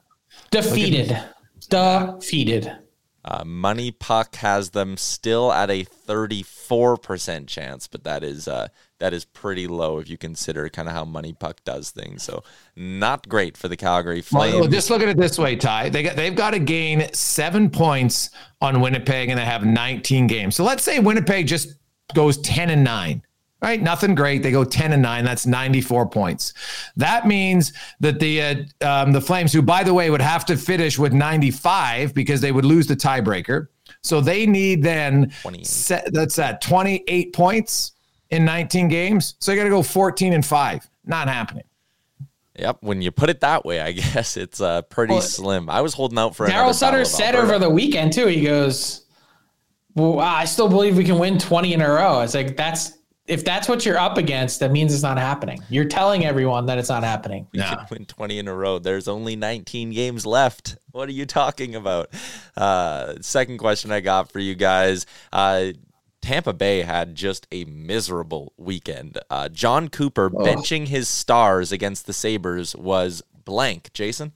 Defeated. 0.54 1.20
Defeated. 1.68 2.76
Uh, 3.24 3.42
MoneyPuck 3.42 4.36
has 4.36 4.70
them 4.70 4.96
still 4.96 5.50
at 5.50 5.68
a 5.68 5.84
34% 5.84 7.48
chance, 7.48 7.88
but 7.88 8.04
that 8.04 8.22
is 8.22 8.46
uh, 8.46 8.68
that 8.98 9.12
is 9.12 9.24
pretty 9.24 9.66
low 9.66 9.98
if 9.98 10.08
you 10.08 10.16
consider 10.16 10.68
kind 10.68 10.88
of 10.88 10.94
how 10.94 11.04
MoneyPuck 11.04 11.56
does 11.64 11.90
things. 11.90 12.22
So 12.22 12.44
not 12.76 13.28
great 13.28 13.56
for 13.56 13.66
the 13.66 13.76
Calgary 13.76 14.20
Flames. 14.20 14.60
Well, 14.60 14.68
just 14.68 14.90
look 14.90 15.02
at 15.02 15.08
it 15.08 15.16
this 15.16 15.38
way, 15.38 15.56
Ty. 15.56 15.88
They 15.88 16.04
got 16.04 16.14
they've 16.14 16.36
got 16.36 16.50
to 16.50 16.60
gain 16.60 17.12
seven 17.14 17.68
points 17.68 18.30
on 18.60 18.80
Winnipeg, 18.80 19.30
and 19.30 19.38
they 19.38 19.44
have 19.44 19.64
19 19.64 20.28
games. 20.28 20.54
So 20.54 20.62
let's 20.62 20.84
say 20.84 21.00
Winnipeg 21.00 21.48
just 21.48 21.74
goes 22.14 22.38
10 22.42 22.70
and 22.70 22.84
nine 22.84 23.22
right? 23.64 23.82
Nothing 23.82 24.14
great. 24.14 24.42
They 24.42 24.50
go 24.50 24.62
10 24.62 24.92
and 24.92 25.00
9. 25.00 25.24
That's 25.24 25.46
94 25.46 26.08
points. 26.10 26.52
That 26.96 27.26
means 27.26 27.72
that 27.98 28.20
the 28.20 28.42
uh, 28.42 28.54
um, 28.82 29.12
the 29.12 29.20
Flames, 29.20 29.52
who 29.52 29.62
by 29.62 29.82
the 29.82 29.94
way 29.94 30.10
would 30.10 30.20
have 30.20 30.44
to 30.46 30.56
finish 30.56 30.98
with 30.98 31.14
95 31.14 32.14
because 32.14 32.42
they 32.42 32.52
would 32.52 32.66
lose 32.66 32.86
the 32.86 32.94
tiebreaker. 32.94 33.68
So 34.02 34.20
they 34.20 34.44
need 34.44 34.82
then 34.82 35.32
set, 35.62 36.12
that's 36.12 36.36
that 36.36 36.60
28 36.60 37.32
points 37.32 37.92
in 38.28 38.44
19 38.44 38.88
games. 38.88 39.34
So 39.38 39.50
you 39.50 39.58
got 39.58 39.64
to 39.64 39.70
go 39.70 39.82
14 39.82 40.34
and 40.34 40.44
5. 40.44 40.90
Not 41.06 41.28
happening. 41.28 41.64
Yep, 42.56 42.78
when 42.82 43.00
you 43.00 43.10
put 43.10 43.30
it 43.30 43.40
that 43.40 43.64
way, 43.64 43.80
I 43.80 43.92
guess 44.14 44.36
it's 44.36 44.60
uh, 44.60 44.82
pretty 44.82 45.14
well, 45.14 45.22
slim. 45.22 45.70
I 45.70 45.80
was 45.80 45.94
holding 45.94 46.18
out 46.18 46.36
for 46.36 46.46
Daryl 46.46 46.74
Sutter 46.74 47.04
said 47.06 47.34
over 47.34 47.58
the 47.58 47.70
weekend 47.70 48.12
too. 48.12 48.26
He 48.26 48.42
goes, 48.42 49.06
"Well, 49.94 50.20
I 50.20 50.44
still 50.44 50.68
believe 50.68 50.96
we 50.96 51.02
can 51.02 51.18
win 51.18 51.36
20 51.36 51.72
in 51.72 51.80
a 51.80 51.90
row." 51.90 52.20
It's 52.20 52.34
like 52.34 52.56
that's 52.56 52.92
if 53.26 53.44
that's 53.44 53.68
what 53.68 53.86
you're 53.86 53.98
up 53.98 54.18
against, 54.18 54.60
that 54.60 54.70
means 54.70 54.92
it's 54.92 55.02
not 55.02 55.18
happening. 55.18 55.62
You're 55.70 55.86
telling 55.86 56.24
everyone 56.26 56.66
that 56.66 56.78
it's 56.78 56.90
not 56.90 57.02
happening. 57.02 57.46
We 57.52 57.60
can 57.60 57.86
win 57.90 58.06
20 58.06 58.38
in 58.38 58.48
a 58.48 58.54
row. 58.54 58.78
There's 58.78 59.08
only 59.08 59.34
19 59.34 59.92
games 59.92 60.26
left. 60.26 60.76
What 60.90 61.08
are 61.08 61.12
you 61.12 61.26
talking 61.26 61.74
about? 61.74 62.10
Uh, 62.56 63.14
second 63.20 63.58
question 63.58 63.90
I 63.90 64.00
got 64.00 64.30
for 64.30 64.40
you 64.40 64.54
guys. 64.54 65.06
Uh, 65.32 65.72
Tampa 66.20 66.52
Bay 66.52 66.82
had 66.82 67.14
just 67.14 67.46
a 67.50 67.64
miserable 67.64 68.52
weekend. 68.56 69.18
Uh, 69.28 69.48
Jon 69.48 69.88
Cooper 69.88 70.30
oh. 70.34 70.44
benching 70.44 70.88
his 70.88 71.08
stars 71.08 71.72
against 71.72 72.06
the 72.06 72.12
Sabres 72.12 72.76
was 72.76 73.22
blank. 73.44 73.92
Jason? 73.92 74.32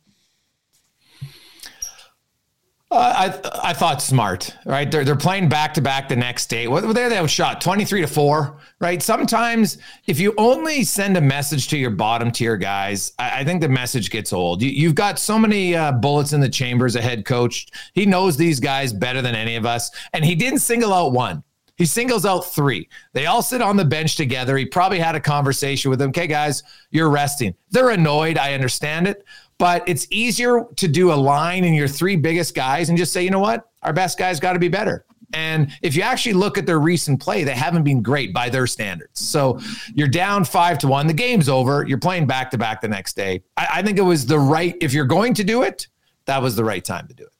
I 2.90 3.38
I 3.62 3.72
thought 3.74 4.00
smart, 4.00 4.56
right? 4.64 4.90
They're 4.90 5.04
they're 5.04 5.16
playing 5.16 5.50
back 5.50 5.74
to 5.74 5.82
back 5.82 6.08
the 6.08 6.16
next 6.16 6.46
day. 6.46 6.68
What 6.68 6.84
were 6.84 6.94
they? 6.94 7.26
Shot 7.26 7.60
twenty 7.60 7.84
three 7.84 8.00
to 8.00 8.06
four, 8.06 8.58
right? 8.80 9.02
Sometimes 9.02 9.76
if 10.06 10.18
you 10.18 10.32
only 10.38 10.84
send 10.84 11.18
a 11.18 11.20
message 11.20 11.68
to 11.68 11.76
your 11.76 11.90
bottom 11.90 12.30
tier 12.30 12.56
guys, 12.56 13.12
I, 13.18 13.40
I 13.40 13.44
think 13.44 13.60
the 13.60 13.68
message 13.68 14.10
gets 14.10 14.32
old. 14.32 14.62
You, 14.62 14.88
have 14.88 14.94
got 14.94 15.18
so 15.18 15.38
many 15.38 15.76
uh, 15.76 15.92
bullets 15.92 16.32
in 16.32 16.40
the 16.40 16.48
chamber 16.48 16.86
as 16.86 16.96
a 16.96 17.02
head 17.02 17.26
coach. 17.26 17.66
He 17.92 18.06
knows 18.06 18.38
these 18.38 18.58
guys 18.58 18.94
better 18.94 19.20
than 19.20 19.34
any 19.34 19.56
of 19.56 19.66
us, 19.66 19.90
and 20.14 20.24
he 20.24 20.34
didn't 20.34 20.60
single 20.60 20.94
out 20.94 21.12
one. 21.12 21.44
He 21.76 21.86
singles 21.86 22.26
out 22.26 22.40
three. 22.40 22.88
They 23.12 23.26
all 23.26 23.40
sit 23.40 23.62
on 23.62 23.76
the 23.76 23.84
bench 23.84 24.16
together. 24.16 24.56
He 24.56 24.64
probably 24.64 24.98
had 24.98 25.14
a 25.14 25.20
conversation 25.20 25.90
with 25.90 26.00
them. 26.00 26.08
Okay, 26.08 26.26
guys, 26.26 26.64
you're 26.90 27.08
resting. 27.08 27.54
They're 27.70 27.90
annoyed. 27.90 28.36
I 28.36 28.54
understand 28.54 29.06
it 29.06 29.24
but 29.58 29.88
it's 29.88 30.06
easier 30.10 30.64
to 30.76 30.88
do 30.88 31.12
a 31.12 31.14
line 31.14 31.64
in 31.64 31.74
your 31.74 31.88
three 31.88 32.16
biggest 32.16 32.54
guys 32.54 32.88
and 32.88 32.96
just 32.96 33.12
say, 33.12 33.22
you 33.22 33.30
know 33.30 33.40
what, 33.40 33.68
our 33.82 33.92
best 33.92 34.18
guys 34.18 34.40
got 34.40 34.54
to 34.54 34.58
be 34.58 34.68
better. 34.68 35.04
And 35.34 35.70
if 35.82 35.94
you 35.94 36.02
actually 36.02 36.32
look 36.32 36.56
at 36.56 36.64
their 36.64 36.78
recent 36.78 37.20
play, 37.20 37.44
they 37.44 37.54
haven't 37.54 37.82
been 37.82 38.00
great 38.02 38.32
by 38.32 38.48
their 38.48 38.66
standards. 38.66 39.20
So 39.20 39.60
you're 39.94 40.08
down 40.08 40.44
five 40.44 40.78
to 40.78 40.88
one. 40.88 41.06
The 41.06 41.12
game's 41.12 41.50
over. 41.50 41.84
You're 41.86 41.98
playing 41.98 42.26
back 42.26 42.50
to 42.52 42.58
back 42.58 42.80
the 42.80 42.88
next 42.88 43.14
day. 43.14 43.42
I, 43.56 43.68
I 43.74 43.82
think 43.82 43.98
it 43.98 44.02
was 44.02 44.24
the 44.24 44.38
right, 44.38 44.74
if 44.80 44.94
you're 44.94 45.04
going 45.04 45.34
to 45.34 45.44
do 45.44 45.62
it, 45.64 45.88
that 46.24 46.40
was 46.40 46.56
the 46.56 46.64
right 46.64 46.82
time 46.82 47.08
to 47.08 47.14
do 47.14 47.24
it. 47.24 47.32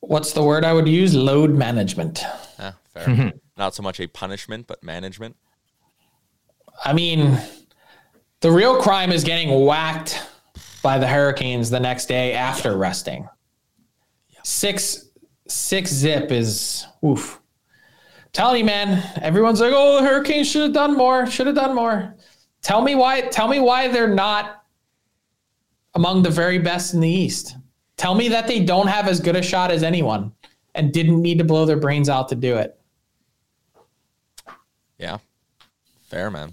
What's 0.00 0.32
the 0.32 0.42
word 0.42 0.64
I 0.64 0.72
would 0.72 0.86
use? 0.86 1.14
Load 1.14 1.50
management. 1.50 2.22
Ah, 2.58 2.76
fair. 2.92 3.06
Mm-hmm. 3.06 3.28
Not 3.56 3.74
so 3.74 3.82
much 3.82 3.98
a 4.00 4.06
punishment, 4.06 4.66
but 4.66 4.84
management. 4.84 5.34
I 6.84 6.92
mean, 6.92 7.38
the 8.44 8.52
real 8.52 8.78
crime 8.78 9.10
is 9.10 9.24
getting 9.24 9.64
whacked 9.64 10.22
by 10.82 10.98
the 10.98 11.06
Hurricanes 11.06 11.70
the 11.70 11.80
next 11.80 12.08
day 12.08 12.34
after 12.34 12.76
resting. 12.76 13.26
Six 14.42 15.08
six 15.48 15.90
zip 15.90 16.30
is 16.30 16.86
oof. 17.02 17.40
Telling 18.34 18.58
you, 18.58 18.64
man, 18.66 19.02
everyone's 19.22 19.62
like, 19.62 19.72
"Oh, 19.74 19.98
the 19.98 20.06
Hurricanes 20.06 20.50
should 20.50 20.60
have 20.60 20.74
done 20.74 20.94
more. 20.94 21.24
Should 21.26 21.46
have 21.46 21.56
done 21.56 21.74
more." 21.74 22.16
Tell 22.60 22.82
me 22.82 22.94
why. 22.94 23.22
Tell 23.22 23.48
me 23.48 23.60
why 23.60 23.88
they're 23.88 24.14
not 24.14 24.62
among 25.94 26.22
the 26.22 26.28
very 26.28 26.58
best 26.58 26.92
in 26.92 27.00
the 27.00 27.08
East. 27.08 27.56
Tell 27.96 28.14
me 28.14 28.28
that 28.28 28.46
they 28.46 28.62
don't 28.62 28.88
have 28.88 29.08
as 29.08 29.20
good 29.20 29.36
a 29.36 29.42
shot 29.42 29.70
as 29.70 29.82
anyone 29.82 30.32
and 30.74 30.92
didn't 30.92 31.22
need 31.22 31.38
to 31.38 31.44
blow 31.44 31.64
their 31.64 31.78
brains 31.78 32.10
out 32.10 32.28
to 32.28 32.34
do 32.34 32.58
it. 32.58 32.78
Yeah, 34.98 35.16
fair 36.10 36.30
man. 36.30 36.52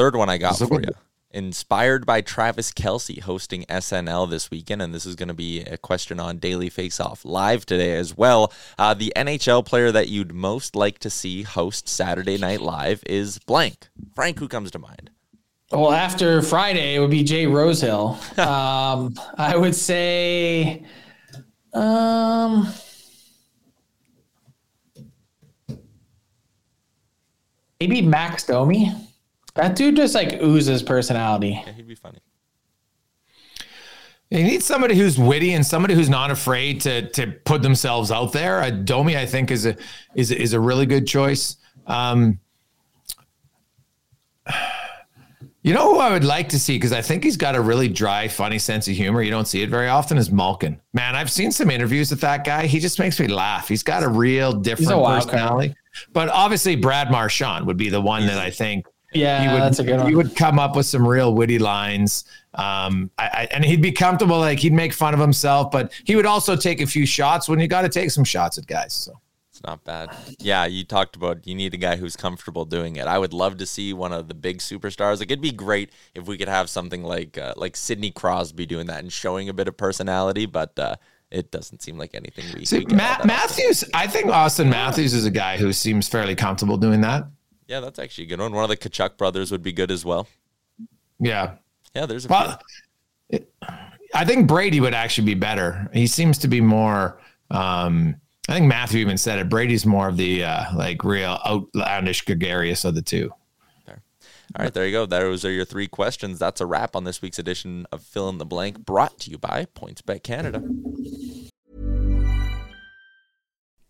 Third 0.00 0.16
one 0.16 0.30
I 0.30 0.38
got 0.38 0.56
for 0.56 0.80
you. 0.80 0.92
Inspired 1.30 2.06
by 2.06 2.22
Travis 2.22 2.72
Kelce 2.72 3.20
hosting 3.20 3.64
SNL 3.64 4.30
this 4.30 4.50
weekend, 4.50 4.80
and 4.80 4.94
this 4.94 5.04
is 5.04 5.14
going 5.14 5.28
to 5.28 5.34
be 5.34 5.60
a 5.60 5.76
question 5.76 6.18
on 6.18 6.38
Daily 6.38 6.70
Face 6.70 6.98
Off 7.00 7.22
live 7.22 7.66
today 7.66 7.94
as 7.98 8.16
well. 8.16 8.50
Uh, 8.78 8.94
the 8.94 9.12
NHL 9.14 9.62
player 9.62 9.92
that 9.92 10.08
you'd 10.08 10.32
most 10.32 10.74
like 10.74 11.00
to 11.00 11.10
see 11.10 11.42
host 11.42 11.86
Saturday 11.86 12.38
Night 12.38 12.62
Live 12.62 13.02
is 13.04 13.40
blank. 13.40 13.90
Frank, 14.14 14.38
who 14.38 14.48
comes 14.48 14.70
to 14.70 14.78
mind? 14.78 15.10
Well, 15.70 15.92
after 15.92 16.40
Friday, 16.40 16.94
it 16.94 17.00
would 17.00 17.10
be 17.10 17.22
Jay 17.22 17.46
Rosehill. 17.46 18.18
um, 18.38 19.12
I 19.36 19.54
would 19.54 19.74
say, 19.74 20.82
um, 21.74 22.72
maybe 27.78 28.00
Max 28.00 28.46
Domi. 28.46 28.94
That 29.60 29.76
dude 29.76 29.96
just 29.96 30.14
like 30.14 30.40
oozes 30.42 30.82
personality. 30.82 31.60
Yeah, 31.66 31.72
he'd 31.72 31.86
be 31.86 31.94
funny. 31.94 32.18
You 34.30 34.44
need 34.44 34.62
somebody 34.62 34.94
who's 34.94 35.18
witty 35.18 35.54
and 35.54 35.66
somebody 35.66 35.94
who's 35.94 36.08
not 36.08 36.30
afraid 36.30 36.80
to 36.82 37.08
to 37.10 37.26
put 37.44 37.62
themselves 37.62 38.10
out 38.10 38.32
there. 38.32 38.60
Uh, 38.60 38.70
Domi, 38.70 39.16
I 39.16 39.26
think, 39.26 39.50
is 39.50 39.66
a 39.66 39.76
is 40.14 40.30
is 40.30 40.52
a 40.52 40.60
really 40.60 40.86
good 40.86 41.06
choice. 41.06 41.56
Um, 41.86 42.38
you 45.62 45.74
know 45.74 45.92
who 45.92 45.98
I 45.98 46.10
would 46.12 46.24
like 46.24 46.48
to 46.50 46.60
see 46.60 46.76
because 46.76 46.92
I 46.92 47.02
think 47.02 47.24
he's 47.24 47.36
got 47.36 47.56
a 47.56 47.60
really 47.60 47.88
dry, 47.88 48.28
funny 48.28 48.60
sense 48.60 48.86
of 48.86 48.94
humor. 48.94 49.20
You 49.20 49.32
don't 49.32 49.48
see 49.48 49.62
it 49.62 49.68
very 49.68 49.88
often. 49.88 50.16
Is 50.16 50.30
Malkin? 50.30 50.80
Man, 50.94 51.16
I've 51.16 51.30
seen 51.30 51.50
some 51.50 51.68
interviews 51.70 52.10
with 52.10 52.20
that 52.20 52.44
guy. 52.44 52.66
He 52.66 52.78
just 52.78 53.00
makes 53.00 53.18
me 53.18 53.26
laugh. 53.26 53.66
He's 53.68 53.82
got 53.82 54.04
a 54.04 54.08
real 54.08 54.52
different 54.52 54.92
a 54.92 55.04
personality. 55.04 55.74
But 56.12 56.28
obviously, 56.28 56.76
Brad 56.76 57.10
Marchand 57.10 57.66
would 57.66 57.76
be 57.76 57.90
the 57.90 58.00
one 58.00 58.26
that 58.26 58.38
I 58.38 58.50
think 58.50 58.86
yeah, 59.12 59.42
he 59.42 59.48
would, 59.48 59.62
that's 59.62 59.78
a 59.78 59.84
good 59.84 59.98
one. 59.98 60.08
He 60.08 60.14
would 60.14 60.36
come 60.36 60.58
up 60.58 60.76
with 60.76 60.86
some 60.86 61.06
real 61.06 61.34
witty 61.34 61.58
lines. 61.58 62.24
Um, 62.54 63.10
I, 63.18 63.24
I, 63.24 63.48
and 63.52 63.64
he'd 63.64 63.82
be 63.82 63.92
comfortable, 63.92 64.38
like 64.38 64.58
he'd 64.58 64.72
make 64.72 64.92
fun 64.92 65.14
of 65.14 65.20
himself, 65.20 65.70
but 65.70 65.92
he 66.04 66.16
would 66.16 66.26
also 66.26 66.56
take 66.56 66.80
a 66.80 66.86
few 66.86 67.06
shots 67.06 67.48
when 67.48 67.58
you 67.60 67.68
got 67.68 67.82
to 67.82 67.88
take 67.88 68.10
some 68.10 68.24
shots 68.24 68.58
at 68.58 68.66
guys. 68.66 68.92
So 68.92 69.20
it's 69.50 69.62
not 69.64 69.84
bad. 69.84 70.10
Yeah, 70.38 70.66
you 70.66 70.84
talked 70.84 71.16
about 71.16 71.46
you 71.46 71.54
need 71.54 71.74
a 71.74 71.76
guy 71.76 71.96
who's 71.96 72.16
comfortable 72.16 72.64
doing 72.64 72.96
it. 72.96 73.06
I 73.06 73.18
would 73.18 73.32
love 73.32 73.58
to 73.58 73.66
see 73.66 73.92
one 73.92 74.12
of 74.12 74.28
the 74.28 74.34
big 74.34 74.58
superstars. 74.58 75.18
Like 75.18 75.30
it'd 75.30 75.40
be 75.40 75.52
great 75.52 75.90
if 76.14 76.26
we 76.26 76.38
could 76.38 76.48
have 76.48 76.70
something 76.70 77.02
like 77.02 77.36
uh, 77.36 77.54
like 77.56 77.76
Sidney 77.76 78.10
Crosby 78.10 78.66
doing 78.66 78.86
that 78.86 79.00
and 79.00 79.12
showing 79.12 79.48
a 79.48 79.52
bit 79.52 79.68
of 79.68 79.76
personality, 79.76 80.46
but. 80.46 80.78
Uh, 80.78 80.96
it 81.30 81.52
doesn't 81.52 81.80
seem 81.80 81.96
like 81.96 82.10
anything 82.14 82.44
we 82.56 82.64
see. 82.64 82.80
We 82.80 82.96
Matt, 82.96 83.24
Matthews, 83.24 83.84
I 83.94 84.08
think 84.08 84.30
Auston 84.30 84.68
Matthews 84.68 85.14
is 85.14 85.26
a 85.26 85.30
guy 85.30 85.58
who 85.58 85.72
seems 85.72 86.08
fairly 86.08 86.34
comfortable 86.34 86.76
doing 86.76 87.02
that. 87.02 87.22
Yeah, 87.70 87.78
that's 87.78 88.00
actually 88.00 88.24
a 88.24 88.26
good 88.26 88.40
one. 88.40 88.52
One 88.52 88.64
of 88.64 88.70
the 88.70 88.76
Tkachuk 88.76 89.16
brothers 89.16 89.52
would 89.52 89.62
be 89.62 89.72
good 89.72 89.92
as 89.92 90.04
well. 90.04 90.26
Yeah. 91.20 91.54
Yeah, 91.94 92.06
there's 92.06 92.26
a 92.26 92.28
well, 92.28 92.60
it, 93.28 93.52
I 94.12 94.24
think 94.24 94.48
Brady 94.48 94.80
would 94.80 94.92
actually 94.92 95.26
be 95.26 95.34
better. 95.34 95.88
He 95.92 96.08
seems 96.08 96.36
to 96.38 96.48
be 96.48 96.60
more 96.60 97.20
um, 97.50 98.16
I 98.48 98.54
think 98.54 98.66
Matthew 98.66 98.98
even 99.00 99.16
said 99.16 99.38
it. 99.38 99.48
Brady's 99.48 99.86
more 99.86 100.08
of 100.08 100.16
the 100.16 100.42
uh, 100.42 100.64
like 100.74 101.04
real 101.04 101.38
outlandish 101.46 102.22
gregarious 102.22 102.84
of 102.84 102.96
the 102.96 103.02
two. 103.02 103.32
All 104.56 104.64
right, 104.64 104.74
there 104.74 104.84
you 104.84 104.90
go. 104.90 105.06
Those 105.06 105.44
are 105.44 105.50
your 105.50 105.64
three 105.64 105.86
questions. 105.86 106.40
That's 106.40 106.60
a 106.60 106.66
wrap 106.66 106.96
on 106.96 107.04
this 107.04 107.22
week's 107.22 107.38
edition 107.38 107.86
of 107.92 108.02
Fill 108.02 108.28
in 108.28 108.38
the 108.38 108.44
Blank, 108.44 108.84
brought 108.84 109.16
to 109.20 109.30
you 109.30 109.38
by 109.38 109.66
PointsBet 109.76 110.24
Canada. 110.24 110.60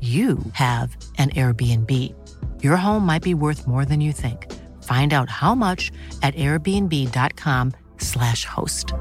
you 0.00 0.38
have 0.54 0.96
an 1.18 1.30
Airbnb. 1.30 2.12
Your 2.60 2.76
home 2.76 3.06
might 3.06 3.22
be 3.22 3.34
worth 3.34 3.68
more 3.68 3.84
than 3.84 4.00
you 4.00 4.12
think. 4.12 4.52
Find 4.82 5.14
out 5.14 5.30
how 5.30 5.54
much 5.54 5.92
at 6.22 6.34
airbnb.com/slash 6.34 8.44
host. 8.44 8.92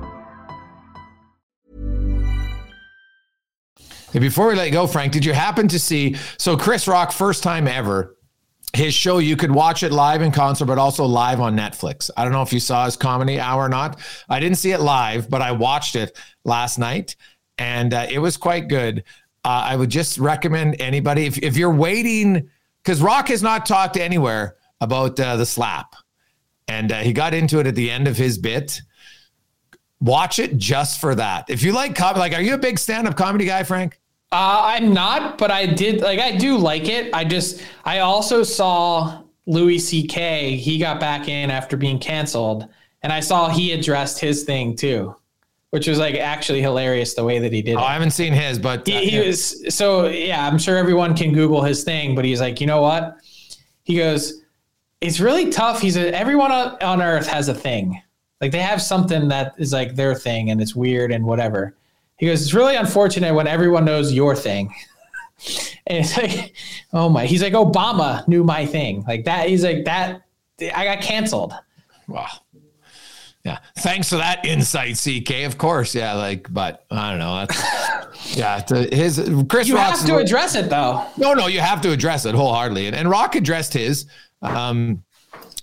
Before 4.14 4.48
we 4.48 4.56
let 4.56 4.70
go, 4.70 4.86
Frank, 4.86 5.14
did 5.14 5.26
you 5.26 5.34
happen 5.34 5.68
to 5.70 5.80
see? 5.80 6.16
So, 6.38 6.56
Chris 6.56 6.88
Rock, 6.88 7.12
first 7.12 7.42
time 7.42 7.68
ever, 7.68 8.16
his 8.74 8.94
show, 8.94 9.18
you 9.18 9.36
could 9.36 9.52
watch 9.52 9.84
it 9.84 9.92
live 9.92 10.22
in 10.22 10.32
concert, 10.32 10.66
but 10.66 10.78
also 10.78 11.06
live 11.06 11.42
on 11.42 11.58
Netflix. 11.58 12.10
I 12.16 12.24
don't 12.24 12.32
know 12.32 12.42
if 12.42 12.54
you 12.54 12.60
saw 12.60 12.86
his 12.86 12.96
comedy 12.96 13.40
hour 13.40 13.64
or 13.64 13.70
not. 13.70 14.00
I 14.30 14.40
didn't 14.40 14.58
see 14.58 14.72
it 14.72 14.82
live, 14.82 15.30
but 15.30 15.42
I 15.42 15.52
watched 15.52 15.96
it 15.96 16.18
last 16.46 16.78
night 16.78 17.16
and 17.62 17.94
uh, 17.94 18.08
it 18.10 18.18
was 18.18 18.38
quite 18.38 18.68
good. 18.68 19.04
Uh, 19.44 19.64
I 19.66 19.76
would 19.76 19.90
just 19.90 20.18
recommend 20.18 20.80
anybody, 20.80 21.26
if, 21.26 21.38
if 21.40 21.58
you're 21.58 21.74
waiting, 21.74 22.50
because 22.84 23.02
Rock 23.02 23.30
has 23.30 23.42
not 23.42 23.66
talked 23.66 23.98
anywhere 23.98 24.56
about 24.80 25.20
uh, 25.20 25.36
the 25.36 25.46
slap. 25.46 25.96
And 26.68 26.92
uh, 26.92 27.00
he 27.00 27.12
got 27.14 27.34
into 27.34 27.60
it 27.60 27.68
at 27.68 27.76
the 27.76 27.90
end 27.90 28.08
of 28.08 28.18
his 28.18 28.38
bit. 28.38 28.82
Watch 30.00 30.40
it 30.40 30.58
just 30.58 31.02
for 31.02 31.16
that. 31.16 31.50
If 31.50 31.64
you 31.64 31.74
like 31.74 31.96
comedy, 31.96 32.20
like, 32.20 32.34
are 32.34 32.42
you 32.42 32.54
a 32.54 32.58
big 32.58 32.80
stand 32.80 33.08
up 33.08 33.16
comedy 33.16 33.46
guy, 33.46 33.64
Frank? 33.64 34.00
Uh, 34.32 34.62
I'm 34.64 34.94
not, 34.94 35.38
but 35.38 35.52
I 35.52 35.66
did 35.66 36.00
like 36.00 36.20
I 36.20 36.38
do 36.38 36.58
like 36.58 36.88
it. 36.88 37.14
I 37.14 37.26
just 37.26 37.62
I 37.84 38.00
also 38.00 38.44
saw 38.44 39.24
Louis 39.46 39.78
C.K. 39.78 40.56
He 40.56 40.78
got 40.78 41.02
back 41.02 41.28
in 41.28 41.52
after 41.52 41.76
being 41.76 42.00
canceled, 42.00 42.70
and 43.04 43.12
I 43.12 43.20
saw 43.20 43.50
he 43.50 43.74
addressed 43.74 44.20
his 44.20 44.44
thing 44.44 44.78
too, 44.78 45.14
which 45.72 45.88
was 45.88 45.98
like 45.98 46.16
actually 46.16 46.62
hilarious 46.62 47.14
the 47.14 47.24
way 47.24 47.40
that 47.40 47.52
he 47.52 47.62
did. 47.62 47.76
Oh, 47.76 47.80
it. 47.80 47.84
I 47.84 47.94
haven't 47.94 48.12
seen 48.12 48.34
his, 48.34 48.60
but 48.60 48.88
he, 48.88 48.96
uh, 48.96 49.00
he 49.00 49.28
was 49.28 49.76
so 49.76 50.08
yeah. 50.08 50.46
I'm 50.46 50.58
sure 50.58 50.78
everyone 50.78 51.16
can 51.16 51.34
Google 51.34 51.64
his 51.64 51.84
thing, 51.84 52.16
but 52.16 52.24
he's 52.24 52.40
like, 52.40 52.62
you 52.62 52.68
know 52.68 52.82
what? 52.82 53.18
He 53.84 53.98
goes, 53.98 54.44
it's 55.00 55.20
really 55.20 55.50
tough. 55.50 55.82
He's 55.82 55.98
a, 55.98 56.14
everyone 56.14 56.52
on, 56.52 56.78
on 56.82 57.02
Earth 57.02 57.28
has 57.28 57.48
a 57.48 57.54
thing, 57.54 58.02
like 58.40 58.52
they 58.52 58.62
have 58.62 58.82
something 58.82 59.28
that 59.30 59.54
is 59.58 59.74
like 59.74 59.96
their 59.96 60.14
thing, 60.14 60.52
and 60.52 60.62
it's 60.62 60.76
weird 60.76 61.12
and 61.12 61.26
whatever. 61.26 61.76
He 62.18 62.28
goes, 62.28 62.44
it's 62.44 62.54
really 62.54 62.76
unfortunate 62.76 63.34
when 63.34 63.48
everyone 63.48 63.84
knows 63.84 64.14
your 64.14 64.36
thing. 64.36 64.72
and 65.88 66.06
it's 66.06 66.16
like, 66.18 66.54
oh 66.94 67.10
my, 67.10 67.26
he's 67.26 67.42
like, 67.42 67.54
Obama 67.54 68.28
knew 68.28 68.44
my 68.44 68.66
thing. 68.66 69.04
Like 69.08 69.26
that. 69.26 69.50
He's 69.50 69.64
like, 69.64 69.86
that, 69.86 70.22
I 70.76 70.86
got 70.86 71.02
canceled. 71.02 71.54
Wow. 72.08 72.28
Yeah. 73.44 73.60
Thanks 73.80 74.10
for 74.10 74.18
that 74.18 74.46
insight, 74.46 74.98
CK. 74.98 75.46
Of 75.46 75.58
course. 75.58 75.96
Yeah. 75.96 76.14
Like, 76.14 76.52
but 76.54 76.86
I 76.92 77.10
don't 77.10 77.20
know. 77.20 77.46
That's, 77.46 78.36
yeah. 78.38 78.60
To 78.60 78.96
his 78.96 79.18
Chris 79.50 79.68
You 79.68 79.76
Rock's 79.76 80.02
have 80.02 80.10
to 80.10 80.18
address 80.18 80.56
it 80.56 80.70
though. 80.70 81.06
No, 81.18 81.34
no, 81.34 81.48
you 81.48 81.60
have 81.60 81.82
to 81.82 81.92
address 81.92 82.26
it 82.26 82.36
wholeheartedly. 82.36 82.88
And, 82.88 82.96
and 82.96 83.10
Rock 83.10 83.36
addressed 83.36 83.74
his. 83.74 84.06
Um, 84.42 85.04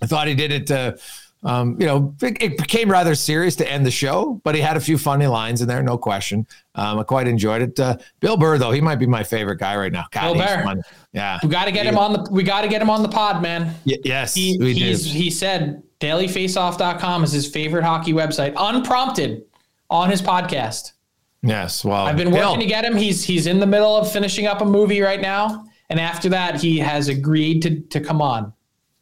I 0.01 0.05
thought 0.05 0.27
he 0.27 0.35
did 0.35 0.51
it. 0.51 0.71
Uh, 0.71 0.93
um, 1.41 1.77
you 1.79 1.87
know, 1.87 2.13
it, 2.21 2.41
it, 2.41 2.57
became 2.57 2.91
rather 2.91 3.15
serious 3.15 3.55
to 3.57 3.71
end 3.71 3.85
the 3.85 3.91
show, 3.91 4.41
but 4.43 4.55
he 4.55 4.61
had 4.61 4.75
a 4.75 4.79
few 4.79 4.97
funny 4.97 5.25
lines 5.25 5.61
in 5.61 5.69
there, 5.69 5.81
no 5.81 5.97
question. 5.97 6.45
Um, 6.75 6.99
I 6.99 7.03
quite 7.03 7.29
enjoyed 7.29 7.61
it. 7.61 7.79
Uh, 7.79 7.95
Bill 8.19 8.35
Burr, 8.35 8.57
though, 8.57 8.71
he 8.71 8.81
might 8.81 8.97
be 8.97 9.05
my 9.05 9.23
favorite 9.23 9.57
guy 9.57 9.77
right 9.77 9.91
now. 9.91 10.05
God, 10.11 10.33
Bill 10.33 10.45
Burr. 10.45 10.63
Fun. 10.63 10.81
Yeah, 11.13 11.39
we 11.41 11.47
got 11.47 11.65
to 11.65 11.71
get 11.71 11.85
him 11.85 11.97
on 11.97 12.11
the. 12.11 12.27
We 12.29 12.43
got 12.43 12.61
to 12.61 12.67
get 12.67 12.81
him 12.81 12.89
on 12.89 13.03
the 13.03 13.09
pod, 13.09 13.41
man. 13.41 13.73
Y- 13.85 13.97
yes, 14.03 14.35
he, 14.35 14.57
we 14.59 14.73
he's, 14.73 15.05
do. 15.05 15.17
he 15.17 15.29
said 15.29 15.81
dailyfaceoff.com 15.99 17.23
is 17.23 17.31
his 17.31 17.47
favorite 17.47 17.83
hockey 17.83 18.13
website, 18.13 18.53
unprompted, 18.57 19.43
on 19.89 20.09
his 20.09 20.21
podcast. 20.21 20.93
Yes, 21.41 21.83
well, 21.83 22.05
I've 22.05 22.17
been 22.17 22.31
working 22.31 22.59
to 22.59 22.65
get 22.65 22.83
him. 22.83 22.95
He's 22.97 23.23
he's 23.23 23.47
in 23.47 23.59
the 23.59 23.65
middle 23.65 23.95
of 23.95 24.11
finishing 24.11 24.45
up 24.45 24.61
a 24.61 24.65
movie 24.65 25.01
right 25.01 25.21
now, 25.21 25.65
and 25.89 25.99
after 25.99 26.29
that, 26.29 26.61
he 26.61 26.79
has 26.79 27.07
agreed 27.07 27.61
to 27.61 27.79
to 27.79 27.99
come 28.01 28.21
on. 28.21 28.53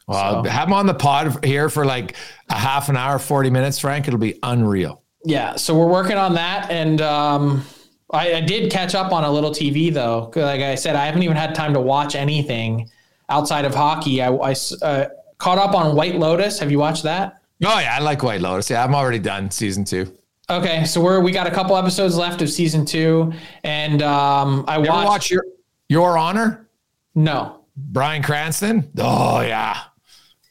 Well, 0.07 0.44
so. 0.44 0.49
have 0.49 0.69
him 0.69 0.74
on 0.74 0.86
the 0.86 0.94
pod 0.94 1.44
here 1.44 1.69
for 1.69 1.86
like 1.86 2.15
a 2.49 2.56
half 2.56 2.90
an 2.90 2.95
hour, 2.95 3.19
40 3.19 3.49
minutes, 3.49 3.80
Frank. 3.80 4.07
It'll 4.07 4.19
be 4.19 4.40
unreal. 4.41 5.03
Yeah. 5.26 5.56
So 5.57 5.78
we're 5.78 5.91
working 5.91 6.18
on 6.18 6.36
that. 6.36 6.72
And 6.72 7.02
um, 7.02 7.65
I, 8.11 8.36
I, 8.36 8.41
did 8.41 8.72
catch 8.72 8.95
up 8.95 9.11
on 9.11 9.26
a 9.26 9.32
little 9.32 9.52
TV, 9.52 9.94
though. 9.94 10.32
Like 10.34 10.61
I 10.61 10.76
said, 10.76 10.95
I 10.95 11.06
haven't 11.06 11.24
even 11.24 11.36
had 11.36 11.53
time 11.53 11.74
to 11.74 11.82
watch 11.82 12.15
anything 12.15 12.90
outside 13.28 13.65
of 13.65 13.76
hockey. 13.76 14.22
I, 14.22 14.32
I 14.32 14.56
uh, 14.82 15.07
caught 15.38 15.57
up 15.57 15.76
on 15.76 15.95
White 15.95 16.15
Lotus. 16.15 16.59
Have 16.59 16.72
you 16.72 16.80
watched 16.80 17.03
that? 17.03 17.41
Oh, 17.65 17.80
yeah. 17.80 17.95
I 17.95 17.99
like 17.99 18.23
White 18.23 18.41
Lotus. 18.41 18.69
Yeah. 18.69 18.84
I'm 18.84 18.95
already 18.95 19.19
done 19.19 19.51
season 19.51 19.84
two. 19.84 20.15
Okay. 20.49 20.85
So 20.85 21.01
we're, 21.01 21.19
we 21.19 21.31
got 21.31 21.47
a 21.47 21.51
couple 21.51 21.76
episodes 21.76 22.15
left 22.15 22.41
of 22.41 22.49
season 22.49 22.85
two. 22.85 23.34
And 23.64 24.01
um, 24.01 24.65
I 24.68 24.77
watched. 24.77 25.07
watch 25.07 25.31
your, 25.31 25.45
your 25.89 26.18
Honor? 26.18 26.69
No. 27.15 27.61
Bryan 27.76 28.23
Cranston? 28.23 28.91
Oh, 28.97 29.41
yeah. 29.41 29.77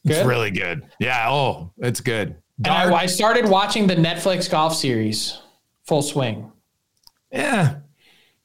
Good? 0.07 0.17
It's 0.17 0.27
really 0.27 0.51
good. 0.51 0.83
Yeah. 1.01 1.31
Oh, 1.31 1.73
it's 1.79 2.01
good. 2.01 2.37
I, 2.65 2.93
I 2.93 3.07
started 3.07 3.49
watching 3.49 3.87
the 3.87 3.97
Netflix 3.97 4.51
golf 4.51 4.75
series, 4.75 5.39
Full 5.85 6.01
Swing. 6.01 6.51
Yeah. 7.31 7.77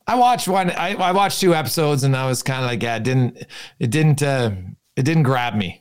I 0.06 0.16
watched 0.16 0.48
one. 0.48 0.72
I, 0.72 0.96
I 0.96 1.12
watched 1.14 1.40
two 1.40 1.56
episodes, 1.56 2.04
and 2.04 2.16
I 2.16 2.26
was 2.26 2.44
kind 2.44 2.62
of 2.62 2.70
like, 2.70 2.84
yeah, 2.84 2.98
it 2.98 3.04
didn't, 3.04 3.46
it 3.80 3.90
didn't, 3.90 4.22
uh, 4.22 4.52
it 4.98 5.04
didn't 5.04 5.24
grab 5.24 5.56
me. 5.56 5.81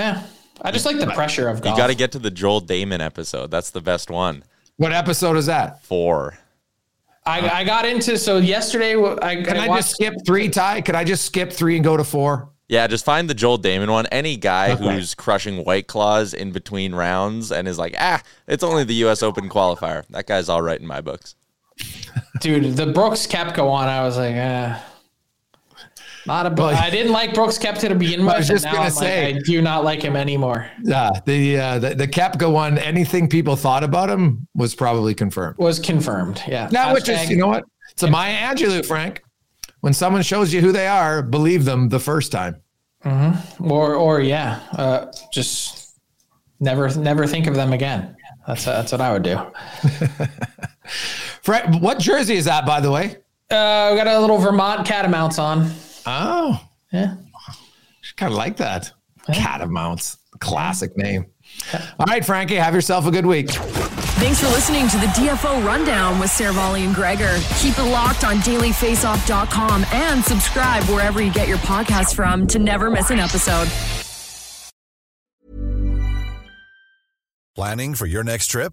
Yeah. 0.00 0.22
I 0.62 0.70
just 0.70 0.86
like 0.86 0.98
the 0.98 1.06
pressure 1.06 1.48
of 1.48 1.62
golf. 1.62 1.76
You 1.76 1.82
got 1.82 1.88
to 1.88 1.94
get 1.94 2.12
to 2.12 2.18
the 2.18 2.30
Joel 2.30 2.60
Dahmen 2.62 3.00
episode. 3.00 3.50
That's 3.50 3.70
the 3.70 3.80
best 3.80 4.10
one. 4.10 4.44
What 4.76 4.92
episode 4.92 5.36
is 5.36 5.46
that? 5.46 5.82
Four. 5.84 6.38
I, 7.26 7.60
I 7.60 7.64
got 7.64 7.84
into 7.84 8.16
so 8.16 8.38
yesterday. 8.38 8.94
I 9.22 9.42
can 9.42 9.56
I, 9.56 9.68
I 9.68 9.76
just 9.76 9.90
skip 9.90 10.14
three? 10.26 10.48
Ty, 10.48 10.80
could 10.80 10.94
I 10.94 11.04
just 11.04 11.24
skip 11.26 11.52
three 11.52 11.76
and 11.76 11.84
go 11.84 11.96
to 11.96 12.04
four? 12.04 12.48
Yeah, 12.68 12.86
just 12.86 13.04
find 13.04 13.28
the 13.28 13.34
Joel 13.34 13.58
Dahmen 13.58 13.90
one. 13.90 14.06
Any 14.06 14.36
guy 14.36 14.72
okay. 14.72 14.84
who's 14.84 15.14
crushing 15.14 15.64
white 15.64 15.86
claws 15.86 16.32
in 16.32 16.52
between 16.52 16.94
rounds 16.94 17.52
and 17.52 17.68
is 17.68 17.78
like, 17.78 17.94
ah, 17.98 18.22
it's 18.46 18.62
only 18.62 18.84
the 18.84 18.94
U.S. 18.94 19.22
Open 19.22 19.48
qualifier. 19.48 20.06
That 20.08 20.26
guy's 20.26 20.48
all 20.48 20.62
right 20.62 20.80
in 20.80 20.86
my 20.86 21.00
books. 21.00 21.34
Dude, 22.40 22.76
the 22.76 22.86
Brooks 22.86 23.26
Koepka 23.26 23.66
one, 23.68 23.88
I 23.88 24.02
was 24.02 24.16
like, 24.16 24.36
ah. 24.36 24.82
Not 26.26 26.46
a. 26.46 26.50
But, 26.50 26.74
I 26.74 26.90
didn't 26.90 27.12
like 27.12 27.34
Brooks 27.34 27.58
Koepka 27.58 27.88
to 27.88 27.94
begin 27.94 28.24
with. 28.24 28.34
I 28.34 28.38
was 28.38 28.48
just 28.48 28.64
gonna 28.64 28.78
I'm 28.80 28.90
say, 28.90 29.32
like, 29.32 29.36
I 29.36 29.38
do 29.44 29.62
not 29.62 29.84
like 29.84 30.02
him 30.02 30.16
anymore. 30.16 30.70
Yeah, 30.82 31.10
the 31.24 31.58
uh, 31.58 31.78
the 31.78 31.94
the 31.94 32.08
Koepka 32.08 32.50
one. 32.52 32.78
Anything 32.78 33.28
people 33.28 33.56
thought 33.56 33.84
about 33.84 34.10
him 34.10 34.46
was 34.54 34.74
probably 34.74 35.14
confirmed. 35.14 35.58
Was 35.58 35.78
confirmed. 35.78 36.42
Yeah. 36.46 36.68
Now, 36.70 36.92
which 36.92 37.08
is 37.08 37.30
you 37.30 37.36
know 37.36 37.48
what? 37.48 37.64
It's 37.92 38.02
a 38.02 38.10
Maya 38.10 38.36
Angelou, 38.36 38.84
Frank. 38.84 39.22
When 39.80 39.94
someone 39.94 40.22
shows 40.22 40.52
you 40.52 40.60
who 40.60 40.72
they 40.72 40.86
are, 40.86 41.22
believe 41.22 41.64
them 41.64 41.88
the 41.88 42.00
first 42.00 42.32
time. 42.32 42.60
Mm-hmm. 43.04 43.70
Or 43.70 43.94
or 43.94 44.20
yeah, 44.20 44.60
uh, 44.72 45.12
just 45.32 45.96
never 46.60 46.94
never 46.96 47.26
think 47.26 47.46
of 47.46 47.54
them 47.54 47.72
again. 47.72 48.14
That's 48.46 48.64
that's 48.64 48.92
what 48.92 49.00
I 49.00 49.12
would 49.12 49.22
do. 49.22 49.38
Frank, 51.42 51.80
what 51.80 51.98
jersey 51.98 52.36
is 52.36 52.44
that, 52.44 52.66
by 52.66 52.80
the 52.80 52.90
way? 52.90 53.16
Uh, 53.50 53.88
we 53.90 53.96
got 53.96 54.06
a 54.06 54.20
little 54.20 54.38
Vermont 54.38 54.86
Catamounts 54.86 55.38
on. 55.38 55.70
Oh, 56.06 56.60
yeah. 56.92 57.16
Kind 58.16 58.32
of 58.32 58.36
like 58.36 58.56
that. 58.58 58.92
Yeah. 59.28 59.34
Catamounts, 59.34 60.18
classic 60.40 60.96
name. 60.96 61.26
All 61.72 62.06
right, 62.06 62.24
Frankie, 62.24 62.56
have 62.56 62.74
yourself 62.74 63.06
a 63.06 63.10
good 63.10 63.26
week. 63.26 63.50
Thanks 63.50 64.40
for 64.40 64.48
listening 64.48 64.88
to 64.88 64.96
the 64.98 65.06
DFO 65.06 65.64
Rundown 65.64 66.18
with 66.18 66.30
Seravalli 66.30 66.84
and 66.84 66.94
Gregor. 66.94 67.38
Keep 67.58 67.78
it 67.78 67.84
locked 67.84 68.24
on 68.24 68.36
dailyfaceoff.com 68.36 69.84
and 69.92 70.24
subscribe 70.24 70.82
wherever 70.84 71.22
you 71.22 71.32
get 71.32 71.48
your 71.48 71.58
podcasts 71.58 72.14
from 72.14 72.46
to 72.48 72.58
never 72.58 72.90
miss 72.90 73.10
an 73.10 73.18
episode. 73.18 73.68
Planning 77.54 77.94
for 77.94 78.06
your 78.06 78.22
next 78.22 78.48
trip? 78.48 78.72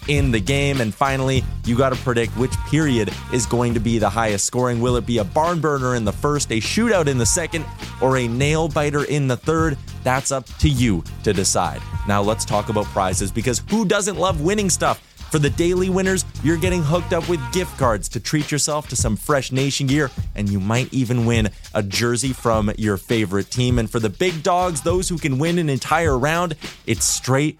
in 0.07 0.31
the 0.31 0.39
game. 0.39 0.81
And 0.81 0.93
finally, 0.93 1.43
you 1.65 1.77
got 1.77 1.93
to 1.93 1.99
predict 2.03 2.35
which 2.37 2.55
period 2.69 3.13
is 3.33 3.45
going 3.45 3.73
to 3.73 3.79
be 3.79 3.97
the 3.97 4.09
highest 4.09 4.45
scoring. 4.45 4.81
Will 4.81 4.95
it 4.95 5.05
be 5.05 5.19
a 5.19 5.23
barn 5.23 5.59
burner 5.59 5.95
in 5.95 6.05
the 6.05 6.11
first, 6.11 6.51
a 6.51 6.59
shootout 6.59 7.07
in 7.07 7.17
the 7.17 7.25
second, 7.25 7.65
or 8.01 8.17
a 8.17 8.27
nail 8.27 8.67
biter 8.67 9.03
in 9.05 9.27
the 9.27 9.37
third? 9.37 9.77
That's 10.03 10.31
up 10.31 10.45
to 10.59 10.69
you 10.69 11.03
to 11.23 11.33
decide. 11.33 11.81
Now 12.07 12.21
let's 12.21 12.45
talk 12.45 12.69
about 12.69 12.85
prizes 12.85 13.31
because 13.31 13.61
who 13.69 13.85
doesn't 13.85 14.17
love 14.17 14.41
winning 14.41 14.69
stuff? 14.69 15.07
For 15.31 15.39
the 15.39 15.49
daily 15.49 15.89
winners, 15.89 16.25
you're 16.43 16.57
getting 16.57 16.83
hooked 16.83 17.13
up 17.13 17.29
with 17.29 17.39
gift 17.53 17.77
cards 17.77 18.09
to 18.09 18.19
treat 18.19 18.51
yourself 18.51 18.89
to 18.89 18.97
some 18.97 19.15
fresh 19.15 19.53
nation 19.53 19.87
gear, 19.87 20.11
and 20.35 20.49
you 20.49 20.59
might 20.59 20.93
even 20.93 21.25
win 21.25 21.49
a 21.73 21.81
jersey 21.81 22.33
from 22.33 22.69
your 22.77 22.97
favorite 22.97 23.49
team. 23.49 23.79
And 23.79 23.89
for 23.89 24.01
the 24.01 24.09
big 24.09 24.43
dogs, 24.43 24.81
those 24.81 25.07
who 25.07 25.17
can 25.17 25.39
win 25.39 25.57
an 25.57 25.69
entire 25.69 26.19
round, 26.19 26.57
it's 26.85 27.05
straight, 27.05 27.59